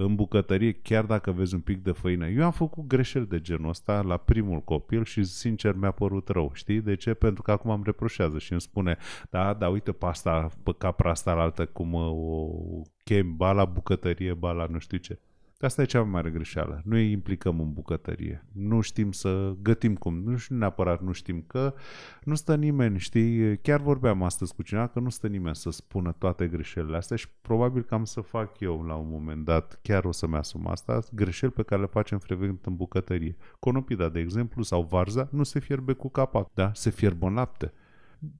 în 0.03 0.15
bucătărie, 0.15 0.71
chiar 0.71 1.05
dacă 1.05 1.31
vezi 1.31 1.53
un 1.53 1.59
pic 1.59 1.83
de 1.83 1.91
făină. 1.91 2.27
Eu 2.27 2.43
am 2.43 2.51
făcut 2.51 2.87
greșeli 2.87 3.25
de 3.25 3.41
genul 3.41 3.69
ăsta 3.69 4.01
la 4.01 4.17
primul 4.17 4.59
copil 4.59 5.03
și 5.03 5.23
sincer 5.23 5.75
mi-a 5.75 5.91
părut 5.91 6.27
rău, 6.27 6.51
știi? 6.53 6.81
De 6.81 6.95
ce? 6.95 7.13
Pentru 7.13 7.41
că 7.41 7.51
acum 7.51 7.71
îmi 7.71 7.83
reproșează 7.85 8.39
și 8.39 8.51
îmi 8.51 8.61
spune, 8.61 8.97
da, 9.29 9.53
da, 9.53 9.69
uite 9.69 9.91
pe 9.91 10.05
asta, 10.05 10.49
pe 10.63 10.71
capra 10.77 11.09
asta 11.09 11.33
la 11.33 11.41
altă, 11.41 11.65
cum 11.65 11.93
o 11.93 12.47
chem, 13.03 13.35
ba 13.35 13.51
la 13.51 13.65
bucătărie, 13.65 14.33
ba 14.33 14.51
la 14.51 14.65
nu 14.65 14.79
știu 14.79 14.97
ce. 14.97 15.19
Asta 15.61 15.81
e 15.81 15.85
cea 15.85 16.01
mai 16.01 16.09
mare 16.09 16.29
greșeală. 16.29 16.81
Nu 16.85 16.95
îi 16.95 17.11
implicăm 17.11 17.59
în 17.59 17.73
bucătărie. 17.73 18.45
Nu 18.51 18.81
știm 18.81 19.11
să 19.11 19.55
gătim 19.61 19.95
cum. 19.95 20.23
Nu 20.23 20.37
știu 20.37 20.55
neapărat 20.55 21.01
nu 21.01 21.11
știm 21.11 21.43
că 21.47 21.73
nu 22.23 22.35
stă 22.35 22.55
nimeni, 22.55 22.99
știi? 22.99 23.57
Chiar 23.57 23.81
vorbeam 23.81 24.23
astăzi 24.23 24.55
cu 24.55 24.61
cineva 24.61 24.87
că 24.87 24.99
nu 24.99 25.09
stă 25.09 25.27
nimeni 25.27 25.55
să 25.55 25.69
spună 25.69 26.11
toate 26.11 26.47
greșelile 26.47 26.97
astea 26.97 27.17
și 27.17 27.27
probabil 27.41 27.83
că 27.83 27.93
am 27.93 28.05
să 28.05 28.21
fac 28.21 28.59
eu 28.59 28.83
la 28.83 28.95
un 28.95 29.07
moment 29.09 29.45
dat, 29.45 29.79
chiar 29.81 30.05
o 30.05 30.11
să-mi 30.11 30.35
asum 30.35 30.67
asta, 30.67 30.99
greșeli 31.11 31.51
pe 31.51 31.63
care 31.63 31.81
le 31.81 31.87
facem 31.87 32.19
frecvent 32.19 32.65
în 32.65 32.75
bucătărie. 32.75 33.35
Conopida, 33.59 34.09
de 34.09 34.19
exemplu, 34.19 34.63
sau 34.63 34.87
varza, 34.89 35.27
nu 35.31 35.43
se 35.43 35.59
fierbe 35.59 35.93
cu 35.93 36.09
capac, 36.09 36.53
da? 36.53 36.71
Se 36.73 36.89
fierbe 36.89 37.25
în 37.25 37.33
lapte. 37.33 37.73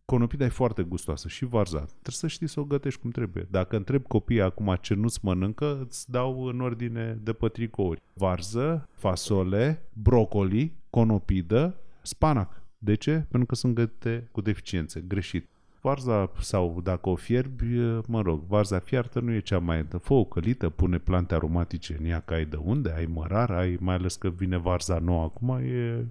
Conopida 0.06 0.46
e 0.46 0.50
foarte 0.50 0.84
gustoasă 0.84 1.28
și 1.28 1.46
varza. 1.46 1.80
Trebuie 1.80 1.96
să 2.04 2.28
știi 2.28 2.48
să 2.48 2.60
o 2.60 2.64
gătești 2.64 3.02
cum 3.02 3.10
trebuie. 3.10 3.48
Dacă 3.52 3.76
întreb 3.76 4.08
copiii 4.08 4.42
acum 4.42 4.78
ce 4.82 4.94
nu-ți 4.94 5.20
mănâncă, 5.22 5.86
îți 5.88 6.12
dau 6.12 6.44
în 6.46 6.62
ordine 6.62 7.20
de 7.24 7.34
pătricouri. 7.34 8.02
Varză, 8.14 8.88
fasole, 8.92 9.82
brocoli, 9.94 10.74
conopidă, 10.90 11.76
spanac. 12.02 12.62
De 12.78 12.96
ce? 12.96 13.12
Pentru 13.12 13.48
că 13.48 13.56
sunt 13.56 13.76
gătite 13.76 14.28
cu 14.32 14.42
deficiențe. 14.42 15.04
Greșit. 15.08 15.48
Varza 15.82 16.32
sau 16.40 16.80
dacă 16.84 17.10
o 17.10 17.16
fierbi, 17.16 17.66
mă 18.08 18.22
rog, 18.22 18.44
varza 18.48 18.80
fiartă 18.80 19.20
nu 19.20 19.34
e 19.34 19.40
cea 19.40 19.60
mai... 19.60 19.86
Fă 20.02 20.14
o 20.14 20.24
călită, 20.24 20.70
pune 20.70 20.98
plante 20.98 21.36
aromatice 21.36 21.98
în 22.00 22.06
ea, 22.06 22.20
că 22.20 22.34
ai 22.34 22.46
de 22.46 22.56
unde, 22.56 22.92
ai 22.92 23.06
mărar, 23.06 23.52
ai, 23.52 23.78
mai 23.80 23.96
ales 23.96 24.16
că 24.16 24.30
vine 24.30 24.58
varza 24.58 25.00
nouă 25.00 25.24
acum, 25.24 25.50
e 25.50 26.06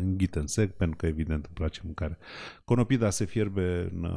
înghită 0.00 0.38
în 0.38 0.46
sec, 0.46 0.70
pentru 0.70 0.96
că 0.96 1.06
evident 1.06 1.44
îmi 1.44 1.54
place 1.54 1.80
mâncare. 1.84 2.18
Conopida 2.64 3.10
se 3.10 3.24
fierbe 3.24 3.90
în, 3.92 4.08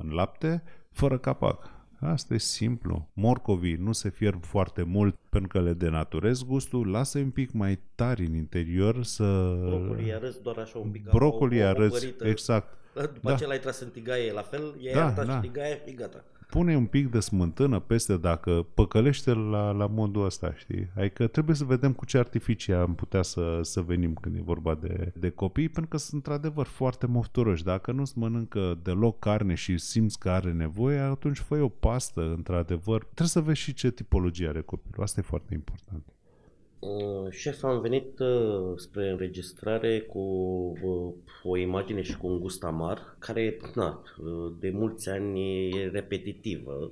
în 0.00 0.10
lapte, 0.10 0.62
fără 0.90 1.18
capac. 1.18 1.72
Asta 2.00 2.34
e 2.34 2.38
simplu. 2.38 3.08
Morcovii 3.12 3.76
nu 3.76 3.92
se 3.92 4.08
fierb 4.08 4.44
foarte 4.44 4.82
mult 4.82 5.16
pentru 5.30 5.48
că 5.48 5.60
le 5.60 5.72
denaturez 5.72 6.42
gustul, 6.42 6.90
lasă 6.90 7.18
un 7.18 7.30
pic 7.30 7.52
mai 7.52 7.80
tari 7.94 8.26
în 8.26 8.34
interior 8.34 9.04
să... 9.04 9.56
Brocolii 9.60 10.14
arăți 10.14 10.42
doar 10.42 10.58
așa 10.58 10.78
un 10.78 10.90
pic. 10.90 11.10
Brocolii 11.10 11.62
arăți, 11.62 12.14
exact. 12.20 12.76
După 12.94 13.30
da. 13.30 13.34
ce 13.34 13.46
l-ai 13.46 13.58
tras 13.58 13.80
în 13.80 13.88
tigaie 13.88 14.32
la 14.32 14.42
fel, 14.42 14.74
e 14.80 14.92
da, 14.92 15.10
da. 15.10 15.34
și 15.34 15.40
tigaie, 15.40 15.82
e 15.86 15.92
gata 15.92 16.24
pune 16.50 16.76
un 16.76 16.86
pic 16.86 17.10
de 17.10 17.20
smântână 17.20 17.78
peste 17.78 18.16
dacă 18.16 18.66
păcălește 18.74 19.32
la, 19.32 19.70
la 19.70 19.86
modul 19.86 20.24
ăsta, 20.24 20.54
știi? 20.54 20.90
Adică 20.96 21.26
trebuie 21.26 21.56
să 21.56 21.64
vedem 21.64 21.92
cu 21.92 22.04
ce 22.04 22.18
artificii 22.18 22.74
am 22.74 22.94
putea 22.94 23.22
să, 23.22 23.60
să 23.62 23.80
venim 23.80 24.14
când 24.14 24.36
e 24.36 24.40
vorba 24.44 24.74
de, 24.74 25.12
de 25.16 25.30
copii, 25.30 25.68
pentru 25.68 25.90
că 25.90 25.96
sunt 25.96 26.12
într-adevăr 26.12 26.66
foarte 26.66 27.06
mofturoși. 27.06 27.64
Dacă 27.64 27.92
nu-ți 27.92 28.18
mănâncă 28.18 28.78
deloc 28.82 29.18
carne 29.18 29.54
și 29.54 29.78
simți 29.78 30.18
că 30.18 30.30
are 30.30 30.52
nevoie, 30.52 30.98
atunci 30.98 31.38
fă 31.38 31.54
o 31.54 31.68
pastă, 31.68 32.32
într-adevăr. 32.36 33.00
Trebuie 33.02 33.28
să 33.28 33.40
vezi 33.40 33.60
și 33.60 33.74
ce 33.74 33.90
tipologie 33.90 34.48
are 34.48 34.60
copilul. 34.60 35.02
Asta 35.02 35.20
e 35.20 35.22
foarte 35.22 35.54
important. 35.54 36.13
Uh, 36.84 37.30
șef, 37.30 37.62
am 37.62 37.80
venit 37.80 38.18
uh, 38.18 38.72
spre 38.76 39.10
înregistrare 39.10 40.00
cu 40.00 40.18
uh, 40.82 41.12
o 41.42 41.56
imagine 41.56 42.02
și 42.02 42.16
cu 42.16 42.26
un 42.26 42.40
gust 42.40 42.64
amar, 42.64 43.16
care, 43.18 43.56
na, 43.74 44.02
de 44.58 44.70
mulți 44.70 45.08
ani 45.08 45.70
e 45.70 45.88
repetitivă. 45.88 46.90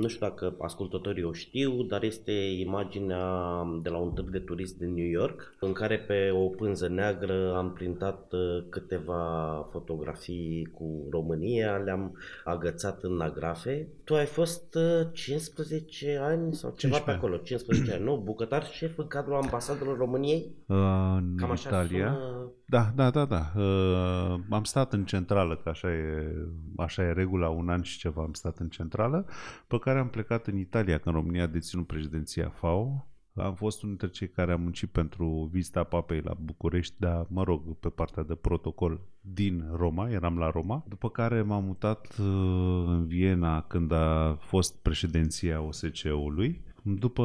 Nu 0.00 0.08
știu 0.08 0.26
dacă 0.26 0.54
ascultătorii 0.58 1.24
o 1.24 1.32
știu, 1.32 1.82
dar 1.82 2.02
este 2.02 2.32
imaginea 2.32 3.64
de 3.82 3.88
la 3.88 3.96
un 3.96 4.12
târg 4.12 4.30
de 4.30 4.38
turist 4.38 4.78
din 4.78 4.94
New 4.94 5.06
York, 5.06 5.54
în 5.60 5.72
care 5.72 5.98
pe 5.98 6.30
o 6.30 6.48
pânză 6.48 6.88
neagră 6.88 7.54
am 7.56 7.72
printat 7.72 8.32
câteva 8.68 9.22
fotografii 9.70 10.68
cu 10.74 11.06
România, 11.10 11.76
le-am 11.76 12.18
agățat 12.44 13.02
în 13.02 13.20
agrafe. 13.20 13.88
Tu 14.04 14.14
ai 14.14 14.26
fost 14.26 14.78
15 15.12 16.18
ani 16.22 16.54
sau 16.54 16.74
ceva 16.76 16.96
15. 16.96 17.04
pe 17.04 17.10
acolo, 17.10 17.36
15 17.36 17.92
ani, 17.92 18.04
nu? 18.04 18.22
Bucătar 18.24 18.66
șef 18.66 18.98
în 18.98 19.06
cadrul 19.06 19.34
ambasadelor 19.34 19.96
României? 19.98 20.50
Uh, 20.66 20.76
în 21.16 21.34
Cam 21.36 21.50
așa 21.50 21.68
Italia. 21.68 22.12
Sună... 22.12 22.37
Da, 22.70 22.92
da, 22.94 23.10
da, 23.10 23.24
da. 23.24 23.52
Uh, 23.56 24.40
am 24.50 24.64
stat 24.64 24.92
în 24.92 25.04
centrală, 25.04 25.56
că 25.56 25.68
așa 25.68 25.92
e, 25.92 26.34
așa 26.76 27.02
e 27.02 27.12
regula, 27.12 27.48
un 27.48 27.68
an 27.68 27.82
și 27.82 27.98
ceva 27.98 28.22
am 28.22 28.32
stat 28.32 28.58
în 28.58 28.68
centrală 28.68 29.26
pe 29.66 29.78
care 29.78 29.98
am 29.98 30.08
plecat 30.08 30.46
în 30.46 30.56
Italia, 30.56 30.98
când 30.98 31.14
România 31.14 31.42
a 31.42 31.46
deținut 31.46 31.86
președinția 31.86 32.48
FAO. 32.48 33.08
Am 33.34 33.54
fost 33.54 33.82
unul 33.82 33.96
dintre 33.96 34.18
cei 34.18 34.28
care 34.28 34.52
am 34.52 34.60
muncit 34.60 34.90
pentru 34.90 35.48
vizita 35.52 35.84
papei 35.84 36.20
la 36.20 36.36
București, 36.40 36.94
dar, 36.98 37.26
mă 37.28 37.42
rog, 37.42 37.76
pe 37.76 37.88
partea 37.88 38.22
de 38.22 38.34
protocol 38.34 39.00
din 39.20 39.64
Roma, 39.72 40.10
eram 40.10 40.38
la 40.38 40.50
Roma, 40.50 40.84
după 40.88 41.10
care 41.10 41.42
m-am 41.42 41.64
mutat 41.64 42.16
uh, 42.18 42.26
în 42.86 43.06
Viena 43.06 43.62
când 43.62 43.92
a 43.92 44.36
fost 44.40 44.82
președinția 44.82 45.60
OSCE-ului 45.60 46.66
după 46.82 47.22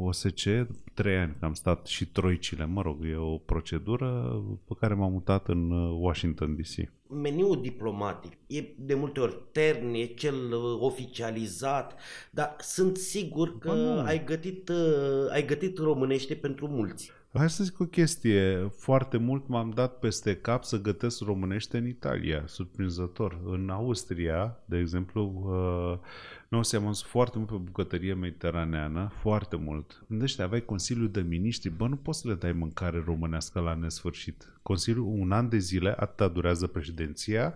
OSCE, 0.00 0.66
trei 0.94 1.16
ani 1.16 1.36
am 1.40 1.54
stat 1.54 1.86
și 1.86 2.06
troicile, 2.06 2.64
mă 2.64 2.82
rog, 2.82 3.04
e 3.04 3.16
o 3.16 3.36
procedură 3.36 4.42
pe 4.68 4.74
care 4.80 4.94
m-am 4.94 5.12
mutat 5.12 5.48
în 5.48 5.70
uh, 5.70 5.96
Washington 6.00 6.56
DC. 6.56 6.90
Meniul 7.08 7.60
diplomatic 7.60 8.32
e 8.46 8.64
de 8.78 8.94
multe 8.94 9.20
ori 9.20 9.42
tern, 9.52 9.94
e 9.94 10.04
cel 10.04 10.52
uh, 10.52 10.78
oficializat, 10.80 11.98
dar 12.30 12.56
sunt 12.60 12.96
sigur 12.96 13.58
că 13.58 14.02
ai 14.06 14.24
gătit, 14.24 14.68
uh, 14.68 15.30
ai 15.30 15.46
gătit 15.46 15.78
românește 15.78 16.34
pentru 16.34 16.66
mulți. 16.66 17.12
Hai 17.34 17.50
să 17.50 17.64
zic 17.64 17.80
o 17.80 17.84
chestie. 17.84 18.70
Foarte 18.76 19.16
mult 19.16 19.48
m-am 19.48 19.70
dat 19.70 19.98
peste 19.98 20.36
cap 20.36 20.64
să 20.64 20.80
gătesc 20.80 21.20
românește 21.20 21.78
în 21.78 21.86
Italia, 21.86 22.42
surprinzător. 22.46 23.40
În 23.44 23.70
Austria, 23.70 24.56
de 24.64 24.78
exemplu, 24.78 25.22
uh, 25.44 26.08
nu 26.48 26.62
se 26.62 26.76
am 26.76 26.92
foarte 27.04 27.38
mult 27.38 27.50
pe 27.50 27.56
bucătărie 27.56 28.14
mediteraneană, 28.14 29.12
foarte 29.20 29.56
mult. 29.56 30.04
Gândește, 30.08 30.42
aveai 30.42 30.64
Consiliul 30.64 31.10
de 31.10 31.20
Miniștri, 31.20 31.70
bă, 31.70 31.88
nu 31.88 31.96
poți 31.96 32.20
să 32.20 32.28
le 32.28 32.34
dai 32.34 32.52
mâncare 32.52 33.02
românească 33.06 33.60
la 33.60 33.74
nesfârșit. 33.74 34.52
Consiliul, 34.62 35.06
un 35.06 35.32
an 35.32 35.48
de 35.48 35.58
zile, 35.58 35.94
atâta 35.98 36.28
durează 36.28 36.66
președinția, 36.66 37.54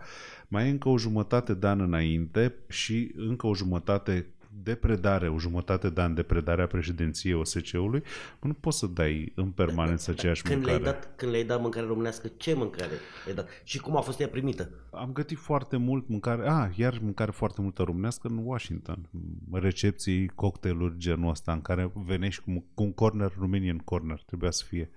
mai 0.49 0.67
e 0.67 0.71
încă 0.71 0.89
o 0.89 0.99
jumătate 0.99 1.55
de 1.55 1.67
an 1.67 1.81
înainte 1.81 2.55
și 2.69 3.13
încă 3.17 3.47
o 3.47 3.55
jumătate 3.55 4.27
de 4.63 4.75
predare, 4.75 5.29
o 5.29 5.39
jumătate 5.39 5.91
de 5.91 6.01
an 6.01 6.15
de 6.15 6.23
predare 6.23 6.63
a 6.63 6.67
președinției 6.67 7.35
OSCE-ului, 7.35 8.03
nu 8.41 8.53
poți 8.53 8.79
să 8.79 8.87
dai 8.87 9.33
în 9.35 9.51
permanență 9.51 10.11
aceeași 10.11 10.43
când 10.43 10.57
mâncare. 10.57 10.79
Le-ai 10.79 10.93
dat, 10.93 11.17
când 11.17 11.31
le-ai 11.31 11.45
dat 11.45 11.61
mâncare 11.61 11.87
românească, 11.87 12.31
ce 12.37 12.55
mâncare 12.55 12.93
le-ai 13.25 13.37
dat? 13.37 13.49
Și 13.65 13.81
cum 13.81 13.97
a 13.97 14.01
fost 14.01 14.21
ea 14.21 14.29
primită? 14.29 14.71
Am 14.91 15.13
gătit 15.13 15.39
foarte 15.39 15.77
mult 15.77 16.09
mâncare, 16.09 16.49
a, 16.49 16.71
iar 16.75 16.99
mâncare 17.03 17.31
foarte 17.31 17.61
multă 17.61 17.83
românească 17.83 18.29
în 18.29 18.41
Washington. 18.45 19.09
Recepții, 19.53 20.27
cocktailuri 20.35 20.95
genul 20.99 21.31
ăsta 21.31 21.53
în 21.53 21.63
care 21.63 21.91
venești 21.95 22.43
cu, 22.43 22.65
cu 22.75 22.83
un 22.83 22.93
corner, 22.93 23.33
Romanian 23.39 23.79
corner, 23.79 24.23
trebuia 24.27 24.51
să 24.51 24.65
fie 24.65 24.91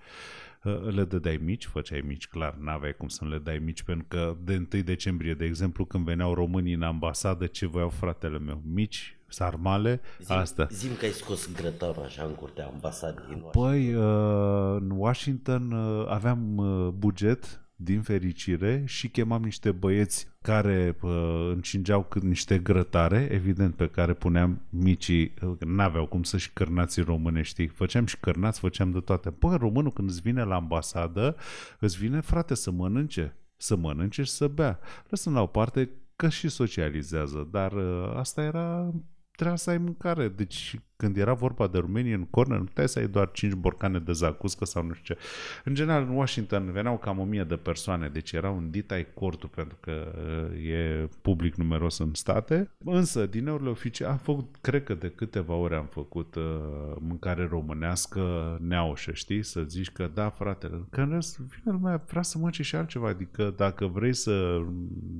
le 0.89 1.03
dădeai 1.03 1.39
mici, 1.43 1.65
făceai 1.65 2.03
mici, 2.07 2.27
clar, 2.27 2.55
n-aveai 2.55 2.95
cum 2.97 3.07
să 3.07 3.25
le 3.25 3.37
dai 3.37 3.59
mici, 3.59 3.83
pentru 3.83 4.05
că 4.07 4.37
de 4.43 4.67
1 4.73 4.81
decembrie, 4.81 5.33
de 5.33 5.45
exemplu, 5.45 5.85
când 5.85 6.05
veneau 6.05 6.33
românii 6.33 6.73
în 6.73 6.81
ambasadă, 6.81 7.45
ce 7.45 7.65
voiau 7.65 7.89
fratele 7.89 8.39
meu? 8.39 8.61
Mici, 8.65 9.18
sarmale, 9.29 10.01
zim, 10.21 10.35
asta. 10.35 10.67
Zim 10.71 10.95
că 10.99 11.05
ai 11.05 11.11
scos 11.11 11.51
grătarul 11.51 12.03
așa 12.03 12.23
în 12.23 12.35
curtea 12.35 12.65
ambasadei 12.65 13.25
din 13.27 13.41
Washington. 13.43 13.69
Păi, 13.69 13.93
uh, 13.93 14.77
în 14.79 14.89
Washington 14.89 15.71
uh, 15.71 16.05
aveam 16.07 16.57
uh, 16.57 16.87
buget 16.87 17.63
din 17.81 18.01
fericire 18.01 18.83
și 18.85 19.09
chemam 19.09 19.43
niște 19.43 19.71
băieți 19.71 20.27
care 20.41 20.97
uh, 21.01 21.49
încingeau 21.53 22.03
cât 22.03 22.21
niște 22.21 22.57
grătare, 22.57 23.27
evident, 23.31 23.75
pe 23.75 23.87
care 23.87 24.13
puneam 24.13 24.61
micii, 24.69 25.33
uh, 25.41 25.57
n-aveau 25.59 26.05
cum 26.07 26.23
să-și 26.23 26.53
cărnații 26.53 27.01
românești, 27.01 27.67
făceam 27.67 28.05
și 28.05 28.19
cărnați, 28.19 28.59
făceam 28.59 28.91
de 28.91 28.99
toate. 28.99 29.31
Păi, 29.31 29.57
românul 29.57 29.91
când 29.91 30.09
îți 30.09 30.21
vine 30.21 30.43
la 30.43 30.55
ambasadă, 30.55 31.35
îți 31.79 31.97
vine, 31.97 32.19
frate, 32.19 32.55
să 32.55 32.71
mănânce, 32.71 33.35
să 33.57 33.75
mănânce 33.75 34.23
și 34.23 34.31
să 34.31 34.47
bea. 34.47 34.79
Lăsăm 35.09 35.33
la 35.33 35.41
o 35.41 35.45
parte 35.45 35.89
că 36.15 36.29
și 36.29 36.49
socializează, 36.49 37.47
dar 37.51 37.71
uh, 37.71 38.13
asta 38.15 38.41
era 38.41 38.93
trebuia 39.39 39.55
să 39.55 39.69
ai 39.69 39.77
mâncare. 39.77 40.27
Deci 40.27 40.79
când 41.01 41.17
era 41.17 41.33
vorba 41.33 41.67
de 41.67 41.77
Romanian 41.77 42.25
Corner, 42.25 42.57
nu 42.57 42.63
puteai 42.63 42.89
să 42.89 42.99
ai 42.99 43.07
doar 43.07 43.31
5 43.31 43.53
borcane 43.53 43.99
de 43.99 44.11
zacuscă 44.11 44.65
sau 44.65 44.83
nu 44.83 44.93
știu 44.93 45.15
ce. 45.15 45.21
În 45.63 45.73
general, 45.73 46.03
în 46.03 46.15
Washington 46.15 46.71
veneau 46.71 46.97
cam 46.97 47.19
1000 47.19 47.43
de 47.43 47.55
persoane, 47.55 48.07
deci 48.07 48.31
era 48.31 48.49
un 48.49 48.69
ditai 48.69 49.07
cortul 49.13 49.49
pentru 49.55 49.77
că 49.79 50.11
uh, 50.51 50.69
e 50.69 51.09
public 51.21 51.55
numeros 51.55 51.97
în 51.97 52.13
state. 52.13 52.71
Însă, 52.85 53.25
din 53.25 53.47
eurile 53.47 53.69
oficiale, 53.69 54.11
am 54.11 54.17
făcut, 54.17 54.55
cred 54.61 54.83
că 54.83 54.93
de 54.93 55.09
câteva 55.09 55.53
ore 55.53 55.75
am 55.75 55.87
făcut 55.91 56.35
uh, 56.35 56.43
mâncare 56.99 57.47
românească 57.49 58.57
neaușă, 58.61 59.11
știi? 59.11 59.43
Să 59.43 59.63
zici 59.67 59.91
că 59.91 60.09
da, 60.13 60.29
frate, 60.29 60.69
că 60.89 61.01
în 61.01 61.09
rest 61.09 61.37
vine 61.37 61.71
lumea, 61.73 62.03
vrea 62.07 62.21
să 62.21 62.37
mănânce 62.37 62.63
și 62.63 62.75
altceva. 62.75 63.07
Adică 63.07 63.53
dacă 63.57 63.85
vrei 63.85 64.13
să 64.13 64.61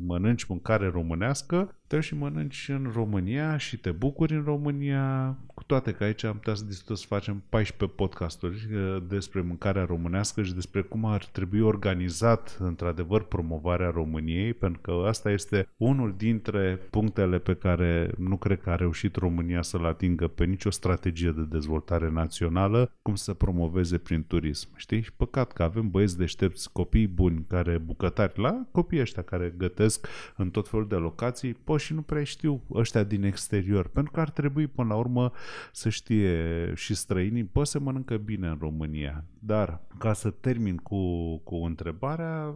mănânci 0.05 0.45
mâncare 0.45 0.87
românească, 0.87 1.73
te 1.87 1.99
și 1.99 2.15
mănânci 2.15 2.69
în 2.69 2.91
România 2.93 3.57
și 3.57 3.77
te 3.77 3.91
bucuri 3.91 4.35
în 4.35 4.43
România, 4.43 5.37
cu 5.53 5.63
toate 5.69 5.91
că 5.91 6.03
aici 6.03 6.23
am 6.23 6.33
putea 6.33 6.53
să 6.53 6.63
discutăm 6.63 6.95
să 6.95 7.05
facem 7.07 7.43
14 7.49 7.97
podcasturi 7.97 8.67
uh, 8.73 9.03
despre 9.07 9.41
mâncarea 9.41 9.85
românească 9.85 10.41
și 10.41 10.53
despre 10.53 10.81
cum 10.81 11.05
ar 11.05 11.25
trebui 11.25 11.59
organizat 11.59 12.57
într-adevăr 12.59 13.23
promovarea 13.23 13.89
României, 13.89 14.53
pentru 14.53 14.81
că 14.81 15.03
asta 15.07 15.31
este 15.31 15.69
unul 15.77 16.13
dintre 16.17 16.79
punctele 16.89 17.39
pe 17.39 17.55
care 17.55 18.11
nu 18.17 18.37
cred 18.37 18.61
că 18.61 18.69
a 18.69 18.75
reușit 18.75 19.15
România 19.15 19.61
să-l 19.61 19.85
atingă 19.85 20.27
pe 20.27 20.45
nicio 20.45 20.69
strategie 20.69 21.31
de 21.31 21.45
dezvoltare 21.49 22.09
națională, 22.09 22.91
cum 23.01 23.15
să 23.15 23.33
promoveze 23.33 23.97
prin 23.97 24.23
turism. 24.27 24.69
Știi? 24.75 25.01
Și 25.01 25.13
păcat 25.13 25.51
că 25.51 25.63
avem 25.63 25.89
băieți 25.89 26.17
deștepți, 26.17 26.71
copii 26.71 27.07
buni, 27.07 27.45
care 27.47 27.77
bucătari 27.77 28.39
la 28.39 28.65
copiii 28.71 29.01
ăștia 29.01 29.23
care 29.23 29.53
gătesc 29.57 30.07
în 30.35 30.49
tot 30.49 30.67
felul 30.67 30.87
de 30.87 30.95
locații, 30.95 31.53
po 31.53 31.77
și 31.77 31.93
nu 31.93 32.01
prea 32.01 32.23
știu 32.23 32.61
ăștia 32.73 33.03
din 33.03 33.23
exterior, 33.23 33.87
pentru 33.87 34.11
că 34.11 34.19
ar 34.19 34.29
trebui 34.29 34.67
până 34.67 34.87
la 34.87 34.95
urmă 34.95 35.31
să 35.71 35.89
știe 35.89 36.71
și 36.75 36.95
străinii, 36.95 37.43
poți 37.43 37.71
să 37.71 37.79
mănâncă 37.79 38.17
bine 38.17 38.47
în 38.47 38.57
România. 38.59 39.23
Dar, 39.39 39.81
ca 39.97 40.13
să 40.13 40.29
termin 40.29 40.77
cu, 40.77 41.35
cu 41.37 41.55
întrebarea, 41.55 42.55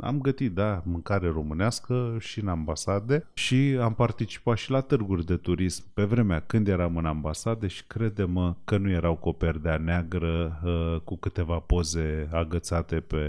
am 0.00 0.20
gătit, 0.20 0.52
da, 0.52 0.82
mâncare 0.84 1.28
românească 1.28 2.16
și 2.18 2.40
în 2.40 2.48
ambasade 2.48 3.26
și 3.34 3.78
am 3.80 3.94
participat 3.94 4.56
și 4.56 4.70
la 4.70 4.80
târguri 4.80 5.26
de 5.26 5.36
turism 5.36 5.84
pe 5.94 6.04
vremea 6.04 6.40
când 6.40 6.68
eram 6.68 6.96
în 6.96 7.06
ambasade 7.06 7.66
și 7.66 7.84
crede-mă 7.86 8.54
că 8.64 8.76
nu 8.76 8.90
erau 8.90 9.16
cu 9.16 9.28
o 9.28 9.32
perdea 9.32 9.76
neagră 9.76 10.60
uh, 10.64 11.00
cu 11.00 11.16
câteva 11.16 11.58
poze 11.58 12.28
agățate 12.32 13.00
pe, 13.00 13.26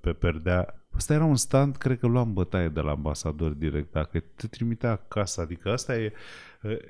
pe 0.00 0.12
perdea 0.12 0.78
Asta 0.98 1.14
era 1.14 1.24
un 1.24 1.36
stand, 1.36 1.76
cred 1.76 1.98
că 1.98 2.06
luam 2.06 2.32
bătaie 2.32 2.68
de 2.68 2.80
la 2.80 2.90
ambasador 2.90 3.50
direct, 3.50 3.92
dacă 3.92 4.22
te 4.34 4.46
trimitea 4.46 4.90
acasă. 4.90 5.40
Adică 5.40 5.72
asta 5.72 5.96
e, 5.96 6.12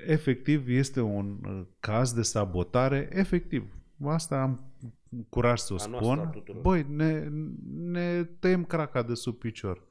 efectiv, 0.05 0.67
este 0.67 1.01
un 1.01 1.37
caz 1.79 2.13
de 2.13 2.21
sabotare, 2.21 3.09
efectiv. 3.11 3.63
Asta 4.05 4.41
am 4.41 4.73
curaj 5.29 5.59
să 5.59 5.73
o 5.73 5.77
spun. 5.77 6.43
Băi, 6.61 6.85
ne, 6.89 7.27
ne 7.73 8.23
tăiem 8.23 8.63
craca 8.63 9.01
de 9.01 9.13
sub 9.13 9.35
picior. 9.35 9.87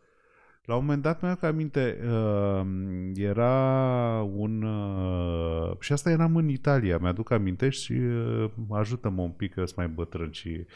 La 0.68 0.74
un 0.74 0.80
moment 0.80 1.02
dat, 1.02 1.22
mi-am 1.22 1.38
aminte, 1.40 1.98
uh, 2.04 2.66
era 3.14 4.22
un... 4.22 4.62
Uh, 4.62 5.76
și 5.80 5.92
asta 5.92 6.10
eram 6.10 6.36
în 6.36 6.48
Italia, 6.48 6.98
mi-aduc 6.98 7.30
aminte 7.30 7.68
și 7.68 7.92
uh, 7.92 8.50
ajută-mă 8.70 9.22
un 9.22 9.30
pic 9.30 9.54
că 9.54 9.64
sunt 9.64 9.76
mai 9.76 9.88
bătrân 9.88 10.30
și 10.30 10.66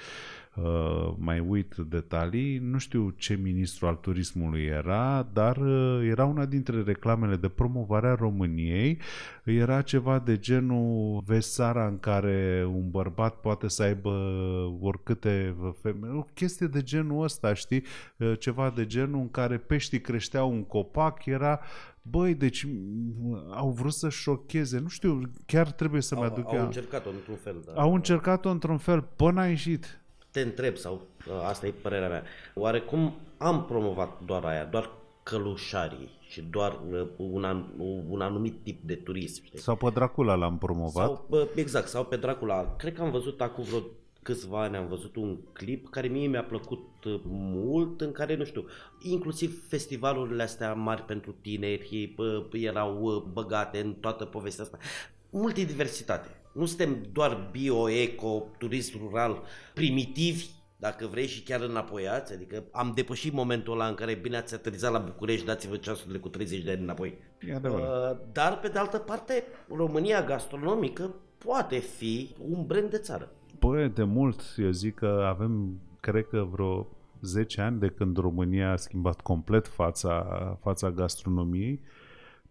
uh, 0.55 1.15
mai 1.19 1.41
uit 1.41 1.75
detalii. 1.75 2.59
Nu 2.59 2.79
știu 2.79 3.15
ce 3.17 3.35
ministru 3.43 3.87
al 3.87 3.95
turismului 3.95 4.65
era, 4.65 5.29
dar 5.33 5.57
uh, 5.57 6.09
era 6.11 6.25
una 6.25 6.45
dintre 6.45 6.83
reclamele 6.83 7.37
de 7.37 7.49
promovare 7.49 8.09
a 8.09 8.15
României. 8.15 8.99
Era 9.45 9.83
ceva 9.83 10.19
de 10.19 10.39
genul 10.39 11.23
Vesara 11.27 11.87
în 11.87 11.99
care 11.99 12.69
un 12.75 12.91
bărbat 12.91 13.35
poate 13.35 13.69
să 13.69 13.83
aibă 13.83 14.11
oricâte 14.81 15.57
femei. 15.83 16.17
O 16.17 16.27
chestie 16.35 16.67
de 16.67 16.83
genul 16.83 17.23
ăsta, 17.23 17.55
știi? 17.55 17.85
Uh, 18.17 18.33
ceva 18.39 18.73
de 18.77 18.87
genul 18.87 19.21
în 19.21 19.31
care 19.31 19.57
peștii 19.57 20.01
creșteau 20.01 20.51
un 20.51 20.65
copac, 20.65 21.27
era 21.27 21.61
Băi, 22.05 22.35
deci 22.35 22.67
au 23.51 23.71
vrut 23.71 23.93
să 23.93 24.09
șocheze, 24.09 24.79
nu 24.79 24.89
știu, 24.89 25.21
chiar 25.47 25.71
trebuie 25.71 26.01
să-mi 26.01 26.23
aduc 26.23 26.53
Au 26.53 26.65
încercat-o 26.65 27.11
într-un 27.11 27.37
fel. 27.37 27.63
Da. 27.67 27.73
Au 27.73 27.95
încercat-o 27.95 28.51
într-un 28.51 28.79
fel, 28.79 29.09
până 29.17 29.41
a 29.41 29.47
ieșit 29.47 30.02
te 30.33 30.41
întreb, 30.41 30.77
sau 30.77 31.07
ă, 31.31 31.45
asta 31.45 31.67
e 31.67 31.71
părerea 31.71 32.09
mea, 32.09 32.23
oarecum 32.55 33.15
am 33.37 33.65
promovat 33.65 34.21
doar 34.27 34.45
aia, 34.45 34.65
doar 34.65 34.91
călușarii 35.23 36.19
și 36.29 36.43
doar 36.43 36.79
ă, 36.93 37.07
un, 37.17 37.45
an, 37.45 37.65
un 38.09 38.21
anumit 38.21 38.63
tip 38.63 38.83
de 38.83 38.95
turism. 38.95 39.45
Știi? 39.45 39.59
Sau 39.59 39.77
pe 39.77 39.91
Dracula 39.91 40.35
l-am 40.35 40.59
promovat. 40.59 41.07
Sau, 41.07 41.49
exact, 41.55 41.89
sau 41.89 42.05
pe 42.05 42.17
Dracula. 42.17 42.77
Cred 42.77 42.95
că 42.95 43.03
am 43.03 43.11
văzut 43.11 43.41
acum 43.41 43.65
vreo 43.65 43.81
câțiva 44.23 44.63
ani 44.63 44.77
am 44.77 44.87
văzut 44.87 45.17
un 45.17 45.39
clip 45.53 45.89
care 45.91 46.09
mie 46.09 46.27
mi-a 46.27 46.45
plăcut 46.45 47.05
ă, 47.07 47.21
mult, 47.25 48.01
în 48.01 48.13
care, 48.13 48.37
nu 48.37 48.45
știu, 48.45 48.65
inclusiv 49.03 49.69
festivalurile 49.69 50.43
astea 50.43 50.75
mari 50.75 51.03
pentru 51.03 51.35
tineri 51.41 52.15
erau 52.53 53.25
băgate 53.33 53.81
în 53.81 53.95
toată 53.95 54.25
povestea 54.25 54.65
asta. 54.65 54.79
Multidiversitate 55.31 56.42
nu 56.53 56.65
suntem 56.65 57.07
doar 57.13 57.49
bio, 57.51 57.91
eco, 57.91 58.47
turism 58.59 58.99
rural, 58.99 59.43
primitivi, 59.75 60.47
dacă 60.77 61.07
vrei, 61.07 61.27
și 61.27 61.43
chiar 61.43 61.61
înapoiați. 61.61 62.33
Adică 62.33 62.65
am 62.73 62.93
depășit 62.95 63.33
momentul 63.33 63.73
ăla 63.73 63.87
în 63.87 63.95
care 63.95 64.15
bine 64.15 64.37
ați 64.37 64.55
aterizat 64.55 64.93
la 64.93 64.99
București, 64.99 65.47
dați-vă 65.47 65.77
ceasurile 65.77 66.19
cu 66.19 66.29
30 66.29 66.63
de 66.63 66.71
ani 66.71 66.83
înapoi. 66.83 67.19
E 67.49 67.61
uh, 67.65 67.81
dar, 68.33 68.59
pe 68.59 68.69
de 68.69 68.79
altă 68.79 68.99
parte, 68.99 69.45
România 69.77 70.23
gastronomică 70.23 71.15
poate 71.39 71.79
fi 71.79 72.35
un 72.39 72.67
brand 72.67 72.91
de 72.91 72.99
țară. 72.99 73.31
Păi, 73.59 73.89
de 73.89 74.03
mult, 74.03 74.41
eu 74.57 74.71
zic 74.71 74.95
că 74.95 75.25
avem, 75.29 75.81
cred 76.01 76.27
că 76.27 76.47
vreo 76.51 76.89
10 77.21 77.61
ani 77.61 77.79
de 77.79 77.89
când 77.89 78.17
România 78.17 78.73
a 78.73 78.77
schimbat 78.77 79.21
complet 79.21 79.67
fața, 79.67 80.59
fața 80.63 80.91
gastronomiei 80.91 81.81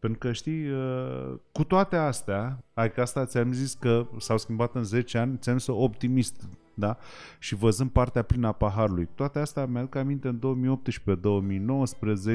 pentru 0.02 0.20
că 0.20 0.32
știi, 0.32 0.70
uh, 0.70 1.34
cu 1.52 1.64
toate 1.64 1.95
astea, 1.95 2.64
ai 2.74 2.91
că 2.91 3.02
asta 3.02 3.26
ți-am 3.26 3.54
zis 3.54 3.74
că 3.74 4.08
s-au 4.18 4.38
schimbat 4.38 4.76
în 4.76 4.84
10 4.84 5.18
ani, 5.18 5.38
ți-am 5.38 5.58
zis 5.58 5.68
optimist, 5.68 6.49
da? 6.74 6.97
Și 7.39 7.56
văzând 7.56 7.89
partea 7.89 8.22
plină 8.22 8.47
a 8.47 8.52
paharului. 8.52 9.08
Toate 9.16 9.39
astea 9.39 9.66
mi-aduc 9.66 9.95
aminte 9.95 10.28
în 10.28 10.39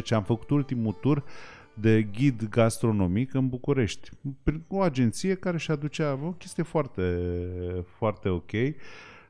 2018-2019 0.05 0.09
am 0.11 0.23
făcut 0.23 0.51
ultimul 0.51 0.93
tur 0.93 1.25
de 1.75 2.03
ghid 2.03 2.49
gastronomic 2.49 3.35
în 3.35 3.49
București. 3.49 4.11
Prin 4.43 4.64
o 4.69 4.81
agenție 4.81 5.35
care 5.35 5.59
și 5.59 5.71
aducea 5.71 6.19
o 6.25 6.31
chestie 6.31 6.62
foarte, 6.62 7.21
foarte 7.97 8.29
ok 8.29 8.53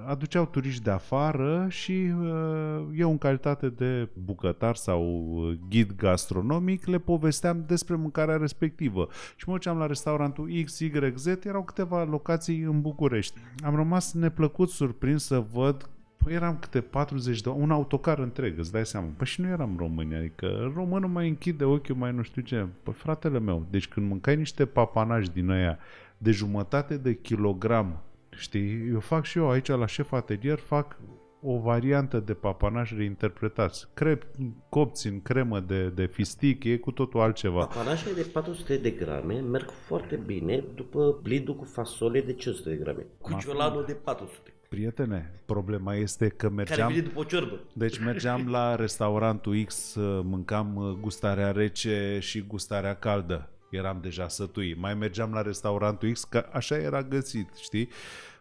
aduceau 0.05 0.47
turiști 0.47 0.83
de 0.83 0.91
afară 0.91 1.67
și 1.69 2.13
uh, 2.21 2.87
eu 2.95 3.11
în 3.11 3.19
calitate 3.19 3.69
de 3.69 4.09
bucătar 4.25 4.77
sau 4.77 5.03
uh, 5.03 5.59
ghid 5.69 5.97
gastronomic 5.97 6.87
le 6.87 6.99
povesteam 6.99 7.65
despre 7.67 7.95
mâncarea 7.95 8.37
respectivă. 8.37 9.09
Și 9.37 9.49
mă 9.49 9.53
duceam 9.53 9.79
la 9.79 9.87
restaurantul 9.87 10.51
XYZ, 10.65 11.27
erau 11.27 11.63
câteva 11.63 12.05
locații 12.05 12.61
în 12.61 12.81
București. 12.81 13.39
Am 13.65 13.75
rămas 13.75 14.13
neplăcut 14.13 14.71
surprins 14.71 15.25
să 15.25 15.45
văd 15.53 15.91
Păi 16.27 16.35
eram 16.35 16.57
câte 16.57 16.81
40 16.81 17.41
de 17.41 17.49
un 17.49 17.71
autocar 17.71 18.19
întreg, 18.19 18.59
îți 18.59 18.73
dai 18.73 18.87
seama. 18.87 19.07
Păi 19.17 19.27
și 19.27 19.41
nu 19.41 19.49
eram 19.49 19.75
români, 19.79 20.15
adică 20.15 20.73
românul 20.75 21.09
mai 21.09 21.29
închide 21.29 21.65
ochiul, 21.65 21.97
mai 21.97 22.13
nu 22.13 22.23
știu 22.23 22.43
ce. 22.43 22.67
Păi 22.83 22.93
fratele 22.93 23.39
meu, 23.39 23.67
deci 23.71 23.89
când 23.89 24.09
mâncai 24.09 24.37
niște 24.37 24.67
papanași 24.67 25.31
din 25.31 25.51
aia 25.51 25.79
de 26.19 26.31
jumătate 26.31 26.97
de 26.97 27.15
kilogram, 27.15 28.03
știi, 28.37 28.89
eu 28.93 29.01
fac 29.01 29.25
și 29.25 29.39
eu 29.39 29.51
aici 29.51 29.69
la 29.69 29.87
șef 29.87 30.13
atelier, 30.13 30.59
fac 30.59 30.97
o 31.43 31.59
variantă 31.59 32.21
de 32.21 32.35
papanaș 32.35 32.93
reinterpretați. 32.93 33.87
Crep, 33.95 34.25
copți 34.69 35.07
în 35.07 35.23
cremă 35.23 35.61
de, 35.61 35.89
de 35.89 36.07
fistic, 36.07 36.65
e 36.65 36.77
cu 36.77 36.91
totul 36.91 37.21
altceva. 37.21 37.67
Papanașele 37.67 38.13
de 38.15 38.23
400 38.33 38.77
de 38.77 38.91
grame 38.91 39.35
merg 39.35 39.71
foarte 39.71 40.21
bine 40.27 40.65
după 40.75 41.19
blidul 41.23 41.57
cu 41.57 41.65
fasole 41.65 42.21
de 42.21 42.33
500 42.33 42.69
de 42.69 42.77
grame. 42.77 43.07
Cu 43.21 43.37
ciolanul 43.41 43.85
de 43.87 43.93
400. 43.93 44.51
Prietene, 44.69 45.33
problema 45.45 45.95
este 45.95 46.29
că 46.29 46.49
mergeam... 46.49 46.79
Care 46.79 46.93
vine 46.93 47.07
după 47.07 47.21
o 47.21 47.25
ciorbă. 47.25 47.61
Deci 47.73 47.99
mergeam 47.99 48.49
la 48.49 48.75
restaurantul 48.75 49.65
X, 49.65 49.95
mâncam 50.23 50.99
gustarea 51.01 51.51
rece 51.51 52.19
și 52.21 52.41
gustarea 52.41 52.95
caldă. 52.95 53.51
Eram 53.71 53.99
deja 54.03 54.29
sătui. 54.29 54.75
Mai 54.75 54.95
mergeam 54.95 55.33
la 55.33 55.43
restaurantul 55.43 56.13
X, 56.13 56.25
că 56.25 56.49
așa 56.53 56.77
era 56.77 57.03
găsit, 57.03 57.55
știi? 57.55 57.89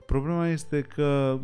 Problema 0.05 0.47
este 0.47 0.81
că 0.81 1.39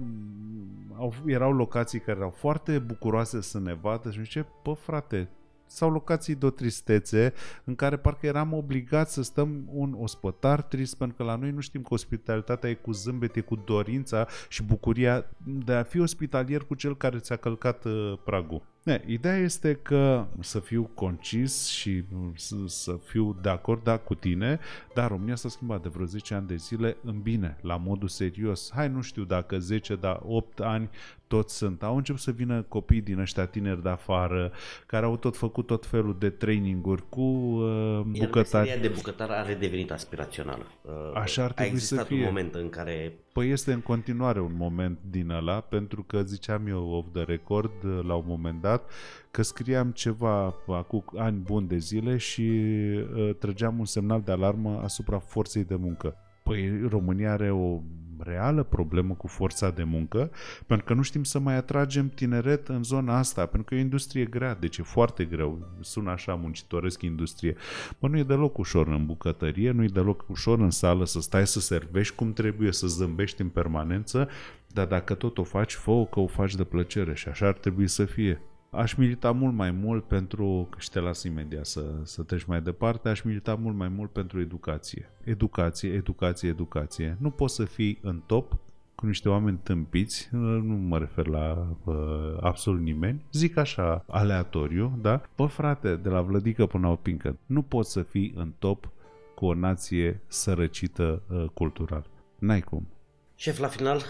au, 0.97 1.13
erau 1.25 1.53
locații 1.53 1.99
care 1.99 2.17
erau 2.17 2.29
foarte 2.29 2.79
bucuroase 2.79 3.41
să 3.41 3.59
ne 3.59 3.73
vadă 3.73 4.11
și 4.11 4.23
zice, 4.23 4.47
bă 4.63 4.73
frate, 4.73 5.29
sau 5.71 5.91
locații 5.91 6.35
de 6.35 6.45
o 6.45 6.49
tristețe 6.49 7.33
în 7.63 7.75
care 7.75 7.97
parcă 7.97 8.25
eram 8.25 8.53
obligați 8.53 9.13
să 9.13 9.21
stăm 9.21 9.63
un 9.71 9.95
ospătar 9.99 10.61
trist 10.61 10.97
pentru 10.97 11.17
că 11.17 11.23
la 11.23 11.35
noi 11.35 11.51
nu 11.51 11.59
știm 11.59 11.81
că 11.81 11.93
ospitalitatea 11.93 12.69
e 12.69 12.73
cu 12.73 12.91
zâmbet, 12.91 13.35
e 13.35 13.41
cu 13.41 13.55
dorința 13.55 14.27
și 14.49 14.63
bucuria 14.63 15.25
de 15.43 15.73
a 15.73 15.83
fi 15.83 15.99
ospitalier 15.99 16.61
cu 16.61 16.75
cel 16.75 16.97
care 16.97 17.17
ți-a 17.17 17.35
călcat 17.35 17.85
uh, 17.85 18.13
pragul. 18.25 18.61
Ne, 18.83 19.01
ideea 19.05 19.37
este 19.37 19.79
că 19.81 20.25
să 20.39 20.59
fiu 20.59 20.89
concis 20.93 21.67
și 21.67 22.03
să, 22.35 22.55
să 22.65 22.99
fiu 23.05 23.37
de 23.41 23.49
acord 23.49 23.83
da, 23.83 23.97
cu 23.97 24.15
tine, 24.15 24.59
dar 24.93 25.09
România 25.09 25.35
s-a 25.35 25.49
schimbat 25.49 25.81
de 25.81 25.89
vreo 25.89 26.05
10 26.05 26.33
ani 26.33 26.47
de 26.47 26.55
zile 26.55 26.97
în 27.03 27.21
bine, 27.21 27.57
la 27.61 27.77
modul 27.77 28.07
serios. 28.07 28.71
Hai, 28.73 28.89
nu 28.89 29.01
știu 29.01 29.23
dacă 29.23 29.59
10, 29.59 29.95
dar 29.95 30.19
8 30.23 30.59
ani 30.59 30.89
toți 31.27 31.55
sunt. 31.55 31.83
Au 31.83 31.95
început 31.95 32.21
să 32.21 32.31
vină 32.31 32.61
copii 32.67 33.01
din 33.01 33.19
ăștia 33.19 33.45
tineri 33.45 33.83
de 33.83 33.89
afară, 33.89 34.51
care 34.85 35.05
au 35.05 35.17
tot 35.17 35.37
făcut 35.37 35.65
tot 35.65 35.85
felul 35.85 36.15
de 36.19 36.29
traininguri 36.29 37.03
cu 37.09 37.21
uh, 37.21 38.01
bucătari. 38.05 38.67
Iar 38.67 38.79
de 38.79 38.87
bucătar 38.87 39.29
are 39.29 39.53
devenit 39.53 39.91
aspirațională. 39.91 40.65
Uh, 40.81 40.91
Așa 41.13 41.43
ar 41.43 41.51
trebui 41.51 41.79
să 41.79 42.03
fie. 42.03 42.17
un 42.17 42.23
moment 42.23 42.55
în 42.55 42.69
care... 42.69 43.13
Păi 43.33 43.49
este 43.49 43.73
în 43.73 43.81
continuare 43.81 44.41
un 44.41 44.55
moment 44.55 44.99
din 45.09 45.29
ăla, 45.29 45.59
pentru 45.59 46.03
că 46.03 46.21
ziceam 46.21 46.67
eu 46.67 46.89
off 46.89 47.07
the 47.13 47.23
record 47.23 47.71
la 48.03 48.15
un 48.15 48.23
moment 48.27 48.61
dat, 48.61 48.91
că 49.31 49.41
scriam 49.41 49.91
ceva 49.91 50.55
acum 50.67 51.03
ani 51.15 51.37
buni 51.37 51.67
de 51.67 51.77
zile 51.77 52.17
și 52.17 52.41
uh, 52.41 53.35
trăgeam 53.39 53.79
un 53.79 53.85
semnal 53.85 54.21
de 54.21 54.31
alarmă 54.31 54.79
asupra 54.83 55.19
forței 55.19 55.63
de 55.63 55.75
muncă. 55.75 56.15
Păi 56.43 56.87
România 56.89 57.31
are 57.31 57.51
o 57.51 57.79
reală 58.23 58.63
problemă 58.63 59.13
cu 59.13 59.27
forța 59.27 59.69
de 59.69 59.83
muncă, 59.83 60.31
pentru 60.65 60.85
că 60.85 60.93
nu 60.93 61.01
știm 61.01 61.23
să 61.23 61.39
mai 61.39 61.55
atragem 61.55 62.09
tineret 62.09 62.67
în 62.67 62.83
zona 62.83 63.17
asta, 63.17 63.45
pentru 63.45 63.63
că 63.63 63.75
e 63.75 63.77
o 63.77 63.81
industrie 63.81 64.25
grea, 64.25 64.55
deci 64.55 64.77
e 64.77 64.83
foarte 64.83 65.25
greu. 65.25 65.67
Sună 65.79 66.11
așa 66.11 66.33
muncitoresc 66.33 67.01
industrie. 67.01 67.55
Bă, 67.99 68.07
nu 68.07 68.17
e 68.17 68.23
deloc 68.23 68.57
ușor 68.57 68.87
în 68.87 69.05
bucătărie, 69.05 69.71
nu 69.71 69.83
e 69.83 69.87
deloc 69.87 70.25
ușor 70.29 70.59
în 70.59 70.69
sală 70.69 71.05
să 71.05 71.21
stai 71.21 71.47
să 71.47 71.59
servești 71.59 72.15
cum 72.15 72.33
trebuie, 72.33 72.71
să 72.71 72.87
zâmbești 72.87 73.41
în 73.41 73.49
permanență, 73.49 74.29
dar 74.67 74.87
dacă 74.87 75.13
tot 75.13 75.37
o 75.37 75.43
faci, 75.43 75.73
fă 75.73 76.05
că 76.11 76.19
o 76.19 76.27
faci 76.27 76.55
de 76.55 76.63
plăcere 76.63 77.13
și 77.15 77.27
așa 77.27 77.47
ar 77.47 77.53
trebui 77.53 77.87
să 77.87 78.05
fie. 78.05 78.41
Aș 78.73 78.93
milita 78.93 79.31
mult 79.31 79.53
mai 79.53 79.71
mult 79.71 80.03
pentru, 80.03 80.69
și 80.77 80.89
te 80.89 80.99
las 80.99 81.23
imediat 81.23 81.65
să, 81.65 81.83
să 82.03 82.23
treci 82.23 82.43
mai 82.43 82.61
departe, 82.61 83.09
aș 83.09 83.21
milita 83.21 83.55
mult 83.55 83.75
mai 83.75 83.87
mult 83.87 84.11
pentru 84.11 84.39
educație. 84.39 85.09
Educație, 85.23 85.93
educație, 85.93 86.49
educație. 86.49 87.17
Nu 87.19 87.29
poți 87.29 87.55
să 87.55 87.65
fii 87.65 87.99
în 88.01 88.21
top 88.25 88.57
cu 88.95 89.05
niște 89.05 89.29
oameni 89.29 89.59
tâmpiți, 89.63 90.29
nu 90.31 90.75
mă 90.75 90.97
refer 90.97 91.27
la 91.27 91.75
uh, 91.83 91.95
absolut 92.41 92.81
nimeni, 92.81 93.25
zic 93.31 93.57
așa, 93.57 94.03
aleatoriu, 94.07 94.97
da? 95.01 95.21
Bă, 95.35 95.45
frate, 95.45 95.95
de 95.95 96.09
la 96.09 96.21
Vlădică 96.21 96.65
până 96.65 96.87
la 96.87 96.93
Opincă, 96.93 97.37
nu 97.45 97.61
poți 97.61 97.91
să 97.91 98.01
fii 98.01 98.33
în 98.35 98.53
top 98.59 98.89
cu 99.35 99.45
o 99.45 99.53
nație 99.53 100.21
sărăcită 100.27 101.21
uh, 101.29 101.45
cultural. 101.53 102.09
N-ai 102.39 102.61
cum. 102.61 102.87
Șef, 103.35 103.57
la 103.57 103.67
final, 103.67 104.01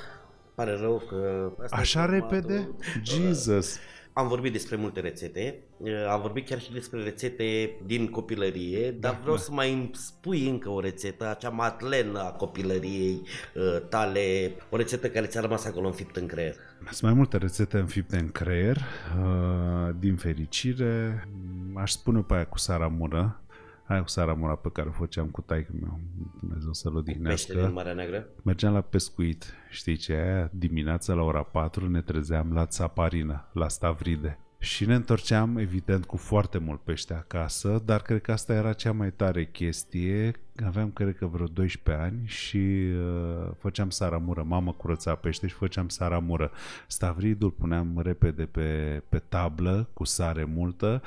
pare 0.55 0.75
rău 0.75 1.01
că... 1.09 1.51
Asta 1.61 1.75
Așa 1.75 2.05
repede? 2.05 2.69
Jesus! 3.03 3.79
Am 4.13 4.27
vorbit 4.27 4.51
despre 4.51 4.75
multe 4.75 4.99
rețete, 4.99 5.55
eh, 5.83 5.93
am 6.09 6.21
vorbit 6.21 6.47
chiar 6.47 6.59
și 6.59 6.71
despre 6.71 7.03
rețete 7.03 7.75
din 7.85 8.07
copilărie, 8.07 8.91
dar 8.91 9.11
da, 9.11 9.19
vreau 9.21 9.35
da. 9.35 9.41
să 9.41 9.51
mai 9.51 9.73
îmi 9.73 9.89
spui 9.93 10.49
încă 10.49 10.69
o 10.69 10.79
rețetă, 10.79 11.29
acea 11.29 11.49
matlenă 11.49 12.19
a 12.19 12.31
copilăriei 12.31 13.21
eh, 13.53 13.81
tale, 13.89 14.51
o 14.69 14.77
rețetă 14.77 15.09
care 15.09 15.25
ți-a 15.25 15.41
rămas 15.41 15.65
acolo 15.65 15.87
înfipt 15.87 16.15
în 16.15 16.27
creier. 16.27 16.55
Sunt 16.89 17.01
mai 17.01 17.13
multe 17.13 17.37
rețete 17.37 17.77
înfipte 17.77 18.17
în 18.17 18.29
creier, 18.29 18.77
eh, 18.77 19.95
din 19.99 20.15
fericire, 20.15 21.27
aș 21.75 21.91
spune 21.91 22.19
pe 22.21 22.33
aia 22.33 22.45
cu 22.45 22.57
saramură, 22.57 23.40
Aia 23.91 24.01
cu 24.01 24.07
saramura 24.07 24.55
pe 24.55 24.69
care 24.69 24.89
o 24.89 24.91
făceam 24.91 25.27
cu 25.27 25.41
taică 25.41 25.71
meu, 25.79 25.99
Dumnezeu 26.39 26.73
să-l 26.73 26.95
odihnească. 26.95 27.53
din 27.53 27.73
Marea 27.73 27.93
Neagră? 27.93 28.27
Mergeam 28.43 28.73
la 28.73 28.81
pescuit, 28.81 29.53
știi 29.69 29.95
ce 29.95 30.13
aia? 30.13 30.49
Dimineața 30.53 31.13
la 31.13 31.21
ora 31.21 31.43
4 31.43 31.89
ne 31.89 32.01
trezeam 32.01 32.53
la 32.53 32.65
Țaparină, 32.65 33.49
la 33.53 33.67
Stavride. 33.67 34.39
Și 34.59 34.85
ne 34.85 34.95
întorceam, 34.95 35.57
evident, 35.57 36.05
cu 36.05 36.17
foarte 36.17 36.57
mult 36.57 36.81
pește 36.81 37.13
acasă, 37.13 37.81
dar 37.85 38.01
cred 38.01 38.21
că 38.21 38.31
asta 38.31 38.53
era 38.53 38.73
cea 38.73 38.91
mai 38.91 39.11
tare 39.11 39.45
chestie. 39.45 40.35
Aveam, 40.65 40.91
cred 40.91 41.15
că, 41.15 41.25
vreo 41.25 41.45
12 41.45 42.03
ani 42.03 42.21
și 42.25 42.57
uh, 42.57 43.51
făceam 43.57 43.89
saramură. 43.89 44.43
Mama 44.43 44.71
curăța 44.71 45.15
pește 45.15 45.47
și 45.47 45.53
făceam 45.53 45.87
saramură. 45.87 46.51
Stavridul 46.87 47.51
puneam 47.51 47.99
repede 48.03 48.45
pe, 48.45 49.01
pe 49.09 49.17
tablă, 49.17 49.89
cu 49.93 50.03
sare 50.03 50.43
multă, 50.43 51.01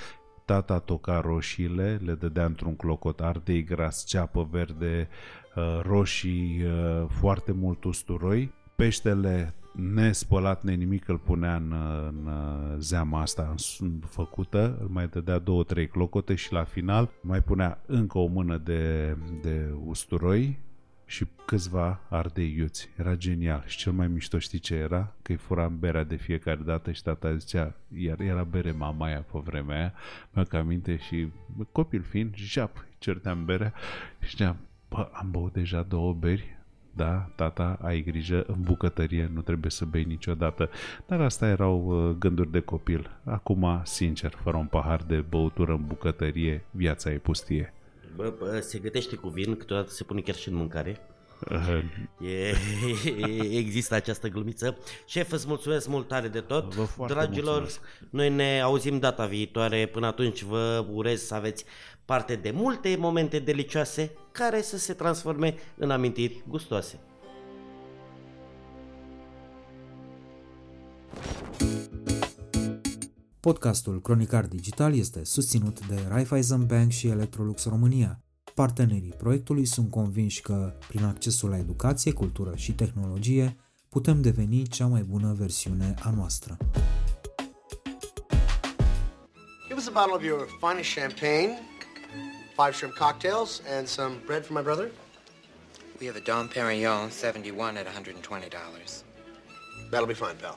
tata 0.44 0.78
toca 0.78 1.20
roșiile, 1.20 2.00
le 2.04 2.14
dădea 2.14 2.44
într-un 2.44 2.76
clocot 2.76 3.20
ardei 3.20 3.64
gras, 3.64 4.04
ceapă 4.04 4.48
verde, 4.50 5.08
uh, 5.56 5.80
roșii, 5.82 6.62
uh, 6.64 7.04
foarte 7.08 7.52
mult 7.52 7.84
usturoi. 7.84 8.52
Peștele 8.76 9.54
nespălat, 9.74 10.62
nimic 10.62 11.08
îl 11.08 11.18
punea 11.18 11.54
în, 11.54 11.74
în 12.08 12.26
uh, 12.26 12.76
zeama 12.78 13.20
asta 13.20 13.54
făcută, 14.06 14.78
îl 14.80 14.88
mai 14.88 15.08
dădea 15.08 15.38
două, 15.38 15.62
trei 15.62 15.88
clocote 15.88 16.34
și 16.34 16.52
la 16.52 16.64
final 16.64 17.10
mai 17.20 17.40
punea 17.40 17.82
încă 17.86 18.18
o 18.18 18.26
mână 18.26 18.56
de, 18.56 19.16
de 19.42 19.74
usturoi 19.84 20.58
și 21.06 21.26
câțiva 21.44 22.00
ardei 22.08 22.54
iuți. 22.58 22.88
Era 22.96 23.14
genial. 23.14 23.62
Și 23.66 23.76
cel 23.76 23.92
mai 23.92 24.08
mișto 24.08 24.38
știi 24.38 24.58
ce 24.58 24.74
era? 24.74 25.12
Că 25.22 25.32
îi 25.32 25.38
furam 25.38 25.78
berea 25.78 26.04
de 26.04 26.16
fiecare 26.16 26.60
dată 26.64 26.92
și 26.92 27.02
tata 27.02 27.36
zicea, 27.36 27.74
iar 27.96 28.20
era 28.20 28.42
bere 28.42 28.70
mama 28.70 29.06
aia 29.06 29.20
pe 29.32 29.38
vremea 29.44 29.76
aia, 29.76 29.94
mă 30.32 30.44
că 30.44 30.56
aminte 30.56 30.96
și 30.96 31.28
copil 31.72 32.02
fiind, 32.02 32.34
jap, 32.36 32.86
certeam 32.98 33.44
berea 33.44 33.72
și 34.20 34.28
ziceam, 34.28 34.56
bă, 34.88 35.08
am 35.12 35.30
băut 35.30 35.52
deja 35.52 35.82
două 35.82 36.12
beri, 36.12 36.56
da, 36.96 37.30
tata, 37.34 37.78
ai 37.82 38.02
grijă, 38.02 38.44
în 38.46 38.60
bucătărie 38.60 39.30
nu 39.32 39.40
trebuie 39.40 39.70
să 39.70 39.84
bei 39.84 40.04
niciodată. 40.04 40.70
Dar 41.06 41.20
asta 41.20 41.46
erau 41.46 41.84
uh, 41.86 42.16
gânduri 42.18 42.50
de 42.50 42.60
copil. 42.60 43.10
Acum, 43.24 43.80
sincer, 43.84 44.32
fără 44.42 44.56
un 44.56 44.66
pahar 44.66 45.02
de 45.02 45.16
băutură 45.20 45.72
în 45.72 45.86
bucătărie, 45.86 46.64
viața 46.70 47.10
e 47.10 47.16
pustie. 47.16 47.72
Bă, 48.16 48.34
bă, 48.38 48.60
se 48.60 48.78
gătește 48.78 49.16
cu 49.16 49.28
vin, 49.28 49.56
câteodată 49.56 49.90
se 49.90 50.04
pune 50.04 50.20
chiar 50.20 50.34
și 50.34 50.48
în 50.48 50.54
mâncare. 50.54 51.00
E, 52.20 52.54
există 53.56 53.94
această 53.94 54.28
glumiță. 54.28 54.78
Șef, 55.06 55.32
îți 55.32 55.46
mulțumesc 55.46 55.88
mult 55.88 56.08
tare 56.08 56.28
de 56.28 56.40
tot. 56.40 56.74
Dragilor, 57.06 57.60
mulțumesc. 57.60 57.80
noi 58.10 58.30
ne 58.30 58.60
auzim 58.60 58.98
data 58.98 59.26
viitoare. 59.26 59.86
Până 59.86 60.06
atunci 60.06 60.42
vă 60.42 60.86
urez 60.92 61.22
să 61.22 61.34
aveți 61.34 61.64
parte 62.04 62.34
de 62.34 62.50
multe 62.50 62.96
momente 62.98 63.38
delicioase 63.38 64.12
care 64.32 64.62
să 64.62 64.78
se 64.78 64.92
transforme 64.92 65.54
în 65.76 65.90
amintiri 65.90 66.42
gustoase. 66.48 66.98
Podcastul 73.44 74.00
Cronicar 74.00 74.46
Digital 74.46 74.96
este 74.96 75.24
susținut 75.24 75.86
de 75.86 76.02
Raiffeisen 76.08 76.66
Bank 76.66 76.90
și 76.90 77.06
Electrolux 77.06 77.64
România. 77.64 78.20
Partenerii 78.54 79.14
proiectului 79.18 79.64
sunt 79.64 79.90
convinși 79.90 80.40
că, 80.40 80.72
prin 80.88 81.04
accesul 81.04 81.50
la 81.50 81.56
educație, 81.56 82.12
cultură 82.12 82.56
și 82.56 82.72
tehnologie, 82.72 83.56
putem 83.88 84.22
deveni 84.22 84.66
cea 84.66 84.86
mai 84.86 85.02
bună 85.02 85.34
versiune 85.38 85.94
a 86.02 86.10
noastră. 86.10 86.56
Give 89.66 89.78
us 89.78 89.88
a 89.88 89.92
bottle 89.92 90.14
of 90.14 90.22
your 90.22 90.46
finest 90.60 90.94
champagne, 90.94 91.58
five 92.56 92.72
shrimp 92.72 92.94
cocktails, 92.94 93.62
and 93.78 93.86
some 93.86 94.14
bread 94.26 94.44
for 94.44 94.56
my 94.56 94.62
brother. 94.62 94.90
We 96.00 96.06
have 96.06 96.20
a 96.22 96.32
Dom 96.32 96.46
Perignon 96.48 97.10
71 97.10 97.76
at 97.76 97.86
$120. 97.86 99.04
That'll 99.90 100.06
be 100.06 100.14
fine, 100.14 100.36
pal. 100.40 100.56